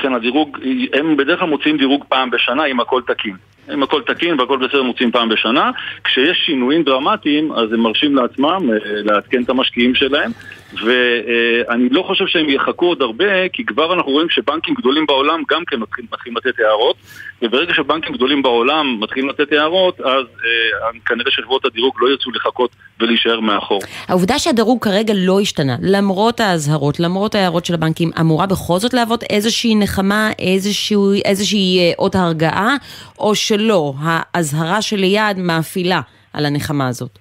[0.02, 0.58] כן, הדירוג,
[0.92, 3.36] הם בדרך כלל מוציאים דירוג פעם בשנה אם הכל תקין.
[3.74, 5.70] אם הכל תקין והכל בסדר מוצאים פעם בשנה.
[6.04, 8.70] כשיש שינויים דרמטיים, אז הם מרשים לעצמם
[9.04, 10.30] לעדכן את המשקיעים שלהם.
[10.72, 15.62] ואני לא חושב שהם יחכו עוד הרבה, כי כבר אנחנו רואים שבנקים גדולים בעולם גם
[15.66, 16.96] כן מתחילים, מתחילים לתת הערות,
[17.42, 22.70] וברגע שבנקים גדולים בעולם מתחילים לתת הערות, אז אה, כנראה שחברות הדירוג לא ירצו לחכות
[23.00, 23.80] ולהישאר מאחור.
[24.08, 29.22] העובדה שהדירוג כרגע לא השתנה, למרות האזהרות, למרות ההערות של הבנקים, אמורה בכל זאת להוות
[29.22, 32.76] איזושהי נחמה, איזושהי, איזושהי אות הרגעה,
[33.18, 36.00] או שלא, האזהרה שליד מאפילה
[36.32, 37.18] על הנחמה הזאת?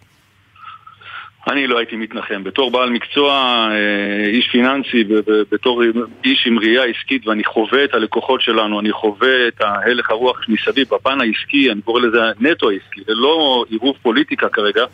[1.48, 2.44] אני לא הייתי מתנחם.
[2.44, 3.68] בתור בעל מקצוע,
[4.28, 5.04] איש פיננסי,
[5.52, 5.84] בתור
[6.24, 10.88] איש עם ראייה עסקית, ואני חווה את הלקוחות שלנו, אני חווה את ההלך הרוח מסביב,
[10.92, 14.86] בפן העסקי, אני קורא לזה נטו העסקי, זה לא עירוב פוליטיקה כרגע,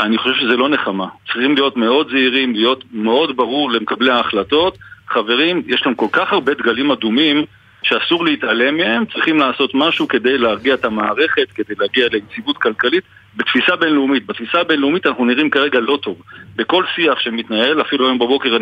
[0.00, 1.06] אני חושב שזה לא נחמה.
[1.24, 4.78] צריכים להיות מאוד זהירים, להיות מאוד ברור למקבלי ההחלטות.
[5.08, 7.44] חברים, יש כאן כל כך הרבה דגלים אדומים
[7.82, 13.04] שאסור להתעלם מהם, צריכים לעשות משהו כדי להרגיע את המערכת, כדי להגיע ליציבות כלכלית.
[13.36, 16.22] בתפיסה בינלאומית, בתפיסה הבינלאומית אנחנו נראים כרגע לא טוב.
[16.56, 18.58] בכל שיח שמתנהל, אפילו היום בבוקר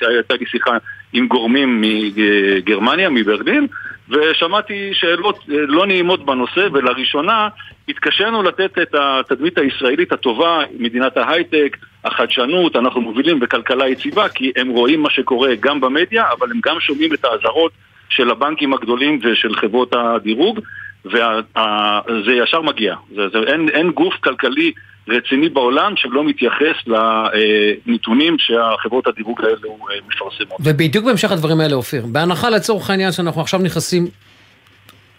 [0.00, 0.76] הייתה לי שיחה
[1.12, 3.66] עם גורמים מגרמניה, מברלין,
[4.08, 7.48] ושמעתי שאלות לא נעימות בנושא, ולראשונה
[7.88, 14.68] התקשינו לתת את התדמית הישראלית הטובה, מדינת ההייטק, החדשנות, אנחנו מובילים בכלכלה יציבה, כי הם
[14.68, 17.72] רואים מה שקורה גם במדיה, אבל הם גם שומעים את האזהרות
[18.08, 20.60] של הבנקים הגדולים ושל חברות הדירוג,
[21.04, 22.94] וזה ישר מגיע.
[23.14, 24.72] זה, זה, אין, אין גוף כלכלי
[25.08, 30.58] רציני בעולם שלא מתייחס לנתונים שהחברות הדירוג האלו אה, מפרסמות.
[30.60, 34.06] ובדיוק בהמשך הדברים האלה, אופיר, בהנחה לצורך העניין שאנחנו עכשיו נכנסים,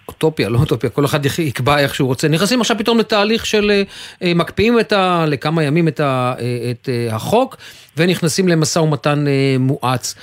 [0.07, 3.83] אוטופיה, לא אוטופיה, כל אחד יקבע איך שהוא רוצה, נכנסים עכשיו פתאום לתהליך של אה,
[4.23, 6.33] אה, מקפיאים את ה, לכמה ימים את, ה,
[6.71, 7.57] את החוק,
[7.97, 9.25] ונכנסים למשא ומתן
[9.59, 10.15] מואץ.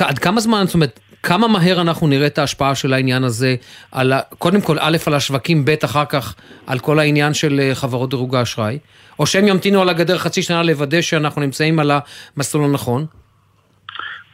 [0.00, 3.56] עד כמה זמן, זאת אומרת, כמה מהר אנחנו נראה את ההשפעה של העניין הזה,
[3.92, 6.34] על, קודם כל, א', על השווקים, ב', אחר כך,
[6.66, 8.78] על כל העניין של אה, חברות דירוג האשראי,
[9.18, 11.90] או שהם ימתינו על הגדר חצי שנה לוודא שאנחנו נמצאים על
[12.36, 13.06] המסלול הנכון?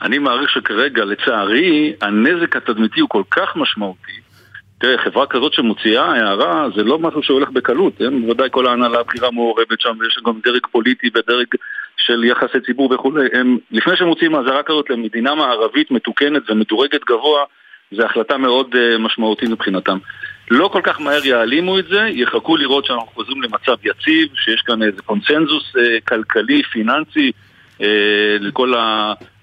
[0.03, 4.13] אני מעריך שכרגע, לצערי, הנזק התדמיתי הוא כל כך משמעותי.
[4.79, 8.21] תראה, חברה כזאת שמוציאה הערה, זה לא משהו שהולך בקלות, כן?
[8.23, 11.47] בוודאי כל ההנהלה הבכירה מעורבת שם, ויש גם דרג פוליטי ודרג
[11.97, 13.29] של יחסי ציבור וכולי.
[13.33, 17.45] הם, לפני שהם מוציאים אזהרה כזאת למדינה מערבית מתוקנת ומדורגת גבוה,
[17.93, 19.99] זו החלטה מאוד uh, משמעותית מבחינתם.
[20.51, 24.83] לא כל כך מהר יעלימו את זה, יחכו לראות שאנחנו חוזרים למצב יציב, שיש כאן
[24.83, 27.33] איזה קונצנזוס uh, כלכלי, פיננסי,
[27.83, 28.75] אה, לכל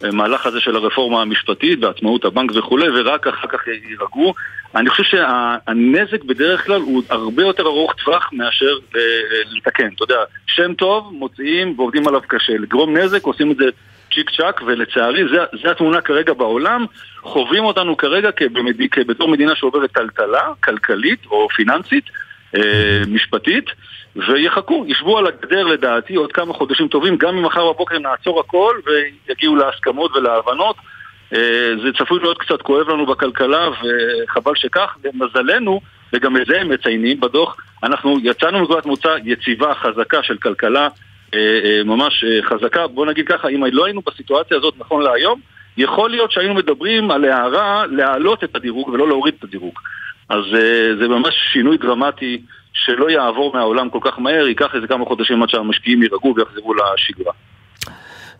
[0.03, 4.33] המהלך הזה של הרפורמה המשפטית ועצמאות הבנק וכולי, ורק אחר כך יירגעו.
[4.75, 9.89] אני חושב שהנזק בדרך כלל הוא הרבה יותר ארוך טווח מאשר אה, אה, לתקן.
[9.95, 12.53] אתה יודע, שם טוב, מוציאים ועובדים עליו קשה.
[12.53, 13.65] לגרום נזק, עושים את זה
[14.13, 15.23] צ'יק צ'אק, ולצערי
[15.63, 16.85] זה התמונה כרגע בעולם.
[17.21, 18.75] חווים אותנו כרגע כבמד...
[18.91, 22.05] כבתור מדינה שעוברת טלטלה, כלכלית או פיננסית,
[22.55, 23.65] אה, משפטית.
[24.15, 28.75] ויחכו, ישבו על הגדר לדעתי עוד כמה חודשים טובים, גם אם מחר בבוקר נעצור הכל
[28.85, 30.75] ויגיעו להסכמות ולהבנות.
[31.33, 35.81] אה, זה צפוי להיות קצת כואב לנו בכלכלה וחבל שכך, למזלנו,
[36.13, 40.87] וגם את זה הם מציינים בדוח, אנחנו יצאנו מנקודת מוצא יציבה, חזקה של כלכלה
[41.33, 42.87] אה, אה, ממש חזקה.
[42.87, 45.39] בוא נגיד ככה, אם לא היינו בסיטואציה הזאת נכון להיום,
[45.77, 49.79] יכול להיות שהיינו מדברים על הערה להעלות את הדירוג ולא להוריד את הדירוג.
[50.29, 50.43] אז
[50.99, 52.41] זה ממש שינוי דרמטי
[52.73, 57.33] שלא יעבור מהעולם כל כך מהר, ייקח איזה כמה חודשים עד שהמשקיעים יירגעו ויחזרו לשגרה.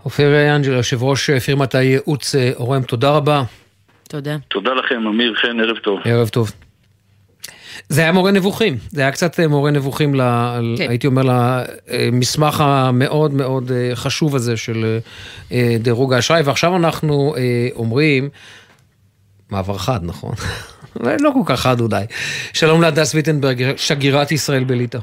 [0.05, 3.43] אופיר אנג'ל, יושב ראש פירמת הייעוץ אה, אורם, תודה רבה.
[4.09, 4.37] תודה.
[4.47, 5.99] תודה לכם, אמיר חן, ערב טוב.
[6.05, 6.51] ערב טוב.
[7.89, 10.21] זה היה מורה נבוכים, זה היה קצת אה, מורה נבוכים, ל,
[10.77, 10.89] כן.
[10.89, 14.99] הייתי אומר, למסמך המאוד מאוד אה, חשוב הזה של
[15.79, 17.33] דירוג האשראי, ועכשיו אנחנו
[17.75, 18.29] אומרים,
[19.49, 20.33] מעבר חד, נכון?
[20.99, 22.05] לא כל כך חד אולי.
[22.53, 24.99] שלום להדס ויטנברג, שגירת ישראל בליטא.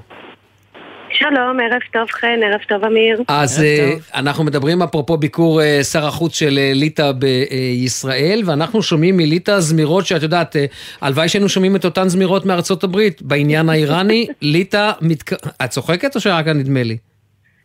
[1.10, 3.22] שלום, ערב טוב חן, ערב טוב אמיר.
[3.28, 9.60] אז uh, אנחנו מדברים אפרופו ביקור uh, שר החוץ של ליטא בישראל, ואנחנו שומעים מליטא
[9.60, 10.56] זמירות שאת יודעת,
[11.00, 15.32] הלוואי שהיינו שומעים את אותן זמירות מארצות הברית בעניין האיראני, ליטא, מתק...
[15.64, 16.96] את צוחקת או שרק נדמה לי?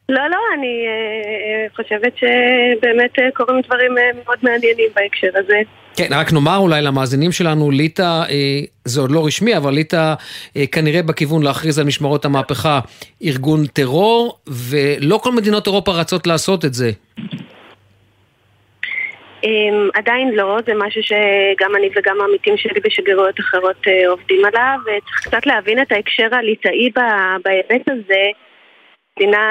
[0.10, 0.86] לא, לא, אני
[1.76, 3.92] חושבת שבאמת קורים דברים
[4.26, 5.62] מאוד מעניינים בהקשר הזה.
[5.98, 10.14] כן, רק נאמר אולי למאזינים שלנו, ליטא, אה, זה עוד לא רשמי, אבל ליטא
[10.58, 12.80] אה, כנראה בכיוון להכריז על משמרות המהפכה
[13.24, 16.92] ארגון טרור, ולא כל מדינות אירופה רצות לעשות את זה.
[19.46, 19.46] Um,
[19.94, 25.20] עדיין לא, זה משהו שגם אני וגם העמיתים שלי בשגרירויות אחרות uh, עובדים עליו, וצריך
[25.28, 26.90] קצת להבין את ההקשר הליטאי
[27.46, 28.24] בהיבט הזה.
[29.18, 29.48] מדינה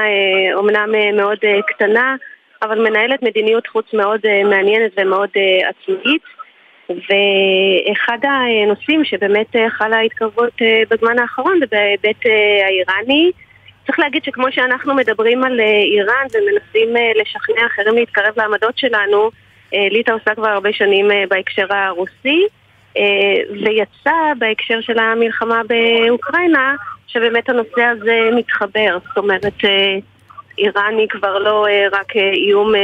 [0.55, 2.17] אומנם מאוד קטנה,
[2.63, 6.23] אבל מנהלת מדיניות חוץ מאוד uh, מעניינת ומאוד uh, עצמאית.
[6.89, 10.53] ואחד הנושאים שבאמת uh, חלה התקרבות
[10.91, 12.27] בזמן האחרון זה בהיבט
[12.67, 13.31] האיראני.
[13.87, 16.89] צריך להגיד שכמו שאנחנו מדברים על איראן ומנסים
[17.21, 19.31] לשכנע אחרים להתקרב לעמדות שלנו,
[19.73, 22.47] ליטא עושה כבר הרבה שנים בהקשר הרוסי,
[23.51, 26.75] ויצא בהקשר של המלחמה באוקראינה,
[27.07, 28.99] שבאמת הנושא הזה מתחבר.
[29.09, 29.55] זאת אומרת,
[30.59, 32.79] איראן היא כבר לא uh, רק uh, איום uh,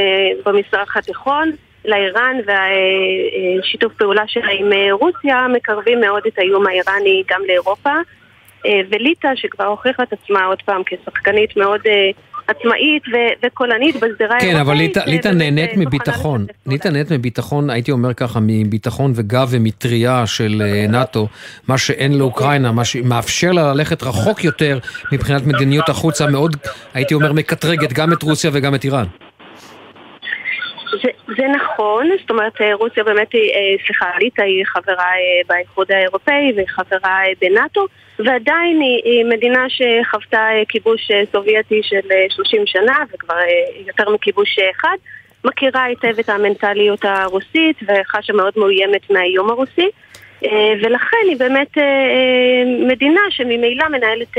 [0.45, 1.51] במזרח התיכון,
[1.87, 7.93] אלא איראן והשיתוף פעולה שלה עם רוסיה מקרבים מאוד את האיום האיראני גם לאירופה.
[8.91, 11.81] וליטא, שכבר הוכיחה את עצמה עוד פעם כשחקנית מאוד
[12.49, 14.75] עצמאית ו- וקולנית בזירה כן, אבל
[15.07, 16.47] ליטא נהנית מביטחון.
[16.67, 21.29] ליטא נהנית מביטחון, הייתי אומר ככה, מביטחון וגב ומטריה של נאט"ו,
[21.69, 24.79] מה שאין לאוקראינה, מה שמאפשר לה ללכת רחוק יותר
[25.13, 26.57] מבחינת מדיניות החוץ המאוד,
[26.95, 29.05] הייתי אומר, מקטרגת גם את רוסיה וגם את איראן.
[31.37, 35.11] זה, נכון, זאת אומרת רוסיה באמת היא, סליחה, ליטא היא חברה
[35.49, 37.87] באיחוד האירופאי והיא חברה בנאט"ו
[38.19, 43.37] ועדיין היא, היא מדינה שחוותה כיבוש סובייטי של 30 שנה וכבר
[43.87, 44.97] יותר מכיבוש אחד.
[45.45, 49.89] מכירה היטב את המנטליות הרוסית וחשה מאוד מאוימת מהאיום הרוסי
[50.83, 51.79] ולכן היא באמת
[52.87, 54.35] מדינה שממילא מנהלת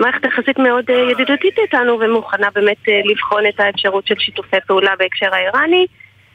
[0.00, 5.86] מערכת יחסית מאוד ידידותית איתנו ומוכנה באמת לבחון את האפשרות של שיתופי פעולה בהקשר האיראני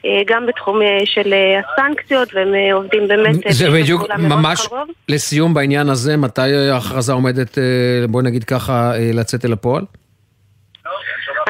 [0.04, 4.66] אה, גם בתחום אה, של אה, הסנקציות, והם אה, עובדים באמת אה, זה בדיוק, ממש
[4.66, 4.88] קרוב.
[5.08, 7.64] לסיום בעניין הזה, מתי ההכרזה עומדת, אה,
[8.08, 9.84] בואי נגיד ככה, אה, לצאת אל הפועל?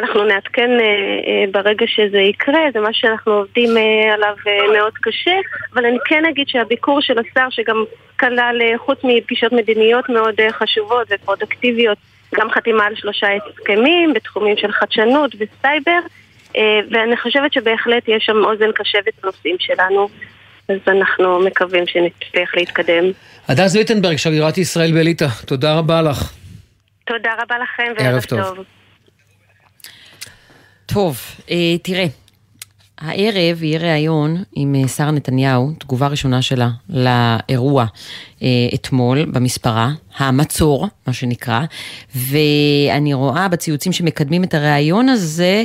[0.01, 0.87] אנחנו נעדכן אה,
[1.27, 4.35] אה, ברגע שזה יקרה, זה מה שאנחנו עובדים אה, עליו
[4.73, 5.37] מאוד קשה,
[5.75, 7.85] אבל אני כן אגיד שהביקור של השר, שגם
[8.21, 11.99] כלל, חוץ מפגישות מדיניות מאוד חשובות ופרודקטיביות,
[12.35, 15.99] גם חתימה על שלושה הסכמים בתחומים של חדשנות וסייבר,
[16.91, 20.09] ואני חושבת שבהחלט יש שם אוזן קשבת בנושאים שלנו,
[20.69, 23.05] אז אנחנו מקווים שנצליח להתקדם.
[23.49, 26.33] הדס ויטנברג, שגרירת ישראל בליטא, תודה רבה לך.
[27.05, 28.41] תודה רבה לכם ערב וערב טוב.
[28.41, 28.65] טוב.
[30.93, 31.19] טוב,
[31.51, 32.07] אה, תראה,
[32.99, 37.87] הערב יהיה ראיון עם אה, שרה נתניהו, תגובה ראשונה שלה לאירוע
[38.43, 41.61] אה, אתמול במספרה, המצור, מה שנקרא,
[42.15, 45.65] ואני רואה בציוצים שמקדמים את הראיון הזה,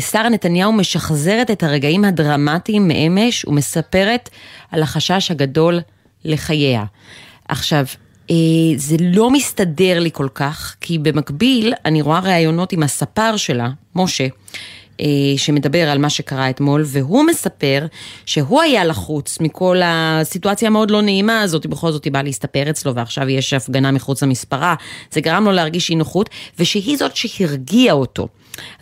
[0.00, 4.28] שרה נתניהו משחזרת את הרגעים הדרמטיים מאמש ומספרת
[4.70, 5.80] על החשש הגדול
[6.24, 6.84] לחייה.
[7.48, 7.84] עכשיו,
[8.76, 14.26] זה לא מסתדר לי כל כך, כי במקביל אני רואה ראיונות עם הספר שלה, משה,
[15.00, 15.06] אה,
[15.36, 17.86] שמדבר על מה שקרה אתמול, והוא מספר
[18.26, 22.94] שהוא היה לחוץ מכל הסיטואציה המאוד לא נעימה הזאת, בכל זאת היא באה להסתפר אצלו
[22.94, 24.74] ועכשיו יש הפגנה מחוץ למספרה,
[25.10, 28.28] זה גרם לו להרגיש אי נוחות, ושהיא זאת שהרגיעה אותו.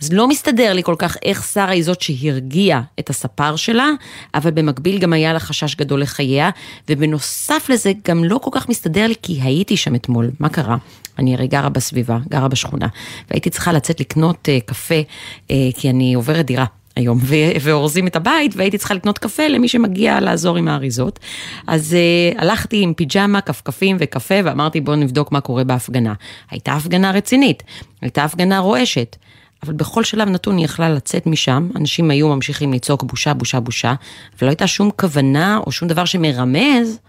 [0.01, 3.89] אז לא מסתדר לי כל כך איך שרה היא זאת שהרגיעה את הספר שלה,
[4.35, 6.49] אבל במקביל גם היה לה חשש גדול לחייה,
[6.89, 10.77] ובנוסף לזה גם לא כל כך מסתדר לי כי הייתי שם אתמול, מה קרה?
[11.19, 12.87] אני הרי גרה בסביבה, גרה בשכונה,
[13.31, 15.01] והייתי צריכה לצאת לקנות uh, קפה,
[15.47, 16.65] uh, כי אני עוברת דירה.
[16.95, 17.19] היום,
[17.61, 21.19] ואורזים את הבית, והייתי צריכה לקנות קפה למי שמגיע לעזור עם האריזות.
[21.67, 21.95] אז
[22.35, 26.13] uh, הלכתי עם פיג'מה, כפכפים וקפה, ואמרתי בואו נבדוק מה קורה בהפגנה.
[26.51, 27.63] הייתה הפגנה רצינית,
[28.01, 29.15] הייתה הפגנה רועשת.
[29.63, 33.93] אבל בכל שלב נתון היא יכלה לצאת משם, אנשים היו ממשיכים לצעוק בושה, בושה, בושה,
[34.41, 36.99] ולא הייתה שום כוונה או שום דבר שמרמז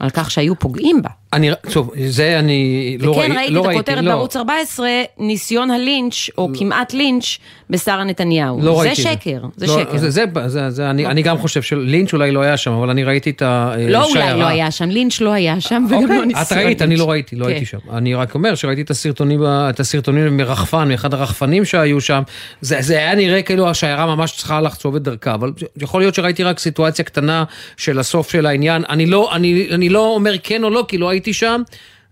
[0.00, 1.10] על כך שהיו פוגעים בה.
[1.34, 4.10] אני, טוב, זה אני לא ראיתי, וכן ראיתי לא את ראיתי, הכותרת לא.
[4.10, 4.88] בערוץ 14,
[5.18, 7.38] ניסיון הלינץ', או כמעט לינץ',
[7.70, 8.58] בשרה נתניהו.
[8.62, 9.98] לא זה ראיתי שקר, זה לא, שקר.
[9.98, 13.04] זה, זה, זה, זה, אני, אני גם חושב שלינץ' אולי לא היה שם, אבל אני
[13.04, 14.32] ראיתי את לא השיירה.
[14.32, 17.10] אולי לא היה שם, לינץ' לא היה שם, וגם לא ניסיון את ראית, אני לא
[17.10, 17.50] ראיתי, לא כן.
[17.50, 17.78] הייתי שם.
[17.92, 22.22] אני רק אומר שראיתי את הסרטונים, את הסרטונים מרחפן, מאחד הרחפנים שהיו שם.
[22.60, 26.42] זה, זה היה נראה כאילו השיירה ממש צריכה לחצוב את דרכה, אבל יכול להיות שראיתי
[26.42, 27.44] רק סיטואציה קטנה
[27.76, 28.82] של הסוף של העניין.
[28.88, 31.62] אני לא, אני, אני לא אומר כן או לא, כי לא הייתי שם.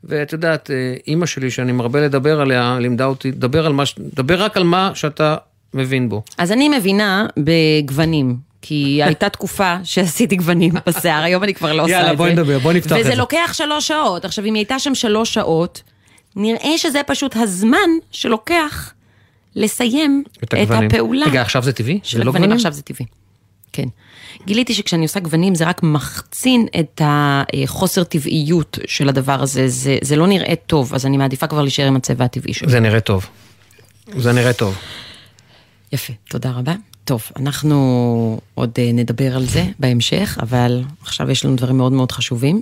[0.05, 4.43] ואת יודעת, אה, אימא שלי, שאני מרבה לדבר עליה, לימדה אותי, דבר, על מה, דבר
[4.43, 5.37] רק על מה שאתה
[5.75, 6.23] מבין בו.
[6.39, 8.37] אז אני מבינה בגוונים.
[8.63, 12.05] כי הייתה תקופה שעשיתי גוונים בשיער, היום אני כבר לא עושה את זה.
[12.05, 13.15] יאללה, בואי נדבר, בואי נפתח את וזה זה.
[13.15, 14.25] לוקח שלוש שעות.
[14.25, 15.83] עכשיו, אם היא הייתה שם שלוש שעות,
[16.37, 17.79] נראה שזה פשוט הזמן
[18.11, 18.93] שלוקח
[19.57, 20.89] לסיים את, הגוונים.
[20.89, 21.27] הפעולה.
[21.27, 22.01] רגע, עכשיו זה טבעי?
[22.03, 22.57] של לא הגוונים, גוונים?
[22.57, 23.07] עכשיו זה טבעי.
[23.73, 23.89] כן.
[24.47, 30.17] גיליתי שכשאני עושה גוונים זה רק מחצין את החוסר טבעיות של הדבר הזה, זה, זה
[30.17, 32.71] לא נראה טוב, אז אני מעדיפה כבר להישאר עם הצבע הטבעי שלו.
[32.71, 33.27] זה נראה טוב.
[34.17, 34.77] זה נראה טוב.
[35.93, 36.75] יפה, תודה רבה.
[37.05, 42.13] טוב, אנחנו עוד אה, נדבר על זה בהמשך, אבל עכשיו יש לנו דברים מאוד מאוד
[42.13, 42.61] חשובים.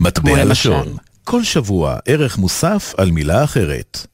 [0.00, 0.44] מטבע.
[0.44, 4.06] לשון, כל שבוע ערך מוסף על מילה אחרת.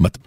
[0.00, 0.18] מט-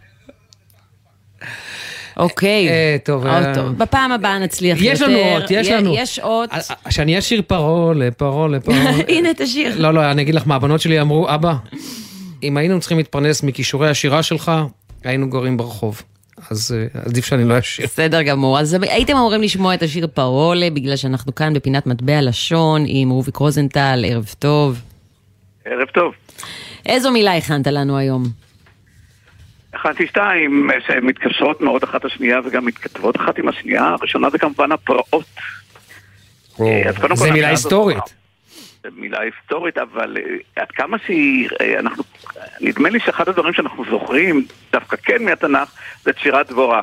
[2.18, 2.68] אוקיי.
[3.04, 3.26] טוב.
[3.26, 3.78] עוד אה, טוב.
[3.78, 4.92] בפעם הבאה נצליח יותר.
[4.92, 5.94] יש לנו עוד, יש לנו.
[5.96, 6.50] יש עוד.
[6.90, 8.92] שאני אשיר פרולה, פרולה, פרולה.
[9.08, 9.82] הנה, תשאיר.
[9.82, 11.54] לא, לא, אני אגיד לך מה, הבנות שלי אמרו, אבא,
[12.44, 14.52] אם היינו צריכים להתפרנס מכישורי השירה שלך,
[15.04, 16.02] היינו גרים ברחוב.
[16.52, 17.86] אז אה, עדיף שאני לא אשיר.
[17.86, 18.60] בסדר גמור.
[18.60, 23.36] אז הייתם אמורים לשמוע את השיר פרולה, בגלל שאנחנו כאן בפינת מטבע לשון עם רוביק
[23.36, 24.82] רוזנטל, ערב טוב.
[25.66, 26.14] ערב טוב.
[26.86, 28.24] איזו מילה הכנת לנו היום?
[29.76, 33.84] הכנתי שתיים אה, שמתקשרות מאוד אחת לשנייה וגם מתכתבות אחת עם השנייה.
[33.84, 35.26] הראשונה זה כמובן הפרעות.
[36.62, 36.82] אה,
[37.16, 38.26] זה מילה היסטורית.
[38.96, 41.50] מילה היסטורית, אבל אה, עד כמה שהיא,
[41.80, 42.04] אנחנו,
[42.62, 45.72] נדמה לי שאחד הדברים שאנחנו זוכרים, דווקא כן מהתנ"ך,
[46.04, 46.82] זה את שירת דבורה.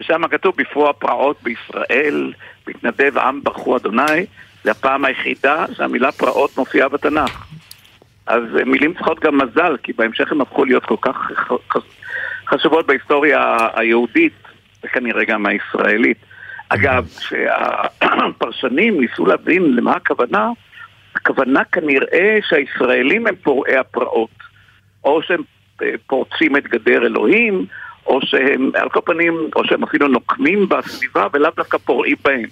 [0.00, 2.32] ושם כתוב, בפרוע פרעות בישראל,
[2.66, 4.26] מתנדב עם ברכו אדוני,
[4.64, 7.46] זה הפעם היחידה שהמילה פרעות מופיעה בתנ"ך.
[8.26, 11.16] אז אה, מילים צריכות גם מזל, כי בהמשך הן הפכו להיות כל כך
[12.46, 14.32] חשובות בהיסטוריה היהודית,
[14.84, 16.18] וכנראה גם הישראלית.
[16.68, 20.50] אגב, כשהפרשנים ניסו להבין למה הכוונה,
[21.14, 24.44] הכוונה כנראה שהישראלים הם פורעי הפרעות.
[25.04, 25.42] או שהם
[25.82, 27.66] אה, פורצים את גדר אלוהים,
[28.06, 32.48] או שהם, על כל פנים, או שהם אפילו נוקמים בסביבה ולאו דווקא פורעים בהם.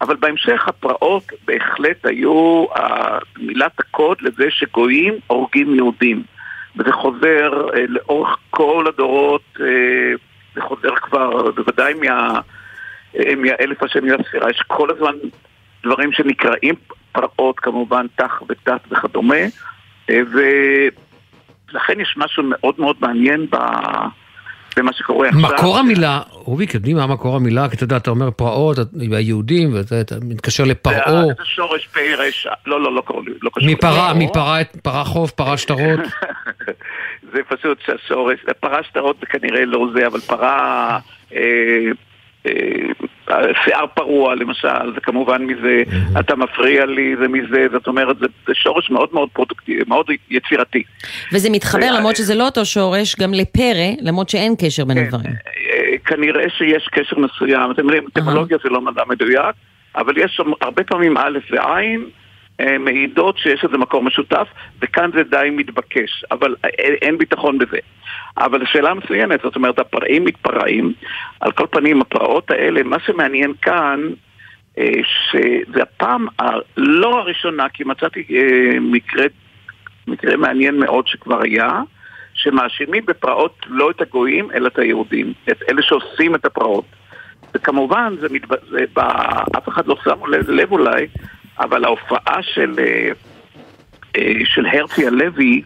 [0.00, 2.64] אבל בהמשך הפרעות בהחלט היו
[3.38, 6.22] מילת הקוד לזה שגויים הורגים יהודים.
[6.76, 10.12] וזה חוזר אה, לאורך כל הדורות, אה,
[10.54, 12.40] זה חוזר כבר, בוודאי מה,
[13.18, 15.14] אה, מהאלף השני לספירה, יש כל הזמן
[15.82, 16.74] דברים שנקראים
[17.12, 19.36] פרעות, כמובן, תח ותת וכדומה,
[20.10, 20.20] אה,
[21.70, 23.56] ולכן יש משהו מאוד מאוד מעניין ב...
[24.76, 25.40] במה שקורה עכשיו.
[25.40, 27.68] מקור המילה, רוביק, יודעים מה מקור המילה?
[27.68, 28.78] כי אתה יודע, אתה אומר פרעות,
[29.12, 31.22] היהודים, ואתה מתקשר לפרעה.
[31.26, 33.02] זה שורש פ' רשע, לא, לא, לא
[33.42, 33.68] לא קשור.
[33.68, 36.00] מפרה, מפרה, פרה חוף, פרה שטרות.
[37.32, 40.98] זה פשוט שהשורש, פרה שטרות זה כנראה לא זה, אבל פרה...
[42.46, 42.52] אה,
[43.30, 45.82] אה, שיער פרוע למשל, זה כמובן מזה,
[46.20, 50.82] אתה מפריע לי, זה מזה, זאת אומרת, זה, זה שורש מאוד מאוד פרודוקטיבי, מאוד יצירתי.
[51.32, 55.32] וזה מתחבר, למרות שזה לא אותו שורש, גם לפרא, למרות שאין קשר בין הדברים.
[55.32, 59.54] אה, כנראה שיש קשר מסוים, אתם יודעים, טכנולוגיה זה לא מדע מדויק,
[59.96, 62.04] אבל יש שם הרבה פעמים א' ועין.
[62.80, 64.46] מעידות שיש איזה מקור משותף,
[64.82, 66.54] וכאן זה די מתבקש, אבל
[67.02, 67.78] אין ביטחון בזה.
[68.38, 70.92] אבל שאלה מצוינת, זאת אומרת, הפרעים מתפרעים.
[71.40, 74.00] על כל פנים, הפרעות האלה, מה שמעניין כאן,
[74.78, 79.24] אה, שזה הפעם הלא הראשונה, כי מצאתי אה, מקרה,
[80.06, 81.68] מקרה מעניין מאוד שכבר היה,
[82.34, 86.84] שמאשימים בפרעות לא את הגויים, אלא את היהודים, את אלה שעושים את הפרעות.
[87.54, 88.54] וכמובן, זה מתב...
[88.70, 88.98] זה ב...
[89.56, 91.06] אף אחד לא שם לב אולי,
[91.58, 95.62] אבל ההופעה של, אה, של הרצי הלוי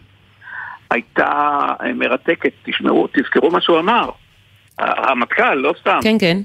[0.91, 1.61] הייתה
[1.95, 2.51] מרתקת.
[2.65, 4.09] תשמעו, תזכרו מה שהוא אמר.
[4.77, 5.99] הרמטכ"ל, לא סתם.
[6.03, 6.37] כן, כן.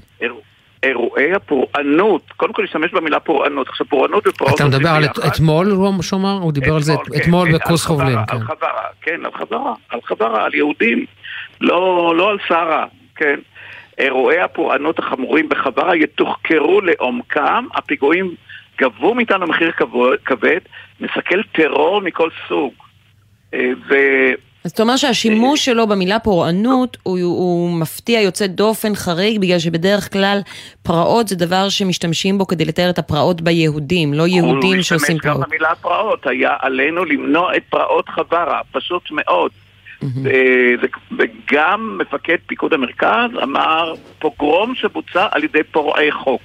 [0.83, 5.93] אירועי הפורענות, קודם כל להשתמש במילה פורענות, עכשיו פורענות ופורענות אתה מדבר על אתמול, הוא
[6.13, 6.37] אמר?
[6.41, 8.17] הוא דיבר על זה אתמול כן, כן, בכוס חובלין.
[8.27, 11.05] על חברה, כן, על חברה, על חברה, על יהודים,
[11.61, 12.85] לא, לא על שרה,
[13.15, 13.39] כן.
[13.97, 18.35] אירועי הפורענות החמורים בחברה יתוחקרו לעומקם, הפיגועים
[18.81, 19.71] גבו מאיתנו מחיר
[20.25, 20.59] כבד,
[20.99, 22.73] מסכל טרור מכל סוג.
[23.53, 23.95] אה, ו...
[24.65, 30.13] אז אתה אומר שהשימוש שלו במילה פורענות הוא, הוא מפתיע, יוצא דופן, חריג, בגלל שבדרך
[30.13, 30.39] כלל
[30.83, 35.35] פרעות זה דבר שמשתמשים בו כדי לתאר את הפרעות ביהודים, לא יהודים שעושים פרעות.
[35.35, 39.51] הוא משתמש גם במילה פרעות, היה עלינו למנוע את פרעות חווארה, פשוט מאוד.
[41.17, 46.41] וגם מפקד פיקוד המרכז אמר פוגרום שבוצע על ידי פורעי חוק.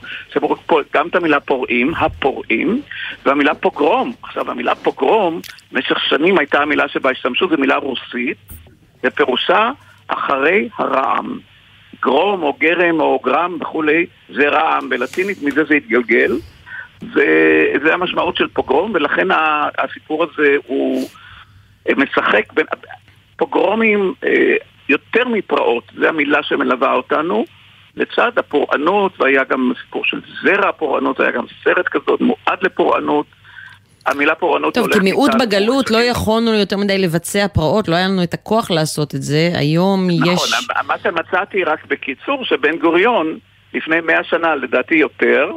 [0.95, 2.83] גם את המילה פורעים, הפורעים,
[3.27, 4.13] והמילה פוגרום.
[4.23, 5.41] עכשיו, המילה פוגרום,
[5.73, 8.37] במשך שנים הייתה המילה שבה השתמשו, זו מילה רוסית,
[9.05, 9.71] ופירושה
[10.09, 11.39] אחרי הרעם.
[12.03, 16.33] גרום או גרם או גרם וכולי, זה רעם בלטינית, מזה זה התגלגל.
[17.03, 19.29] וזה המשמעות של פוגרום, ולכן
[19.79, 21.09] הסיפור הזה הוא
[21.97, 22.67] משחק בין...
[23.37, 24.57] פוגרומים אה,
[24.89, 27.45] יותר מפרעות, זו המילה שמלווה אותנו.
[27.97, 33.27] לצד הפורענות, והיה גם סיפור של זרע הפורענות, היה גם סרט כזאת מועד לפורענות.
[34.07, 38.35] המילה פורענות טוב, כמיעוט בגלות לא יכולנו יותר מדי לבצע פרעות, לא היה לנו את
[38.35, 40.53] הכוח לעשות את זה, היום נכון, יש...
[40.53, 43.39] נכון, מה שמצאתי רק בקיצור, שבן גוריון,
[43.75, 45.51] לפני מאה שנה, לדעתי יותר,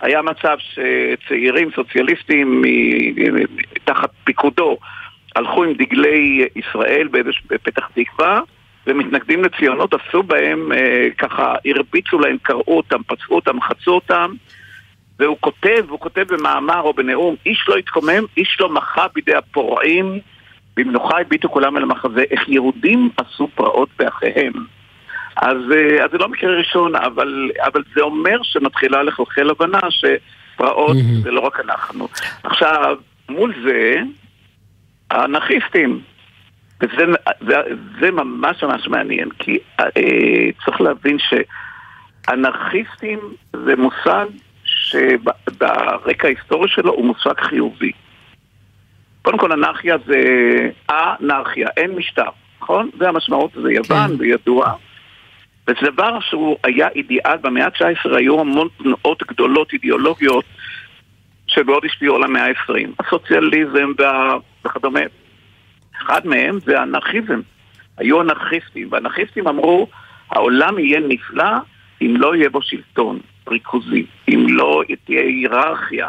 [0.00, 2.62] היה מצב שצעירים סוציאליסטים
[3.84, 4.78] תחת פיקודו
[5.36, 7.08] הלכו עם דגלי ישראל
[7.50, 8.40] בפתח תקווה,
[8.86, 14.32] ומתנגדים לציונות עשו בהם, אה, ככה הרביצו להם, קראו אותם, פצעו אותם, חצו אותם,
[15.18, 20.18] והוא כותב, הוא כותב במאמר או בנאום, איש לא התקומם, איש לא מחה בידי הפורעים,
[20.76, 24.52] במנוחה הביטו כולם אל המחזה, איך יהודים עשו פרעות באחיהם.
[25.36, 30.96] אז, אה, אז זה לא מקרה ראשון, אבל, אבל זה אומר שמתחילה לחלחל הבנה שפרעות
[30.96, 31.22] mm-hmm.
[31.22, 32.08] זה לא רק אנחנו.
[32.42, 32.96] עכשיו,
[33.28, 34.02] מול זה,
[35.10, 36.00] האנרכיסטים.
[36.80, 37.04] וזה
[37.40, 37.54] זה,
[38.00, 39.86] זה ממש ממש מעניין, כי אה,
[40.64, 41.16] צריך להבין
[42.28, 43.18] שאנרכיסטים
[43.52, 44.26] זה מושג
[44.64, 47.92] שברקע ההיסטורי שלו הוא מושג חיובי.
[49.22, 50.20] קודם כל אנרכיה זה
[50.90, 52.30] אנרכיה, אין משטר,
[52.62, 52.90] נכון?
[52.98, 54.16] זה המשמעות, זה יוון, כן.
[54.16, 54.72] זה ידוע.
[55.68, 60.44] וזה דבר שהוא היה אידיאל, במאה ה-19 היו המון תנועות גדולות אידיאולוגיות
[61.46, 63.04] שמאוד השפיעו על המאה ה-20.
[63.06, 64.36] הסוציאליזם וה...
[64.66, 65.00] וכדומה.
[66.02, 67.40] אחד מהם זה האנרכיזם.
[67.98, 69.86] היו אנרכיסטים, ואנרכיסטים אמרו,
[70.30, 71.52] העולם יהיה נפלא
[72.02, 73.18] אם לא יהיה בו שלטון
[73.48, 76.08] ריכוזי, אם לא תהיה היררכיה,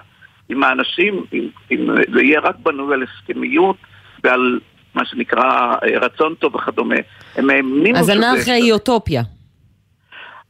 [0.49, 3.75] אם האנשים, אם, אם זה יהיה רק בנוי על הסכמיות
[4.23, 4.59] ועל
[4.95, 6.95] מה שנקרא אה, רצון טוב וכדומה.
[7.35, 9.21] הם האמינו אז אנרכיה היא אוטופיה.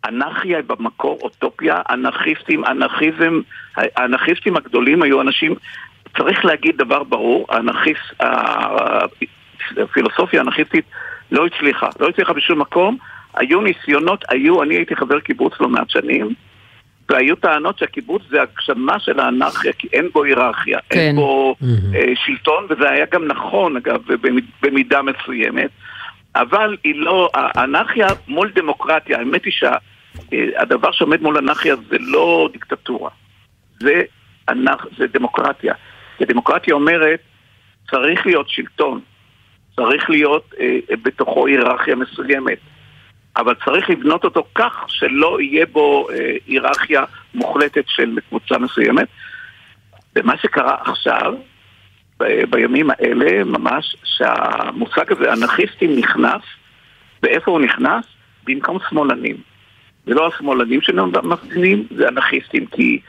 [0.08, 3.40] אנרכיה במקור אוטופיה, אנרכיסטים, אנרכיזם,
[3.78, 5.56] האנרכיסטים הגדולים היו אנשים
[6.18, 8.14] צריך להגיד דבר ברור, האנרכיסט,
[9.78, 10.86] הפילוסופיה האנרכיסטית
[11.32, 12.98] לא הצליחה, לא הצליחה בשום מקום.
[13.36, 16.34] היו ניסיונות, היו, אני הייתי חבר קיבוץ לא מעט שנים,
[17.10, 21.00] והיו טענות שהקיבוץ זה הגשמה של האנרכיה, כי אין בו היררכיה, כן.
[21.00, 21.56] אין בו
[21.96, 25.70] אה, שלטון, וזה היה גם נכון, אגב, במ- במידה מסוימת,
[26.36, 33.10] אבל היא לא, האנרכיה מול דמוקרטיה, האמת היא שהדבר שעומד מול אנרכיה זה לא דיקטטורה,
[33.80, 34.02] זה,
[34.50, 35.74] אנרכ, זה דמוקרטיה.
[36.22, 37.19] ודמוקרטיה אומרת,
[37.91, 39.02] צריך להיות שלטון,
[39.76, 42.57] צריך להיות אה, בתוכו היררכיה מסוימת.
[43.38, 47.03] אבל צריך לבנות אותו כך שלא יהיה בו אה, היררכיה
[47.34, 49.07] מוחלטת של קבוצה מסוימת.
[50.15, 51.34] ומה שקרה עכשיו,
[52.19, 56.41] ב- בימים האלה ממש, שהמושג הזה, אנרכיסטים, נכנס,
[57.23, 58.06] ואיפה הוא נכנס?
[58.44, 59.35] במקום שמאלנים.
[60.06, 62.99] זה לא השמאלנים שמפגינים, זה אנרכיסטים, כי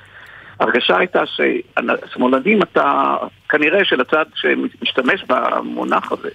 [0.60, 3.16] ההרגשה הייתה ששמאלנים אתה,
[3.48, 6.30] כנראה שלצד שמשתמש במונח הזה,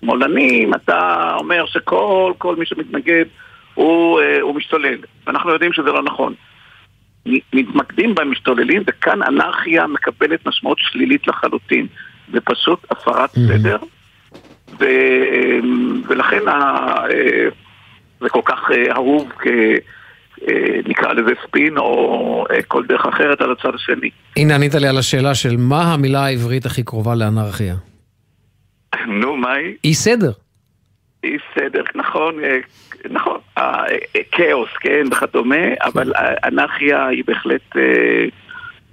[0.00, 3.24] שמאלנים, אתה אומר שכל כל מי שמתנגד
[3.74, 6.34] הוא, אה, הוא משתולל, ואנחנו יודעים שזה לא נכון.
[7.52, 11.86] מתמקדים במשתוללים, וכאן אנרכיה מקבלת משמעות שלילית לחלוטין.
[12.32, 13.76] זה פשוט הפרת סדר,
[14.78, 15.58] ו, אה,
[16.08, 16.52] ולכן ה,
[17.10, 17.48] אה,
[18.20, 19.46] זה כל כך אה, אהוב כ...
[20.48, 24.10] אה, נקרא לזה ספין או אה, כל דרך אחרת על הצד השני.
[24.36, 27.74] הנה ענית לי על השאלה של מה המילה העברית הכי קרובה לאנרכיה.
[29.06, 29.74] נו, מה היא?
[29.84, 30.30] אי סדר.
[31.24, 32.58] אי סדר, נכון, אה,
[33.10, 33.38] נכון,
[34.32, 36.12] כאוס, כן, וכדומה, אבל
[36.44, 37.76] אנרכיה היא בהחלט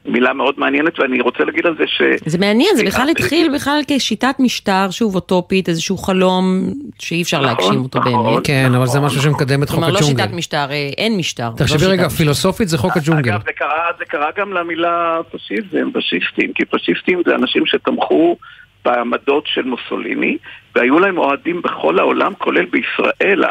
[0.08, 2.02] מילה מאוד מעניינת, ואני רוצה להגיד על זה ש...
[2.26, 6.70] זה מעניין, זה בכלל התחיל בכלל כשיטת משטר, שוב אוטופית, איזשהו חלום
[7.00, 8.34] שאי אפשר נכון, להגשים אותו נכון.
[8.34, 8.48] באמת.
[8.48, 10.24] כן, אבל זה משהו שמקדם את חוק כלומר, לא הג'ונגל.
[10.24, 11.50] שיטת משטר, אה, אין משטר.
[11.58, 13.32] תחשבי לא רגע, פילוסופית זה חוק הג'ונגל.
[13.32, 18.38] אגב, זה קרה, זה קרה גם למילה פשיזם, פשיסטים, כי פשיסטים זה אנשים שתמכו
[18.86, 20.38] בעמדות של מוסוליני,
[20.76, 23.44] והיו להם אוהדים בכל העולם, כולל בישראל.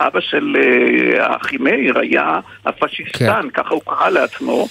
[0.00, 4.66] האבא של אה, אחימאיר היה הפשיסטן, ככה הוא קרא לעצמו, אה,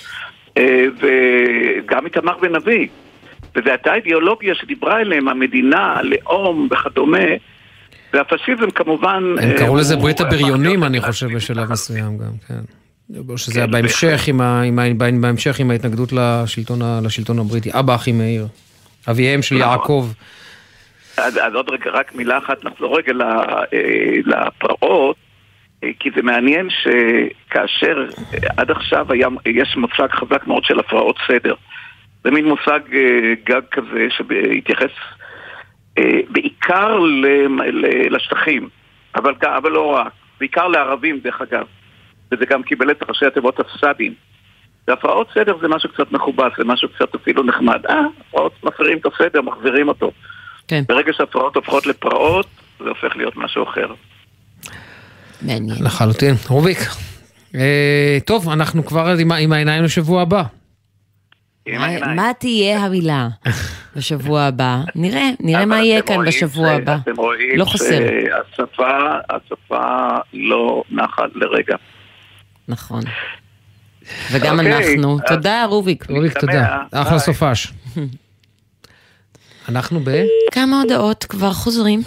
[0.59, 2.87] וגם איתמר בן אבי.
[3.55, 7.17] וזו הייתה אידיאולוגיה שדיברה אליהם, המדינה, הלאום וכדומה.
[8.13, 9.23] והפשיזם כמובן...
[9.41, 12.59] הם אה, קראו לזה ברית הבריונים, אני חושב, בשלב מסוים גם, כן.
[13.37, 14.83] שזה היה בהמשך עם ה- עם ה-
[15.21, 17.69] בהמשך עם ההתנגדות לשלטון לשלטון הבריטי.
[17.79, 18.47] אבא אחי מאיר.
[19.09, 19.69] אביהם של נכון.
[19.71, 20.07] יעקב.
[21.17, 23.67] אז, אז עוד רגע, רק מילה אחת, נחזור רגע אה,
[24.25, 25.32] לפרעות, אה,
[25.99, 31.53] כי זה מעניין שכאשר אה, עד עכשיו היה, יש מושג חזק מאוד של הפרעות סדר.
[32.23, 34.91] זה מין מושג אה, גג כזה שהתייחס
[35.97, 36.99] אה, בעיקר
[38.09, 38.69] לשטחים,
[39.15, 41.65] אבל, אבל לא רק, בעיקר לערבים דרך אגב,
[42.31, 44.13] וזה גם קיבל את ראשי התיבות הפסאדים.
[44.87, 47.85] והפרעות סדר זה משהו קצת מכובס, זה משהו קצת אפילו נחמד.
[47.85, 50.11] אה, הפרעות מפרים את הסדר, מחזירים אותו.
[50.67, 50.83] כן.
[50.87, 52.45] ברגע שהפרעות הופכות לפרעות,
[52.79, 53.93] זה הופך להיות משהו אחר.
[55.43, 55.83] מעניין.
[55.83, 56.35] לחלוטין.
[56.47, 56.77] רוביק.
[57.55, 60.43] אה, טוב, אנחנו כבר עם עם העיניים לשבוע הבא.
[61.67, 63.27] מה- מה תהיה המילה
[63.95, 64.81] בשבוע הבא?
[64.95, 66.97] נראה, נראה מה יהיה כאן בשבוע הבא.
[67.03, 67.99] אתם רואים לא חסר.
[68.55, 68.87] שהשפה,
[69.29, 71.75] השפה לא נחה לרגע.
[72.67, 73.01] נכון.
[74.31, 75.17] וגם אוקיי, אנחנו.
[75.19, 76.05] אז- תודה, רוביק.
[76.09, 76.77] רוביק, תודה.
[76.91, 77.73] אחלה סופש.
[79.69, 80.09] אנחנו ב...
[80.51, 82.01] כמה הודעות כבר חוזרים.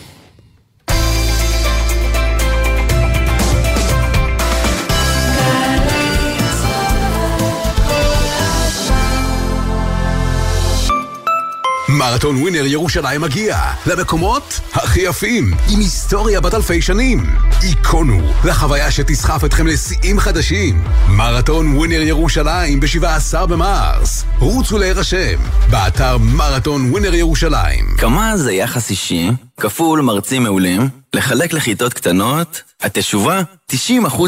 [11.98, 17.26] מרתון ווינר ירושלים מגיע למקומות הכי יפים, עם היסטוריה בת אלפי שנים.
[17.60, 20.84] היכונו לחוויה שתסחף אתכם לשיאים חדשים.
[21.08, 24.24] מרתון ווינר ירושלים ב-17 במרס.
[24.38, 25.38] רוצו להירשם,
[25.70, 27.84] באתר מרתון ווינר ירושלים.
[27.98, 29.30] כמה זה יחס אישי,
[29.60, 33.42] כפול מרצים מעולים, לחלק לכיתות קטנות, התשובה,
[33.72, 33.74] 90%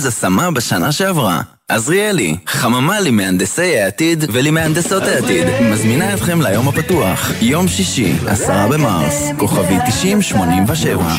[0.09, 1.41] השמה בשנה שעברה.
[1.69, 9.77] עזריאלי, חממה למהנדסי העתיד ולמהנדסות העתיד, מזמינה אתכם ליום הפתוח, יום שישי, 10 במרס, כוכבי
[9.87, 11.15] 9087.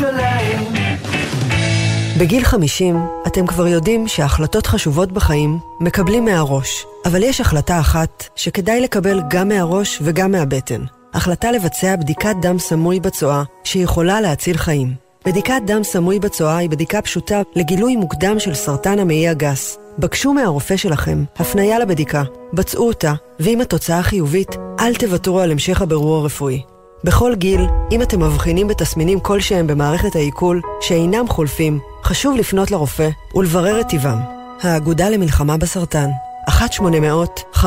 [2.19, 8.81] בגיל 50 אתם כבר יודעים שהחלטות חשובות בחיים מקבלים מהראש, אבל יש החלטה אחת שכדאי
[8.81, 10.98] לקבל גם מהראש וגם מהבטן.
[11.13, 14.93] החלטה לבצע בדיקת דם סמוי בצואה שיכולה להציל חיים.
[15.25, 19.77] בדיקת דם סמוי בצואה היא בדיקה פשוטה לגילוי מוקדם של סרטן המעי הגס.
[19.99, 22.23] בקשו מהרופא שלכם הפניה לבדיקה,
[22.53, 24.49] בצעו אותה, ואם התוצאה חיובית,
[24.79, 26.61] אל תוותרו על המשך הבירור הרפואי.
[27.03, 27.61] בכל גיל,
[27.91, 34.19] אם אתם מבחינים בתסמינים כלשהם במערכת העיכול שאינם חולפים, חשוב לפנות לרופא ולברר את טיבם.
[34.61, 36.09] האגודה למלחמה בסרטן,
[36.49, 37.59] 1-800-599-995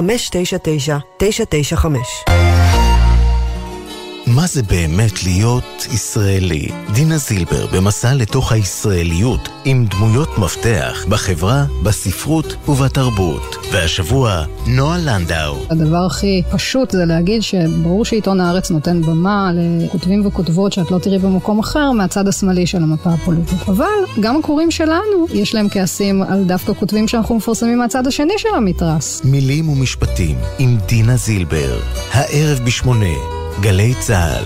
[4.27, 6.69] מה זה באמת להיות ישראלי?
[6.95, 13.57] דינה זילבר במסע לתוך הישראליות עם דמויות מפתח בחברה, בספרות ובתרבות.
[13.73, 15.57] והשבוע, נועה לנדאו.
[15.71, 21.19] הדבר הכי פשוט זה להגיד שברור שעיתון הארץ נותן במה לכותבים וכותבות שאת לא תראי
[21.19, 23.69] במקום אחר מהצד השמאלי של המפה הפוליטית.
[23.69, 23.85] אבל
[24.21, 29.23] גם הקוראים שלנו, יש להם כעסים על דווקא כותבים שאנחנו מפרסמים מהצד השני של המתרס.
[29.25, 31.81] מילים ומשפטים עם דינה זילבר,
[32.13, 34.45] הערב בשמונה, גלי צה"ל.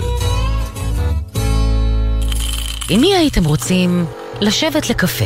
[2.89, 4.05] עם מי הייתם רוצים
[4.41, 5.25] לשבת לקפה?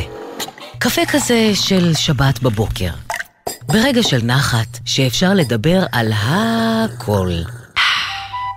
[0.78, 2.90] קפה כזה של שבת בבוקר.
[3.66, 7.30] ברגע של נחת, שאפשר לדבר על הכל.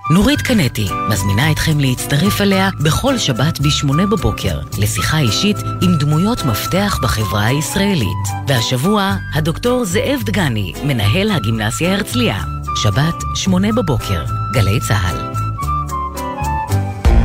[0.10, 7.00] נורית קנטי מזמינה אתכם להצטרף אליה בכל שבת ב-8 בבוקר לשיחה אישית עם דמויות מפתח
[7.04, 8.28] בחברה הישראלית.
[8.48, 12.38] והשבוע, הדוקטור זאב דגני, מנהל הגימנסיה הרצליה.
[12.76, 15.18] שבת, 8 בבוקר, גלי צה"ל.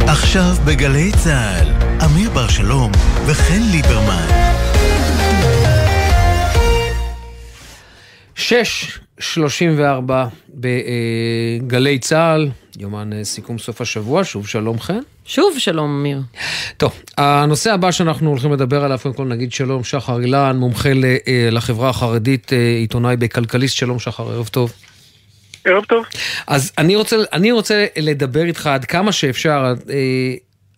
[0.07, 1.69] עכשיו בגלי צה"ל,
[2.05, 2.93] אמיר בר שלום
[3.27, 4.29] וחן ליברמן.
[8.35, 14.99] שש שלושים וארבע בגלי צה"ל, יומן אה, סיכום סוף השבוע, שוב שלום חן.
[15.25, 16.21] שוב שלום אמיר.
[16.77, 21.49] טוב, הנושא הבא שאנחנו הולכים לדבר עליו, קודם כל נגיד שלום שחר אילן, מומחה אה,
[21.51, 24.73] לחברה החרדית, אה, עיתונאי בכלכליסט, שלום שחר, ערב טוב.
[25.65, 26.05] ערב טוב.
[26.47, 29.75] אז אני רוצה, אני רוצה לדבר איתך עד כמה שאפשר,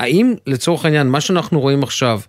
[0.01, 2.21] האם לצורך העניין, מה שאנחנו רואים עכשיו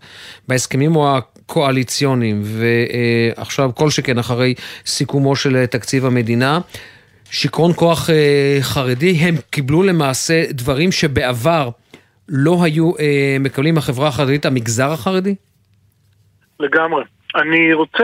[0.48, 4.54] בהסכמים הקואליציוניים, ועכשיו כל שכן אחרי
[4.86, 6.60] סיכומו של תקציב המדינה,
[7.34, 11.70] שיכרון כוח אה, חרדי, הם קיבלו למעשה דברים שבעבר
[12.30, 15.36] לא היו אה, מקבלים החברה החרדית, המגזר החרדי?
[16.60, 17.04] לגמרי.
[17.36, 18.04] אני רוצה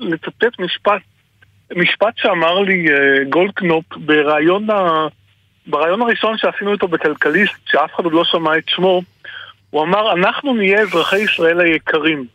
[0.00, 1.00] לצטט משפט
[1.76, 5.06] משפט שאמר לי uh, גולדקנופ בריאיון, ה...
[5.66, 9.02] בריאיון הראשון שעשינו איתו בכלכליסט, שאף אחד עוד לא שמע את שמו,
[9.70, 12.26] הוא אמר, אנחנו נהיה אזרחי ישראל היקרים.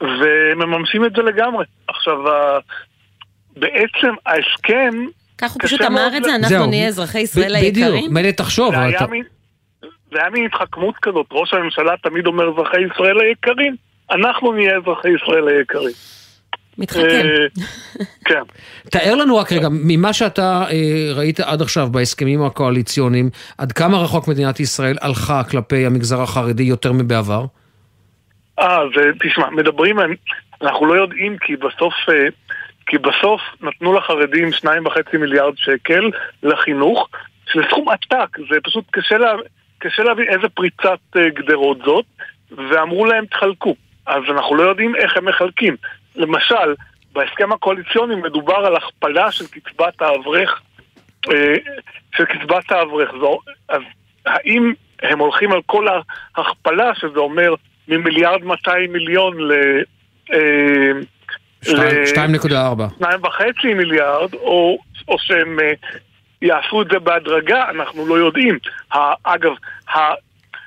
[0.00, 1.64] ומממשים את זה לגמרי.
[1.88, 2.18] עכשיו,
[3.56, 4.94] בעצם ההסכם...
[5.38, 6.66] כך הוא פשוט אמר את זה, אנחנו זהו.
[6.66, 7.94] נהיה אזרחי ישראל ב- היקרים?
[7.94, 8.74] בדיוק, מילא תחשוב.
[8.74, 9.06] זה היה, אתה...
[9.06, 9.22] מין,
[9.82, 13.76] זה היה מין התחכמות כזאת, ראש הממשלה תמיד אומר אזרחי ישראל היקרים,
[14.10, 15.92] אנחנו נהיה אזרחי ישראל היקרים.
[16.78, 17.02] מתחכם.
[17.04, 17.64] אה,
[18.24, 18.42] כן.
[18.90, 24.28] תאר לנו רק רגע, ממה שאתה אה, ראית עד עכשיו בהסכמים הקואליציוניים, עד כמה רחוק
[24.28, 27.44] מדינת ישראל הלכה כלפי המגזר החרדי יותר מבעבר?
[28.58, 29.96] אה, זה, תשמע, מדברים,
[30.62, 32.14] אנחנו לא יודעים כי בסוף, אה,
[32.86, 36.10] כי בסוף נתנו לחרדים שניים וחצי מיליארד שקל
[36.42, 37.08] לחינוך,
[37.52, 39.32] שזה סכום עתק, זה פשוט קשה, לה,
[39.78, 42.04] קשה להבין איזה פריצת גדרות זאת,
[42.50, 43.74] ואמרו להם תחלקו.
[44.06, 45.76] אז אנחנו לא יודעים איך הם מחלקים.
[46.16, 46.74] למשל,
[47.12, 50.60] בהסכם הקואליציוני מדובר על הכפלה של קצבת האברך,
[51.30, 51.54] אה,
[52.16, 53.10] של קצבת האברך.
[53.68, 53.82] אז
[54.26, 54.72] האם
[55.02, 55.86] הם הולכים על כל
[56.36, 57.54] ההכפלה, שזה אומר
[57.88, 59.52] ממיליארד 200 מיליון ל...
[61.64, 61.68] 2.4.
[61.78, 64.78] אה, 2.5 מיליארד, או,
[65.08, 65.72] או שהם אה,
[66.42, 68.58] יעשו את זה בהדרגה, אנחנו לא יודעים.
[69.24, 69.52] אגב,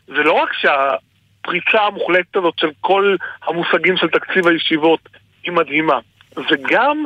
[0.07, 3.15] זה לא רק שהפריצה המוחלטת הזאת של כל
[3.47, 5.09] המושגים של תקציב הישיבות
[5.43, 5.99] היא מדהימה.
[6.37, 7.03] וגם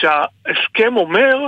[0.00, 1.46] שההסכם אומר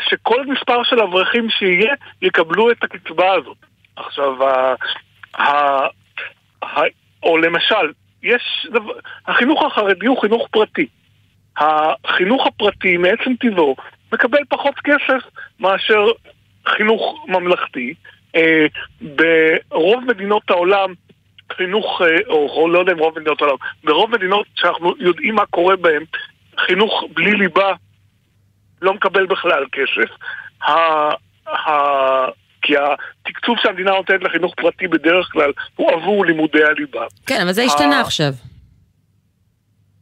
[0.00, 3.56] שכל מספר של אברכים שיהיה יקבלו את הקצבה הזאת.
[3.96, 4.74] עכשיו, ה,
[5.34, 5.48] ה,
[6.62, 6.80] ה,
[7.22, 8.92] או למשל, יש, דבר,
[9.26, 10.86] החינוך החרדי הוא חינוך פרטי.
[11.56, 13.76] החינוך הפרטי מעצם טבעו
[14.12, 15.22] מקבל פחות כסף
[15.60, 16.06] מאשר
[16.66, 17.94] חינוך ממלכתי.
[18.36, 18.66] אה,
[19.00, 20.94] ברוב מדינות העולם
[21.52, 25.76] חינוך, אה, או לא יודע אם רוב מדינות העולם, ברוב מדינות שאנחנו יודעים מה קורה
[25.76, 26.04] בהן,
[26.58, 27.72] חינוך בלי ליבה
[28.82, 30.10] לא מקבל בכלל כסף.
[32.62, 37.06] כי התקצוב שהמדינה נותנת לחינוך פרטי בדרך כלל הוא עבור לימודי הליבה.
[37.26, 38.00] כן, אבל זה השתנה.
[38.00, 38.32] עכשיו.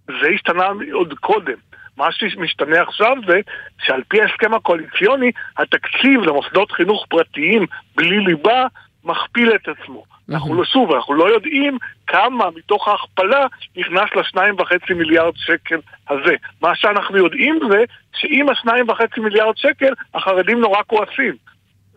[0.07, 1.57] זה השתנה עוד קודם.
[1.97, 3.41] מה שמשתנה עכשיו זה
[3.83, 8.67] שעל פי ההסכם הקואליציוני, התקציב למוסדות חינוך פרטיים בלי ליבה
[9.05, 10.05] מכפיל את עצמו.
[10.31, 15.79] אנחנו לא, שוב, אנחנו לא יודעים כמה מתוך ההכפלה נכנס לשניים וחצי מיליארד שקל
[16.11, 16.35] הזה.
[16.63, 17.85] מה שאנחנו יודעים זה
[18.17, 21.37] שעם השניים וחצי מיליארד שקל, החרדים נורא כועסים.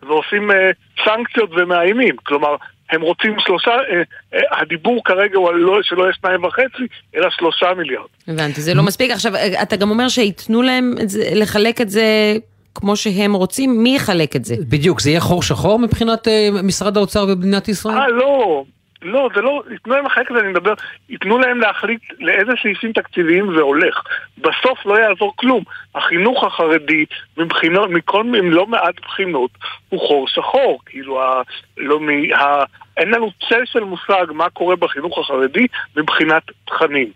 [0.08, 0.70] ועושים אה,
[1.04, 2.16] סנקציות ומאיימים.
[2.22, 2.56] כלומר,
[2.92, 4.02] הם רוצים שלושה, אה,
[4.34, 8.06] אה, הדיבור כרגע הוא לא, שלא יהיה שניים וחצי, אלא שלושה מיליארד.
[8.28, 9.10] הבנתי, זה לא מספיק.
[9.10, 12.36] עכשיו, אה, אתה גם אומר שייתנו להם את זה, לחלק את זה
[12.74, 14.54] כמו שהם רוצים, מי יחלק את זה?
[14.68, 17.96] בדיוק, זה יהיה חור שחור מבחינת אה, משרד האוצר במדינת ישראל?
[17.96, 18.64] אה, לא.
[19.02, 20.74] לא, זה לא, ייתנו להם לחלק את זה, אני מדבר,
[21.08, 24.02] ייתנו להם להחליט לאיזה סעיפים תקציביים זה הולך.
[24.38, 25.64] בסוף לא יעזור כלום.
[25.94, 27.04] החינוך החרדי,
[27.36, 29.50] מבחינות, מכל, עם לא מעט בחינות,
[29.88, 30.80] הוא חור שחור.
[30.86, 31.42] כאילו, ה,
[31.76, 32.00] לא,
[32.34, 32.64] ה,
[32.96, 35.66] אין לנו צל של מושג מה קורה בחינוך החרדי
[35.96, 37.10] מבחינת תכנים.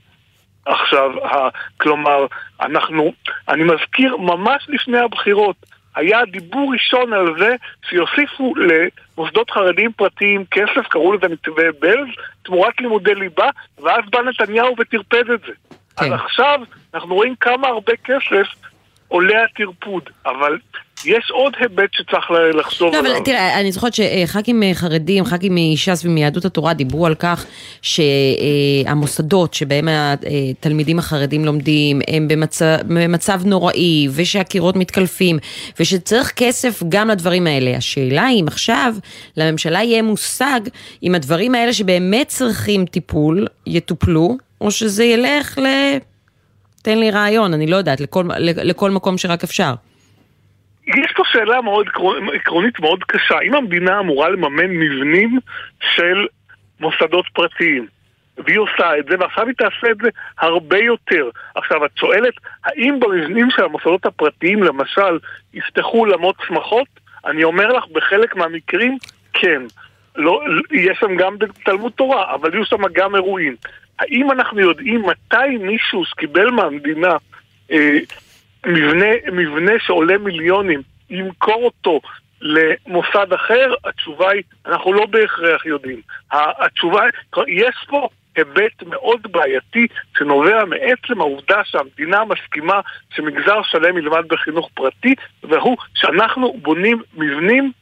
[0.66, 2.26] עכשיו, ה, כלומר,
[2.60, 3.12] אנחנו,
[3.48, 5.56] אני מזכיר, ממש לפני הבחירות,
[5.96, 7.56] היה דיבור ראשון על זה
[7.88, 8.54] שיוסיפו
[9.18, 12.08] למוסדות חרדיים פרטיים כסף, קראו לזה מתווה בלז,
[12.42, 13.48] תמורת לימודי ליבה,
[13.78, 15.52] ואז בא נתניהו וטרפד את זה.
[15.96, 16.06] כן.
[16.06, 16.60] אז עכשיו
[16.94, 18.46] אנחנו רואים כמה הרבה כסף
[19.08, 20.58] עולה הטרפוד, אבל
[21.04, 23.12] יש עוד היבט שצריך לחשוב לא, עליו.
[23.12, 27.46] אבל תראה, אני זוכרת שח"כים חרדים, ח"כים מש"ס ומיהדות התורה דיברו על כך
[27.82, 35.38] שהמוסדות שבהם התלמידים החרדים לומדים הם במצב, במצב נוראי ושהקירות מתקלפים
[35.80, 37.76] ושצריך כסף גם לדברים האלה.
[37.76, 38.94] השאלה אם עכשיו
[39.36, 40.60] לממשלה יהיה מושג
[41.02, 45.66] אם הדברים האלה שבאמת צריכים טיפול יטופלו או שזה ילך ל...
[46.86, 48.24] תן לי רעיון, אני לא יודעת, לכל,
[48.64, 49.74] לכל מקום שרק אפשר.
[50.86, 51.86] יש פה שאלה מאוד
[52.34, 53.40] עקרונית מאוד קשה.
[53.40, 55.38] אם המדינה אמורה לממן מבנים
[55.94, 56.26] של
[56.80, 57.86] מוסדות פרטיים,
[58.38, 60.08] והיא עושה את זה, ועכשיו היא תעשה את זה
[60.40, 61.30] הרבה יותר.
[61.54, 62.34] עכשיו, את שואלת,
[62.64, 65.18] האם במבנים של המוסדות הפרטיים, למשל,
[65.54, 66.88] יפתחו אולמות שמחות?
[67.26, 68.98] אני אומר לך, בחלק מהמקרים,
[69.32, 69.62] כן.
[70.16, 70.40] לא,
[70.72, 73.56] יש שם גם בתלמוד תורה, אבל יהיו שם גם אירועים.
[73.98, 77.16] האם אנחנו יודעים מתי מישהו שקיבל מהמדינה
[77.70, 77.98] אה,
[78.66, 82.00] מבנה, מבנה שעולה מיליונים, ימכור אותו
[82.40, 83.74] למוסד אחר?
[83.84, 86.00] התשובה היא, אנחנו לא בהכרח יודעים.
[86.32, 87.02] התשובה
[87.36, 89.86] היא, יש פה היבט מאוד בעייתי
[90.18, 92.80] שנובע מעצם העובדה שהמדינה מסכימה
[93.14, 97.72] שמגזר שלם ילמד בחינוך פרטי, והוא שאנחנו בונים מבנים,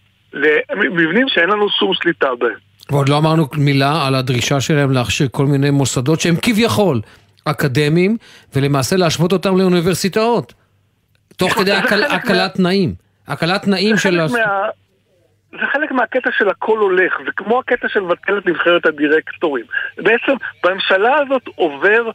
[0.77, 2.55] מבנים שאין לנו שום שליטה בהם.
[2.91, 7.01] ועוד לא אמרנו מילה על הדרישה שלהם להכשיר כל מיני מוסדות שהם כביכול
[7.45, 8.17] אקדמיים,
[8.57, 10.55] ולמעשה להשוות אותם לאוניברסיטאות.
[11.37, 12.95] תוך כדי הקלת תנאים.
[13.29, 14.21] הקלת תנאים של...
[15.51, 19.65] זה חלק מהקטע של הכל הולך, זה כמו הקטע של לבטל את נבחרת הדירקטורים.
[19.97, 20.33] בעצם
[20.65, 22.11] בממשלה הזאת עובר,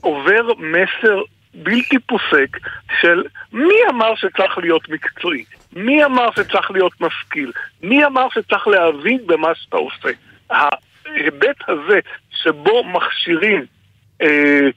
[0.00, 1.20] עובר מסר
[1.54, 2.56] בלתי פוסק
[3.00, 3.22] של
[3.52, 5.44] מי אמר שצריך להיות מקצועי?
[5.72, 7.52] מי אמר שצריך להיות משכיל?
[7.82, 10.08] מי אמר שצריך להבין במה שאתה עושה?
[10.50, 11.98] ההיבט הזה
[12.30, 13.64] שבו מכשירים,
[14.22, 14.68] אה,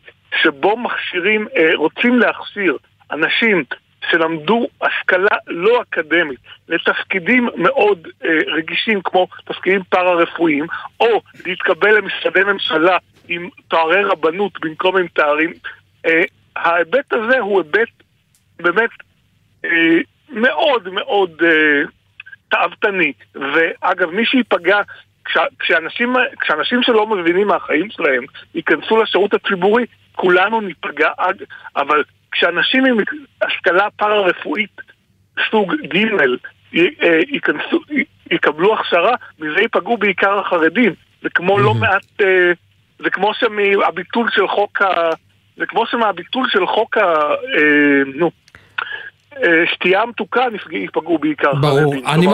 [0.41, 2.77] שבו מכשירים, אה, רוצים להכשיר
[3.11, 3.63] אנשים
[4.11, 10.65] שלמדו השכלה לא אקדמית לתפקידים מאוד אה, רגישים כמו תפקידים פארה-רפואיים,
[10.99, 12.97] או להתקבל למשרדי ממשלה
[13.27, 15.53] עם תוארי רבנות במקום עם תארים,
[16.55, 17.89] ההיבט הזה הוא היבט
[18.59, 18.89] באמת
[20.31, 21.81] מאוד מאוד אה,
[22.49, 23.13] תאוותני.
[23.35, 24.81] ואגב, מי שייפגע,
[25.25, 28.23] כש, כשאנשים, כשאנשים שלא מבינים מהחיים שלהם
[28.55, 31.09] ייכנסו לשירות הציבורי, כולנו ניפגע,
[31.75, 32.97] אבל כשאנשים עם
[33.41, 34.81] השכלה פארה-רפואית
[35.51, 36.05] סוג ג'
[36.75, 37.79] אה, ייכנסו,
[38.31, 40.93] יקבלו הכשרה, מזה ייפגעו בעיקר החרדים.
[41.21, 42.51] זה כמו לא מעט, אה,
[42.99, 45.09] זה כמו שהביטול של חוק ה...
[45.57, 47.01] זה כמו שמהביטול של חוק ה...
[47.57, 48.31] אה, נו,
[49.73, 52.27] שתייה מתוקה ייפגעו בעיקר ברור, אני...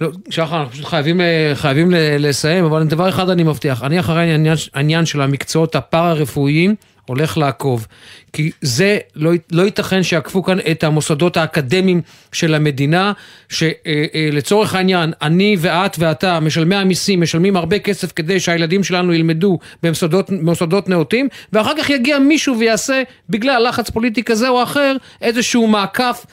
[0.00, 1.20] לא, שחר, אנחנו פשוט חייבים,
[1.54, 1.88] חייבים
[2.18, 6.74] לסיים, אבל דבר אחד אני מבטיח, אני אחרי העניין, העניין של המקצועות הפארה-רפואיים,
[7.08, 7.86] הולך לעקוב.
[8.32, 12.00] כי זה, לא, לא ייתכן שיעקפו כאן את המוסדות האקדמיים
[12.32, 13.12] של המדינה,
[13.48, 20.88] שלצורך העניין, אני ואת ואתה, משלמי המיסים, משלמים הרבה כסף כדי שהילדים שלנו ילמדו במוסדות,
[20.88, 26.26] נאותים, ואחר כך יגיע מישהו ויעשה, בגלל לחץ פוליטי כזה או אחר, איזשהו מעקף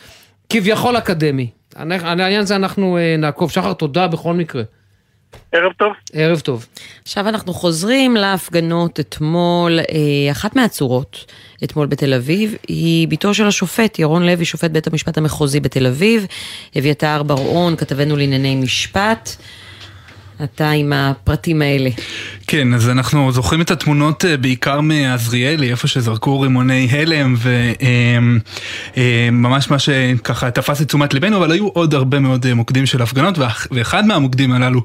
[0.49, 1.49] כביכול אקדמי.
[1.76, 3.52] העניין הזה אנחנו נעקוב.
[3.52, 4.64] שחר, תודה בכל מקרה.
[5.52, 5.94] ערב טוב.
[6.14, 6.66] ערב טוב.
[7.03, 9.80] עכשיו אנחנו חוזרים להפגנות אתמול.
[9.80, 11.26] אה, אחת מהעצורות
[11.64, 16.26] אתמול בתל אביב היא בתו של השופט ירון לוי, שופט בית המשפט המחוזי בתל אביב.
[16.78, 19.36] אביתר בר-און, כתבנו לענייני משפט.
[20.44, 21.90] אתה עם הפרטים האלה.
[22.48, 27.36] כן, אז אנחנו זוכרים את התמונות אה, בעיקר מעזריאלי, איפה שזרקו רימוני הלם,
[28.98, 33.02] וממש מה שככה תפס את תשומת ליבנו, אבל היו עוד הרבה מאוד אה, מוקדים של
[33.02, 33.38] הפגנות,
[33.72, 34.82] ואחד מהמוקדים הללו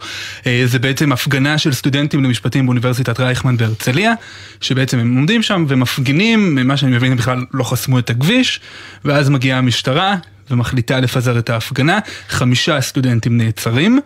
[0.46, 4.12] אה, זה בעצם הפגנה של סטודנטים למשפטים באוניברסיטת רייכמן בהרצליה,
[4.60, 8.60] שבעצם הם עומדים שם ומפגינים, מה שאני מבין בכלל לא חסמו את הכביש,
[9.04, 10.16] ואז מגיעה המשטרה,
[10.50, 11.98] ומחליטה לפזר את ההפגנה,
[12.28, 14.00] חמישה סטודנטים נעצרים, אמ,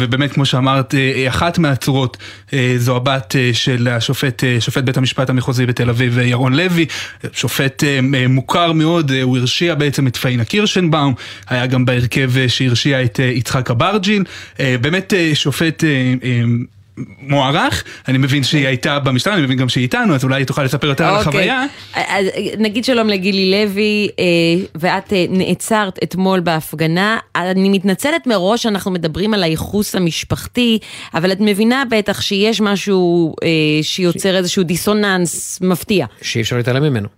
[0.00, 2.16] ובאמת כמו שאמרת, אה, אחת מהעצורות
[2.52, 6.86] אה, זו הבת אה, של השופט, שופט בית המשפט המחוזי בתל אביב, ירון לוי,
[7.32, 7.84] שופט
[8.28, 11.14] מוכר מאוד, הוא הרשיע בעצם את פאינה קירשנבאום,
[11.48, 14.24] היה גם בהרכב שהרשיע את יצחק אברג'יל,
[14.58, 15.84] באמת שופט
[17.20, 20.86] מוערך, אני מבין שהיא הייתה במשטרה, אני מבין גם שהיא איתנו, אז אולי תוכל לספר
[20.86, 21.50] יותר על אוקיי.
[21.50, 21.64] החוויה.
[21.94, 22.26] אז
[22.58, 24.24] נגיד שלום לגילי לוי, אה,
[24.74, 27.18] ואת אה, נעצרת אתמול בהפגנה.
[27.36, 30.78] אני מתנצלת מראש שאנחנו מדברים על הייחוס המשפחתי,
[31.14, 33.48] אבל את מבינה בטח שיש משהו אה,
[33.82, 36.06] שיוצר איזשהו דיסוננס מפתיע.
[36.22, 37.08] שאי אפשר להתעלם ממנו.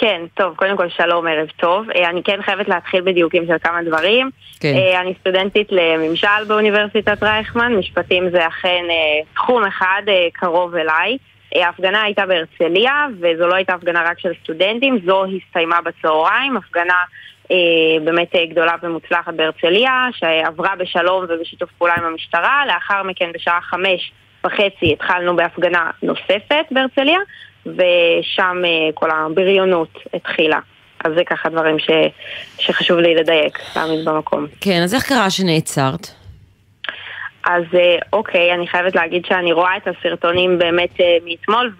[0.00, 1.90] כן, טוב, קודם כל שלום, ערב טוב.
[1.90, 4.30] אה, אני כן חייבת להתחיל בדיוקים של כמה דברים.
[4.60, 4.74] כן.
[4.76, 10.02] אה, אני סטודנטית לממשל באוניברסיטת רייכמן, משפטים זה אכן אה, תחום אחד
[10.32, 11.18] קרוב אליי.
[11.54, 17.04] ההפגנה הייתה בהרצליה, וזו לא הייתה הפגנה רק של סטודנטים, זו הסתיימה בצהריים, הפגנה
[17.50, 17.56] אה,
[18.04, 22.62] באמת גדולה ומוצלחת בהרצליה, שעברה בשלום ובשיתוף פעולה עם המשטרה.
[22.66, 24.12] לאחר מכן, בשעה חמש
[24.44, 27.18] וחצי, התחלנו בהפגנה נוספת בהרצליה,
[27.66, 30.58] ושם אה, כל הבריונות התחילה.
[31.04, 31.90] אז זה ככה דברים ש,
[32.58, 34.46] שחשוב לי לדייק, להעמיד במקום.
[34.60, 36.06] כן, אז איך קרה שנעצרת?
[37.44, 41.72] אז אה, אוקיי, אני חייבת להגיד שאני רואה את הסרטונים באמת אה, מאתמול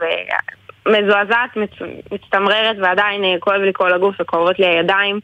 [0.86, 1.70] ומזועזעת, מצ...
[2.12, 5.20] מצטמררת ועדיין כואב לי כל הגוף וכואבות לי הידיים.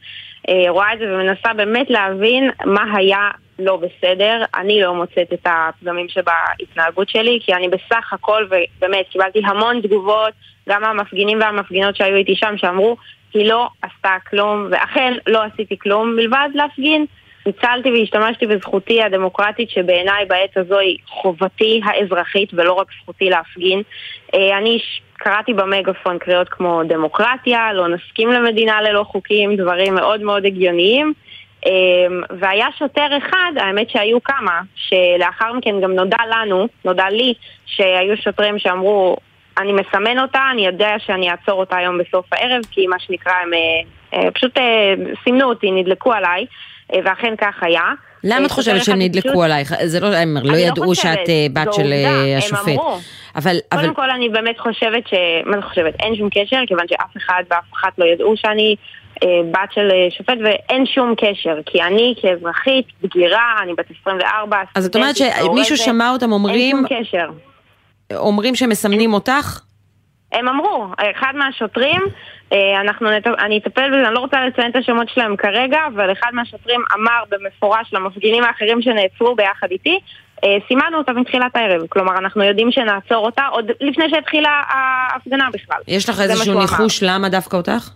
[0.49, 3.29] אה, רואה את זה ומנסה באמת להבין מה היה
[3.59, 4.43] לא בסדר.
[4.55, 10.33] אני לא מוצאת את הפגמים שבהתנהגות שלי, כי אני בסך הכל, ובאמת קיבלתי המון תגובות,
[10.69, 12.97] גם מהמפגינים והמפגינות שהיו איתי שם, שאמרו,
[13.33, 17.05] היא לא עשתה כלום, ואכן לא עשיתי כלום מלבד להפגין.
[17.45, 23.81] ניצלתי והשתמשתי בזכותי הדמוקרטית שבעיניי בעת הזו היא חובתי האזרחית ולא רק זכותי להפגין.
[24.33, 24.79] אה, אני
[25.17, 31.13] קראתי במגפון קריאות כמו דמוקרטיה, לא נסכים למדינה ללא חוקים, דברים מאוד מאוד הגיוניים.
[31.65, 31.71] אה,
[32.39, 37.33] והיה שוטר אחד, האמת שהיו כמה, שלאחר מכן גם נודע לנו, נודע לי,
[37.65, 39.17] שהיו שוטרים שאמרו,
[39.57, 43.53] אני מסמן אותה, אני יודע שאני אעצור אותה היום בסוף הערב, כי מה שנקרא הם
[43.53, 43.59] אה,
[44.13, 46.45] אה, פשוט אה, סימנו אותי, נדלקו עליי,
[47.03, 47.83] ואכן כך היה.
[48.23, 49.73] למה את חושבת שהם נדלקו עלייך?
[49.83, 52.67] זה לא, הם לא לא ידעו שאת אה, בת של אה, הם השופט.
[52.67, 52.97] אמרו.
[53.35, 55.13] אבל, אבל, קודם כל אני באמת חושבת ש...
[55.45, 55.93] מה זה חושבת?
[55.99, 58.75] אין שום קשר, כיוון שאף אחד ואף אחת לא ידעו שאני
[59.23, 64.85] אה, בת של שופט, ואין שום קשר, כי אני כאזרחית, בגירה, אני בת 24, אז
[64.85, 67.29] את אומרת שמישהו שמע אותם אומרים, אין שום קשר.
[68.17, 69.59] אומרים שמסמנים אותך?
[70.31, 72.01] הם אמרו, אחד מהשוטרים,
[72.53, 73.27] אה, אנחנו נת...
[73.27, 77.23] אני אטפל בזה, אני לא רוצה לציין את השמות שלהם כרגע, אבל אחד מהשוטרים אמר
[77.29, 79.99] במפורש למפגינים האחרים שנעצרו ביחד איתי,
[80.43, 85.77] אה, סימנו אותה מתחילת הערב, כלומר אנחנו יודעים שנעצור אותה עוד לפני שהתחילה ההפגנה בכלל.
[85.87, 86.59] יש לך איזשהו.
[86.59, 87.89] ניחוש למה דווקא אותך?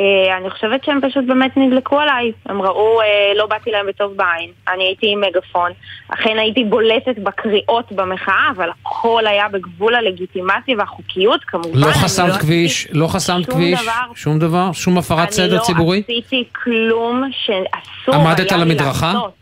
[0.00, 3.06] אה, אני חושבת שהם פשוט באמת נדלקו עליי, הם ראו, אה,
[3.36, 5.72] לא באתי להם בטוב בעין, אני הייתי עם מגפון,
[6.08, 11.78] אכן הייתי בולטת בקריאות במחאה, אבל הכל היה בגבול הלגיטימציה והחוקיות כמובן.
[11.78, 14.14] לא אני חסמת כביש, לא חסמת שום כביש, דבר.
[14.14, 16.02] שום דבר, שום הפרת סדר ציבורי?
[16.08, 19.06] אני לא עשיתי כלום שאסור עמדת היה על לי המדרכה?
[19.06, 19.40] לעשות.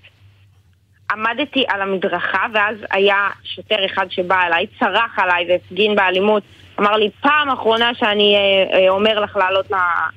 [1.13, 6.43] עמדתי על המדרכה, ואז היה שוטר אחד שבא אליי, צרח עליי והפגין באלימות.
[6.81, 9.67] אמר לי, פעם אחרונה שאני אה, אה, אומר לך לעלות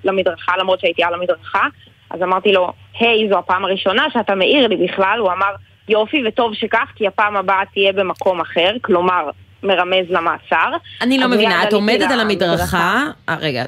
[0.03, 1.67] למדרכה, למרות שהייתי על המדרכה.
[2.09, 5.19] אז אמרתי לו, היי, זו הפעם הראשונה שאתה מעיר לי בכלל.
[5.19, 5.55] הוא אמר,
[5.89, 9.29] יופי, וטוב שכך, כי הפעם הבאה תהיה במקום אחר, כלומר,
[9.63, 10.71] מרמז למעצר.
[11.01, 12.19] אני לא מבינה, מיד את עומדת על.
[12.19, 13.63] המדרכה, אה, רגע,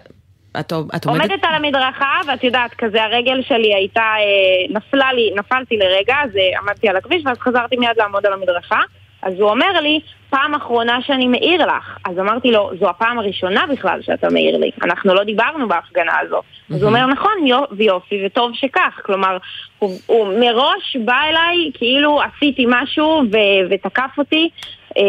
[0.59, 1.05] את את עומדת...
[1.05, 6.29] עומדת על המדרכה, ואת יודעת, כזה הרגל שלי הייתה, אה, נפלה לי, נפלתי לרגע, אז
[6.35, 8.79] אה, עמדתי על הכביש, ואז חזרתי מיד לעמוד על המדרכה.
[9.23, 11.97] אז הוא אומר לי, פעם אחרונה שאני מעיר לך.
[12.05, 14.71] אז אמרתי לו, זו הפעם הראשונה בכלל שאתה מעיר לי.
[14.83, 16.41] אנחנו לא דיברנו בהפגנה הזו.
[16.73, 18.99] אז הוא אומר, נכון, יו- ויופי, וטוב שכך.
[19.05, 19.37] כלומר,
[19.79, 24.49] הוא, הוא מראש בא אליי, כאילו עשיתי משהו ו- ותקף אותי.
[24.97, 25.03] אה,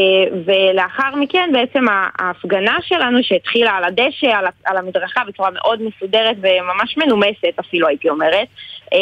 [0.44, 1.84] ולאחר מכן בעצם
[2.18, 8.08] ההפגנה שלנו שהתחילה על הדשא, על, על המדרכה בצורה מאוד מסודרת וממש מנומסת אפילו הייתי
[8.08, 8.48] אומרת,
[8.92, 8.98] אה,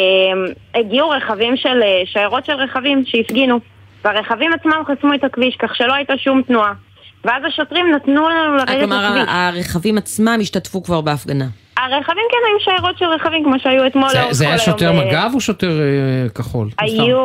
[0.79, 3.59] הגיעו רכבים של, אה, שיירות של רכבים שהפגינו
[4.03, 6.73] והרכבים עצמם חסמו את הכביש כך שלא הייתה שום תנועה
[7.25, 9.25] ואז השוטרים נתנו לנו לרדת כלומר, לכביש.
[9.27, 11.45] הרכבים עצמם השתתפו כבר בהפגנה.
[11.77, 14.65] הרכבים כן היו שיירות של רכבים כמו שהיו אתמול זה- לאורך זה כל היה היום
[14.65, 16.69] שוטר ב- מג"ב או שוטר אה, כחול?
[16.79, 17.17] היו,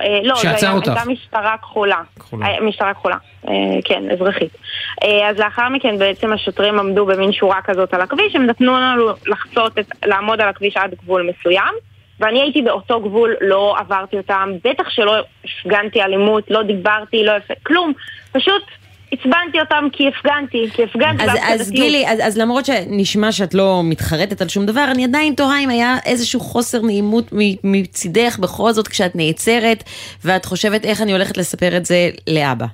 [0.00, 0.72] אה, לא, זה היה.
[0.74, 1.96] הייתה משטרה כחולה.
[2.18, 2.46] כחולה.
[2.46, 3.16] היה- משטרה כחולה,
[3.48, 3.52] אה,
[3.84, 4.50] כן, אזרחית.
[5.04, 9.06] אה, אז לאחר מכן בעצם השוטרים עמדו במין שורה כזאת על הכביש, הם נתנו לנו
[9.26, 11.74] לחצות, את, לעמוד על הכביש עד גבול מסוים,
[12.20, 15.14] ואני הייתי באותו גבול, לא עברתי אותם, בטח שלא
[15.44, 17.50] הפגנתי אלימות, לא דיברתי, לא הפ...
[17.62, 17.92] כלום,
[18.32, 18.62] פשוט
[19.12, 21.70] עצבנתי אותם כי הפגנתי, כי הפגנתי אז, אז.
[21.70, 25.70] גילי, אז, אז למרות שנשמע שאת לא מתחרטת על שום דבר, אני עדיין תוהה אם
[25.70, 27.24] היה איזשהו חוסר נעימות
[27.64, 29.84] מצידך בכל זאת כשאת נעצרת,
[30.24, 32.66] ואת חושבת איך אני הולכת לספר את זה לאבא.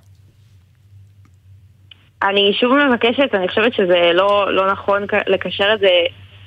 [2.23, 5.89] אני שוב מבקשת, אני חושבת שזה לא, לא נכון לקשר את זה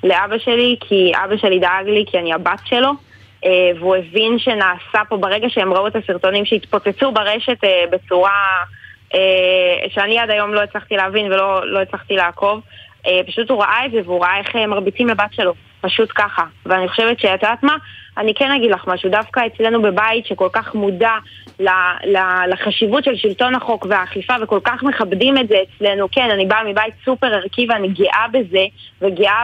[0.04, 2.92] לאבא שלי, כי אבא שלי דאג לי כי אני הבת שלו,
[3.46, 8.64] אה, והוא הבין שנעשה פה ברגע שהם ראו את הסרטונים שהתפוצצו ברשת אה, בצורה
[9.14, 12.62] אה, שאני עד היום לא הצלחתי להבין ולא לא הצלחתי לעקוב.
[13.28, 16.44] פשוט הוא ראה את זה והוא ראה איך מרביצים לבת שלו, פשוט ככה.
[16.66, 17.76] ואני חושבת שאת יודעת מה?
[18.18, 21.12] אני כן אגיד לך משהו, דווקא אצלנו בבית שכל כך מודע
[22.48, 26.94] לחשיבות של שלטון החוק והאכיפה וכל כך מכבדים את זה אצלנו, כן, אני באה מבית
[27.06, 28.66] סופר ערכי ואני גאה בזה,
[29.02, 29.44] וגאה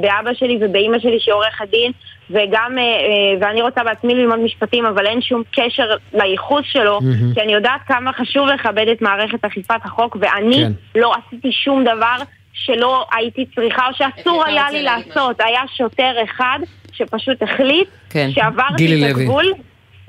[0.00, 1.92] באבא שלי ובאימא שלי שהיא עורכת דין,
[2.30, 7.34] וגם, אה, אה, ואני רוצה בעצמי ללמוד משפטים, אבל אין שום קשר לייחוס שלו, מהמם.
[7.34, 11.00] כי אני יודעת כמה חשוב לכבד את מערכת אכיפת החוק, ואני כן.
[11.00, 12.16] לא עשיתי שום דבר
[12.52, 15.40] שלא הייתי צריכה או שאסור היה רוצה לי לעשות.
[15.40, 16.58] היה שוטר אחד
[16.98, 18.30] שפשוט החליט כן.
[18.34, 19.04] שעברתי את לוי.
[19.22, 19.52] הגבול.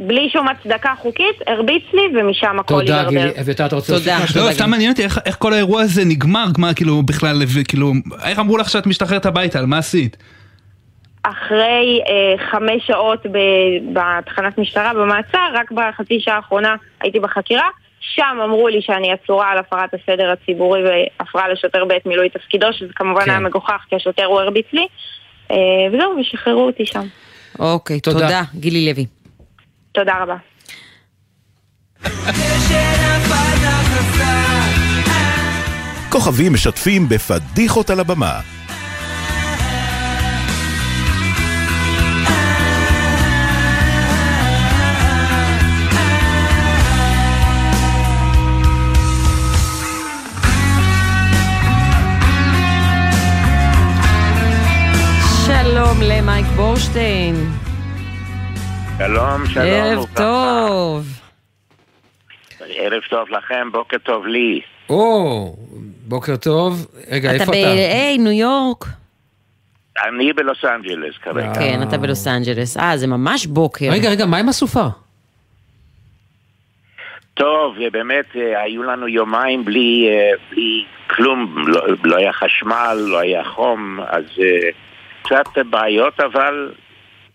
[0.02, 3.10] בלי שום הצדקה חוקית, הרביץ לי ומשם הכל תודה, הידרדר.
[3.28, 3.42] גילי.
[3.42, 4.42] אביתר, אתה רוצה להוסיף משהו?
[4.48, 7.92] לא, סתם מעניין אותי איך- איך כל האירוע הזה נגמר, מה כאילו בכלל, כאילו,
[8.26, 10.18] איך אמרו לך שאת משתחררת הביתה, על מה עשית?
[11.24, 17.68] אחרי אה, חמש שעות ב- בתחנת משטרה במעצר, רק בחצי שעה האחרונה הייתי בחקירה.
[18.16, 22.94] שם אמרו לי שאני עצורה על הפרת הסדר הציבורי והפרעה לשוטר בעת מילוי תפקידו, שזה
[22.96, 23.30] כמובן כן.
[23.30, 24.88] היה מגוחך כי השוטר הוא הרביץ לי.
[25.52, 25.56] אה,
[25.94, 27.06] וזהו, ושחררו אותי שם.
[27.60, 28.20] אוקיי, תודה.
[28.20, 29.06] תודה, גילי לוי.
[29.92, 30.36] תודה רבה.
[36.10, 38.59] כוכבים משתפים בפדיחות על הבמה.
[56.40, 57.36] למייק בורשטיין.
[58.98, 59.66] שלום, שלום.
[59.66, 60.06] ערב.
[60.16, 61.06] טוב.
[62.60, 64.62] ערב טוב לכם, בוקר טוב לי.
[64.90, 65.56] או,
[66.08, 66.88] בוקר טוב.
[67.12, 68.86] רגע, אתה איפה ב-LA, ניו יורק?
[70.08, 71.54] אני בלוס אנג'לס כרגע.
[71.56, 72.78] כן, אתה בלוס אנג'לס.
[72.78, 73.86] אה, זה ממש בוקר.
[73.92, 74.86] רגע, רגע, מה עם הסופה?
[77.34, 83.20] טוב, באמת, אה, היו לנו יומיים בלי, אה, בלי כלום, לא, לא היה חשמל, לא
[83.20, 84.70] היה חום, אז אה,
[85.22, 86.72] קצת בעיות, אבל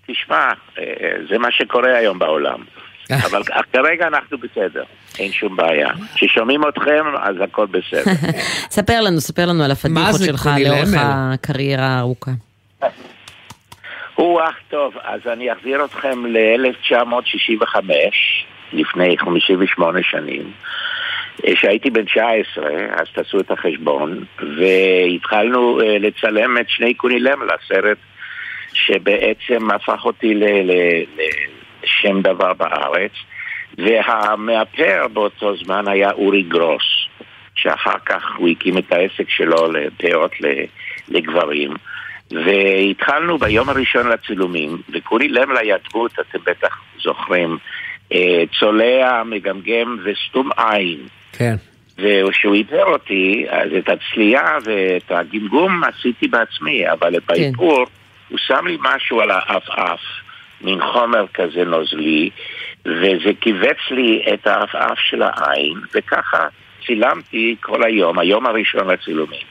[0.07, 0.49] תשמע,
[0.79, 0.85] אה,
[1.31, 2.59] זה מה שקורה היום בעולם.
[3.11, 3.43] אבל
[3.73, 4.85] כרגע אנחנו בסדר,
[5.19, 5.89] אין שום בעיה.
[6.15, 8.13] כששומעים אתכם, אז הכל בסדר.
[8.77, 10.89] ספר לנו, ספר לנו על הפדיחות שלך לאורך?
[10.97, 12.31] הקריירה הארוכה.
[14.19, 17.79] או-אה, טוב, אז אני אחזיר אתכם ל-1965,
[18.73, 20.84] לפני 58 שנים, אה,
[21.55, 22.65] שהייתי בן 19,
[22.97, 24.25] אז תעשו את החשבון,
[24.59, 27.99] והתחלנו אה, לצלם את שני קוני למל, הסרט
[28.73, 33.13] שבעצם הפך אותי לשם דבר בארץ,
[33.79, 37.07] והמאפר באותו זמן היה אורי גרוס,
[37.55, 40.33] שאחר כך הוא הקים את העסק שלו לפאות
[41.09, 41.75] לגברים.
[42.31, 47.59] והתחלנו ביום הראשון לצילומים, וקוני למל היה אתם בטח זוכרים,
[48.13, 50.99] אה, צולע, מגמגם וסתום עין.
[51.39, 51.55] כן.
[51.99, 57.85] וכשהוא איתר אותי, אז את הצלייה ואת הגמגום עשיתי בעצמי, אבל באיפור
[58.29, 60.01] הוא שם לי משהו על העפעף,
[60.61, 62.31] מין חומר כזה נוזלי,
[62.87, 66.47] וזה כיווץ לי את העפעף של העין, וככה
[66.87, 69.47] צילמתי כל היום, היום הראשון לצילומים.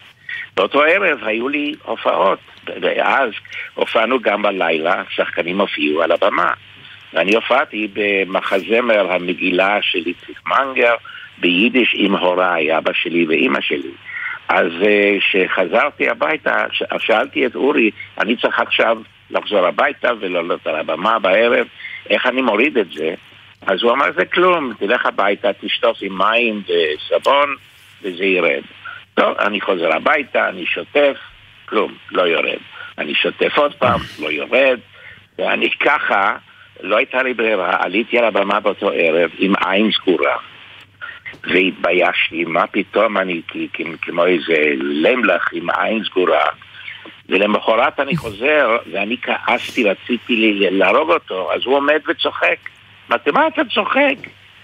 [0.56, 2.40] באותו ערב היו לי הופעות,
[2.82, 3.30] ואז
[3.74, 6.52] הופענו גם בלילה, שחקנים הופיעו על הבמה.
[7.14, 10.94] ואני הופעתי במחזמר המגילה של איציק מנגר,
[11.44, 13.92] ביידיש עם הוריי, אבא שלי ואימא שלי.
[14.50, 14.72] אז
[15.20, 16.66] כשחזרתי הביתה,
[17.00, 18.98] שאלתי את אורי, אני צריך עכשיו
[19.32, 21.68] לחזור הביתה ולעלות על הבמה בערב,
[22.10, 23.14] איך אני מוריד את זה?
[23.68, 27.56] אז הוא אמר, זה כלום, תלך הביתה, תשטוף עם מים וסבון,
[28.02, 28.64] וזה ירד.
[29.14, 31.18] טוב, אני חוזר הביתה, אני שוטף,
[31.66, 32.60] כלום, לא יורד.
[32.98, 34.80] אני שוטף עוד פעם, לא יורד,
[35.40, 36.36] ואני ככה,
[36.82, 40.38] לא הייתה לי ברירה, עליתי על הבמה באותו ערב עם עין סגורה.
[41.44, 43.42] והתביישתי, מה פתאום אני
[44.02, 46.46] כמו איזה למלך עם עין סגורה.
[47.30, 52.58] ולמחרת אני חוזר, ואני כעסתי, רציתי להרוג אותו, אז הוא עומד וצוחק.
[53.10, 54.16] אמרתי, מה אתה צוחק?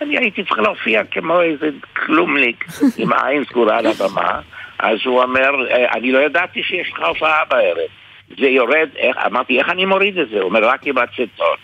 [0.01, 2.65] אני הייתי צריך להופיע כמו איזה כלומניק
[2.97, 4.39] עם עין סגורה על הבמה.
[4.79, 7.77] אז הוא אומר, "אה, אני לא ידעתי שיש לך הופעה בערב.
[8.39, 10.35] זה יורד, איך, אמרתי, איך אני מוריד את זה?
[10.35, 11.57] הוא אומר, רק עם אצטון.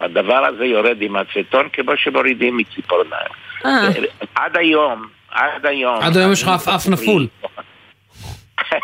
[0.00, 3.32] הדבר הזה יורד עם אצטון כמו שמורידים מציפורניים.
[4.34, 6.02] עד היום, עד היום...
[6.02, 7.26] עד היום יש לך עפעף נפול.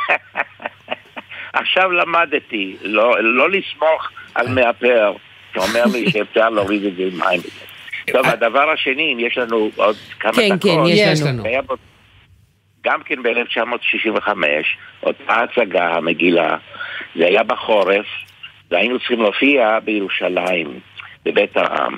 [1.53, 5.13] עכשיו למדתי לא, לא לסמוך על מאפר
[5.55, 7.41] שאומר לי שאפשר להוריד את זה עם מים.
[8.13, 10.71] טוב, הדבר השני, אם יש לנו עוד כמה כן, דקות.
[10.71, 11.43] כן, יש לנו.
[12.85, 14.29] גם כן ב-1965,
[15.03, 16.57] אותה הצגה, המגילה,
[17.17, 18.07] זה היה בחורף,
[18.71, 20.81] והיינו צריכים להופיע בירושלים,
[21.27, 21.97] בבית העם.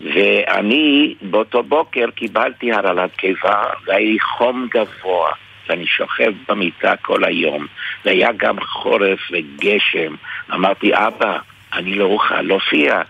[0.00, 5.30] ואני באותו בוקר קיבלתי הרעלת קיבה, והיה לי חום גבוה,
[5.68, 7.66] ואני שוכב במיטה כל היום,
[8.04, 10.14] והיה גם חורף וגשם.
[10.54, 11.38] אמרתי, אבא,
[11.72, 13.02] אני לא אוכל להופיע.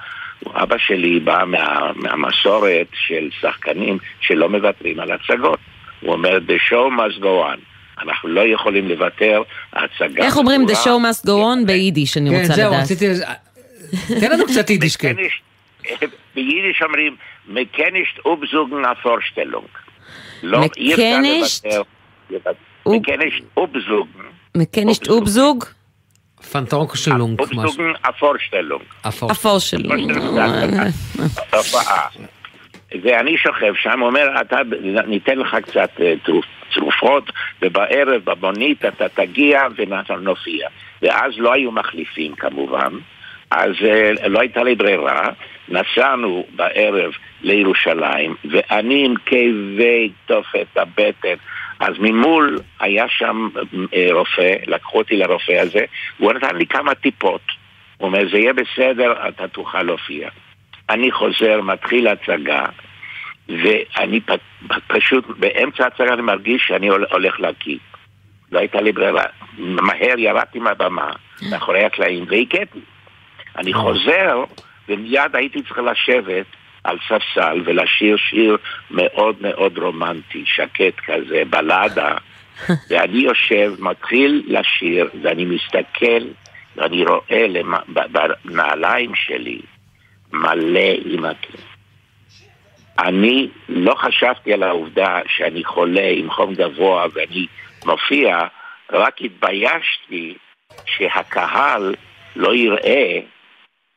[0.55, 5.59] אבא שלי בא מה, מהמסורת של שחקנים שלא מוותרים על הצגות.
[6.01, 7.61] הוא אומר, the show must go on.
[8.03, 10.25] אנחנו לא יכולים לוותר, ההצגה...
[10.25, 12.83] איך אומרים the show must go on ביידיש, אני כן, רוצה זהו, לדעת.
[12.83, 13.07] רציתי...
[14.21, 15.15] תן לנו קצת יידיש, כן.
[16.35, 17.17] ביידיש אומרים,
[17.49, 19.67] מקנישט אובזוגן הפורשטלונג.
[20.43, 21.65] לא, מקנישט.
[22.87, 24.23] מקנישט אובזוגן.
[24.57, 25.65] מקנישט אובזוג?
[26.53, 28.83] פנטורקשלונג, אובזוגן הפורשטלונג.
[29.05, 30.13] הפורשלונג.
[31.53, 32.09] הופעה.
[33.03, 34.57] ואני שוכב שם, אומר, אתה,
[35.07, 37.31] ניתן לך קצת אה, תרופ- תרופות,
[37.63, 39.63] ובערב במונית אתה תגיע
[40.09, 40.69] ונופיע.
[41.03, 42.93] ואז לא היו מחליפים כמובן,
[43.51, 45.29] אז אה, לא הייתה לי ברירה,
[45.69, 47.13] נסענו בערב
[47.43, 51.35] לירושלים, ואני עם כאבי תופת הבטן.
[51.81, 53.49] אז ממול היה שם
[53.95, 55.85] אה, רופא, לקחו אותי לרופא הזה,
[56.19, 57.41] הוא נתן לי כמה טיפות.
[57.97, 60.29] הוא אומר, זה יהיה בסדר, אתה תוכל להופיע.
[60.91, 62.65] אני חוזר, מתחיל הצגה,
[63.49, 67.77] ואני פ- פשוט, באמצע ההצגה אני מרגיש שאני הול- הולך להקיא.
[68.53, 69.25] לא הייתה לי ברירה.
[69.59, 71.13] מהר ירדתי מהבמה,
[71.51, 72.81] מאחורי הקלעים, והכיתי.
[73.59, 74.45] אני חוזר,
[74.89, 76.47] ומיד הייתי צריך לשבת
[76.85, 78.57] על ספסל ולשיר שיר
[78.91, 82.17] מאוד מאוד רומנטי, שקט כזה, בלדה.
[82.91, 86.27] ואני יושב, מתחיל לשיר, ואני מסתכל,
[86.77, 87.75] ואני רואה למ...
[87.75, 89.61] ב- בנעליים שלי
[90.33, 91.61] מלא הכאב.
[92.99, 97.47] אני לא חשבתי על העובדה שאני חולה עם חום גבוה ואני
[97.87, 98.39] מופיע,
[98.93, 100.35] רק התביישתי
[100.87, 101.95] שהקהל
[102.37, 103.21] לא יראה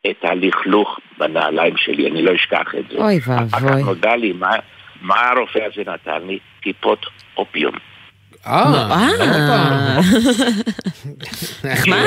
[0.09, 2.97] את הלכלוך בנעליים שלי, אני לא אשכח את זה.
[2.97, 3.83] אוי אחר כך ואבוי.
[3.83, 4.51] נודע לי מה,
[5.01, 7.05] מה הרופא הזה נתן לי, טיפות
[7.37, 7.73] אופיום.
[8.47, 9.19] אה,
[11.63, 11.97] נחמד.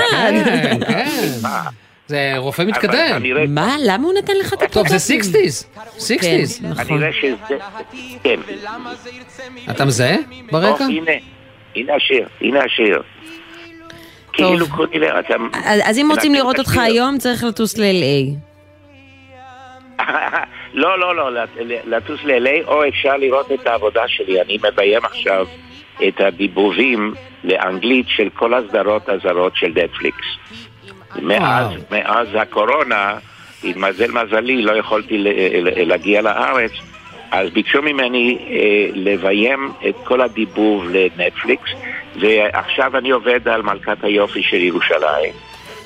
[0.44, 1.28] כן, כן.
[2.06, 3.22] זה רופא מתקדם.
[3.48, 3.76] מה?
[3.86, 4.72] למה הוא נתן לך טיפות?
[4.72, 5.78] טוב, זה 60's.
[5.98, 6.20] 60's.
[6.20, 7.02] כן, נכון.
[7.12, 7.58] שזה...
[8.22, 8.40] כן.
[9.70, 10.16] אתה מזהה
[10.50, 10.84] ברקע?
[10.84, 11.12] הנה,
[11.76, 13.02] הנה השיר, הנה השיר.
[14.36, 15.04] כאילו ל...
[15.04, 15.34] אתה...
[15.84, 16.78] אז אם רוצים לראות אותך.
[16.78, 18.36] היום, צריך לטוס ל-LA.
[20.74, 24.42] לא, לא, לא, לט- לטוס ל-LA, או אפשר לראות את העבודה שלי.
[24.42, 25.46] אני מביים עכשיו
[26.08, 27.14] את הדיבובים
[27.44, 30.26] לאנגלית של כל הסדרות הזרות של נטפליקס.
[31.22, 33.18] מאז, מאז הקורונה,
[33.64, 35.24] התמזל מזלי, לא יכולתי
[35.86, 36.70] להגיע לארץ,
[37.30, 38.56] אז ביקשו ממני אה,
[38.94, 41.70] לביים את כל הדיבוב לנטפליקס,
[42.20, 45.32] ועכשיו אני עובד על מלכת היופי של ירושלים.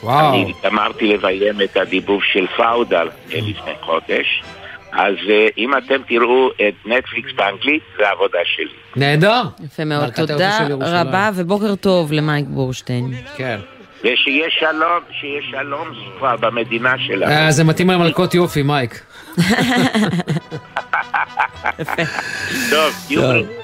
[0.02, 0.34] וואו.
[0.34, 4.42] אני גמרתי לביים את הדיבוב של פאודה אה, לפני חודש.
[4.92, 8.74] אז אה, אם אתם תראו את נטפליקס באנגלית, זה העבודה שלי.
[8.96, 9.42] נהדר.
[9.64, 10.58] יפה מאוד, תודה.
[10.80, 13.12] רבה ובוקר טוב למייק בורשטיין.
[13.36, 13.60] כן.
[14.00, 17.32] ושיהיה שלום, שיהיה שלום כבר במדינה שלנו.
[17.32, 19.00] אה, זה מתאים למלכות יופי, מייק.
[22.70, 22.94] טוב,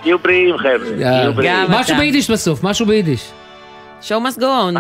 [0.03, 1.65] תהיו בריאים- חבר'ה.
[1.69, 3.31] משהו ביידיש בסוף, משהו ביידיש.
[4.03, 4.75] show must go on.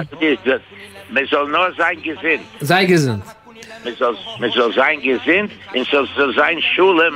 [1.14, 2.44] Man soll nur sein gesinnt.
[2.70, 3.22] sei gesund.
[3.84, 7.14] Man soll, man soll sein gesinnt und soll, soll sein Schulem,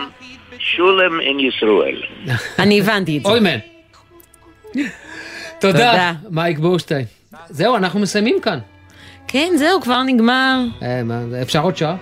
[0.71, 1.99] Schulem in Israel.
[2.59, 3.29] אני הבנתי את זה.
[3.29, 3.59] אוי מן.
[5.61, 7.05] תודה, מייק בורשטיין.
[7.49, 8.59] זהו, אנחנו מסיימים כאן.
[9.29, 10.61] כן, זהו, כבר נגמר.
[10.83, 11.03] אה,
[11.43, 11.97] אפשר עוד שעה?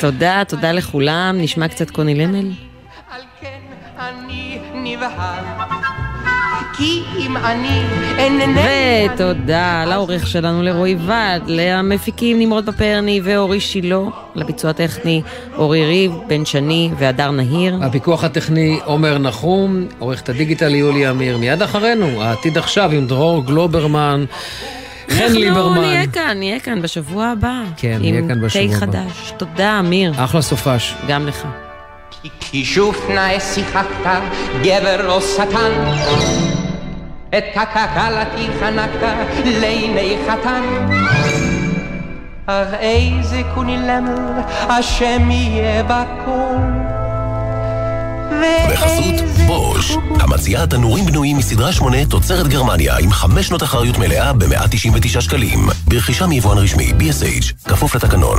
[0.00, 1.36] תודה, תודה לכולם.
[1.40, 2.50] נשמע קצת קוני למל.
[3.98, 5.44] אני נבהל,
[6.82, 7.82] כי אם אני
[8.18, 8.60] אינני...
[9.14, 13.98] ותודה לעורך שלנו לרועי ועד, למפיקים נמרוד פפרני ואורי שילה,
[14.34, 15.22] לביצוע הטכני
[15.56, 17.78] אורי ריב, בן שני והדר נהיר.
[17.82, 21.38] הפיקוח הטכני עומר נחום, עורכת הדיגיטל יולי אמיר.
[21.38, 24.24] מיד אחרינו, העתיד עכשיו עם דרור גלוברמן,
[25.08, 25.80] חן אנחנו ליברמן.
[25.80, 27.62] נהיה כאן, נהיה כאן בשבוע הבא.
[27.76, 28.92] כן, נהיה כאן בשבוע עם תה הבא.
[28.92, 29.32] חדש.
[29.36, 30.12] תודה, אמיר.
[30.16, 30.94] אחלה סופש.
[31.08, 31.46] גם לך.
[32.40, 34.10] כי שוב נא שיחקת
[34.62, 36.51] גבר או שטן
[37.38, 40.62] את כלתי חנקת לעיני חתן
[42.46, 46.92] אך איזה קוני למל השם יהיה בכל
[48.72, 55.20] בחסות בוש, המציעה תנורים בנויים מסדרה 8 תוצרת גרמניה עם 5 שנות אחריות מלאה ב-199
[55.20, 55.68] שקלים.
[55.88, 58.38] ברכישה מיבואן רשמי BSH, כפוף לתקנון.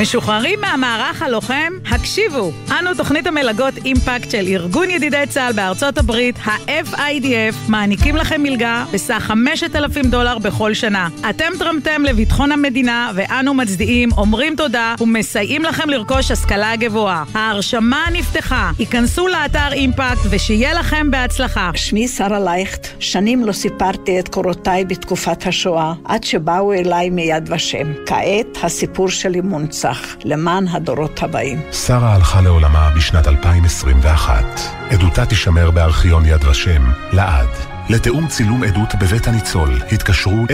[0.00, 1.72] משוחררים מהמערך הלוחם?
[1.90, 8.84] הקשיבו, אנו תוכנית המלגות אימפקט של ארגון ידידי צה"ל בארצות הברית, ה-FIDF, מעניקים לכם מלגה
[8.92, 11.08] בסך 5,000 דולר בכל שנה.
[11.30, 17.24] אתם תרמתם לביטחון המדינה, ואנו מצדיעים, אומרים תודה ומסייעים לכם לרכוש השכלה גבוהה.
[17.34, 21.70] ההרשמה נפתחה, היכנסו לאתר אימפקט ושיהיה לכם בהצלחה.
[21.74, 27.92] שמי שרה לייכט, שנים לא סיפרתי את קורותיי בתקופת השואה, עד שבאו אליי מיד ושם.
[28.06, 29.89] כעת הסיפור שלי מונצח,
[30.24, 31.60] למען הדורות הבאים.
[31.72, 34.44] שרה הלכה לעולמה בשנת 2021.
[34.90, 37.48] עדותה תישמר בארכיון יד ושם, לעד.
[37.90, 40.46] לתיאום צילום עדות בבית הניצול, התקשרו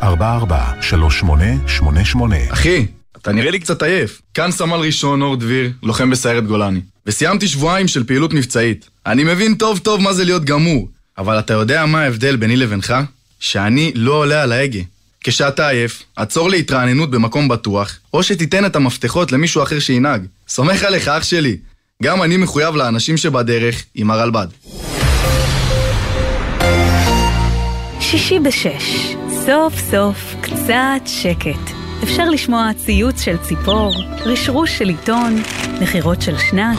[0.00, 2.52] 02-644-3888.
[2.52, 2.86] אחי,
[3.16, 4.22] אתה נראה לי קצת עייף.
[4.34, 6.80] כאן סמל ראשון אור דביר, לוחם בסיירת גולני.
[7.06, 8.88] וסיימתי שבועיים של פעילות מבצעית.
[9.06, 10.88] אני מבין טוב טוב מה זה להיות גמור,
[11.18, 12.94] אבל אתה יודע מה ההבדל ביני לבינך?
[13.40, 14.80] שאני לא עולה על ההגה.
[15.26, 20.26] כשאתה עייף, עצור להתרעננות במקום בטוח, או שתיתן את המפתחות למישהו אחר שינהג.
[20.48, 21.56] סומך עליך, אח שלי.
[22.02, 24.46] גם אני מחויב לאנשים שבדרך עם הרלב"ד.
[28.00, 29.14] שישי בשש,
[29.46, 31.74] סוף סוף קצת שקט.
[32.02, 33.94] אפשר לשמוע ציוץ של ציפור,
[34.24, 35.42] רשרוש של עיתון,
[35.80, 36.78] נחירות של שנץ,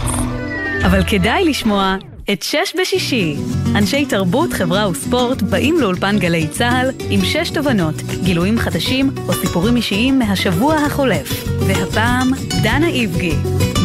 [0.85, 1.95] אבל כדאי לשמוע
[2.33, 3.35] את שש בשישי.
[3.75, 9.75] אנשי תרבות, חברה וספורט באים לאולפן גלי צה"ל עם שש תובנות, גילויים חדשים או סיפורים
[9.75, 11.47] אישיים מהשבוע החולף.
[11.67, 12.31] והפעם,
[12.63, 13.33] דנה איבגי.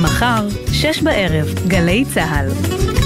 [0.03, 2.99] מחר, שש בערב, גלי צה"ל.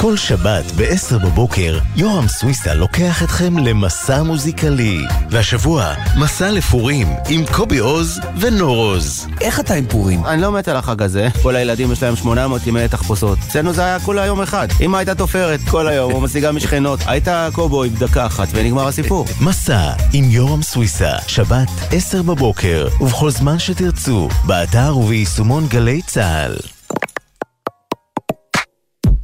[0.00, 4.98] כל שבת ב-10 בבוקר, יורם סוויסה לוקח אתכם למסע מוזיקלי.
[5.30, 9.26] והשבוע, מסע לפורים עם קובי עוז ונור עוז.
[9.40, 10.26] איך אתה עם פורים?
[10.26, 11.28] אני לא מת על החג הזה.
[11.42, 13.38] כל הילדים יש להם 800 ימי תחפושות.
[13.38, 14.68] אצלנו זה היה כולה יום אחד.
[14.80, 17.00] אמא הייתה תופרת כל היום, או משיגה משכנות.
[17.06, 19.26] היית קובוי בדקה אחת ונגמר הסיפור.
[19.40, 26.56] מסע עם יורם סוויסה, שבת 10 בבוקר, ובכל זמן שתרצו, באתר וביישומון גלי צה"ל.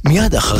[0.07, 0.59] מיד אחרי...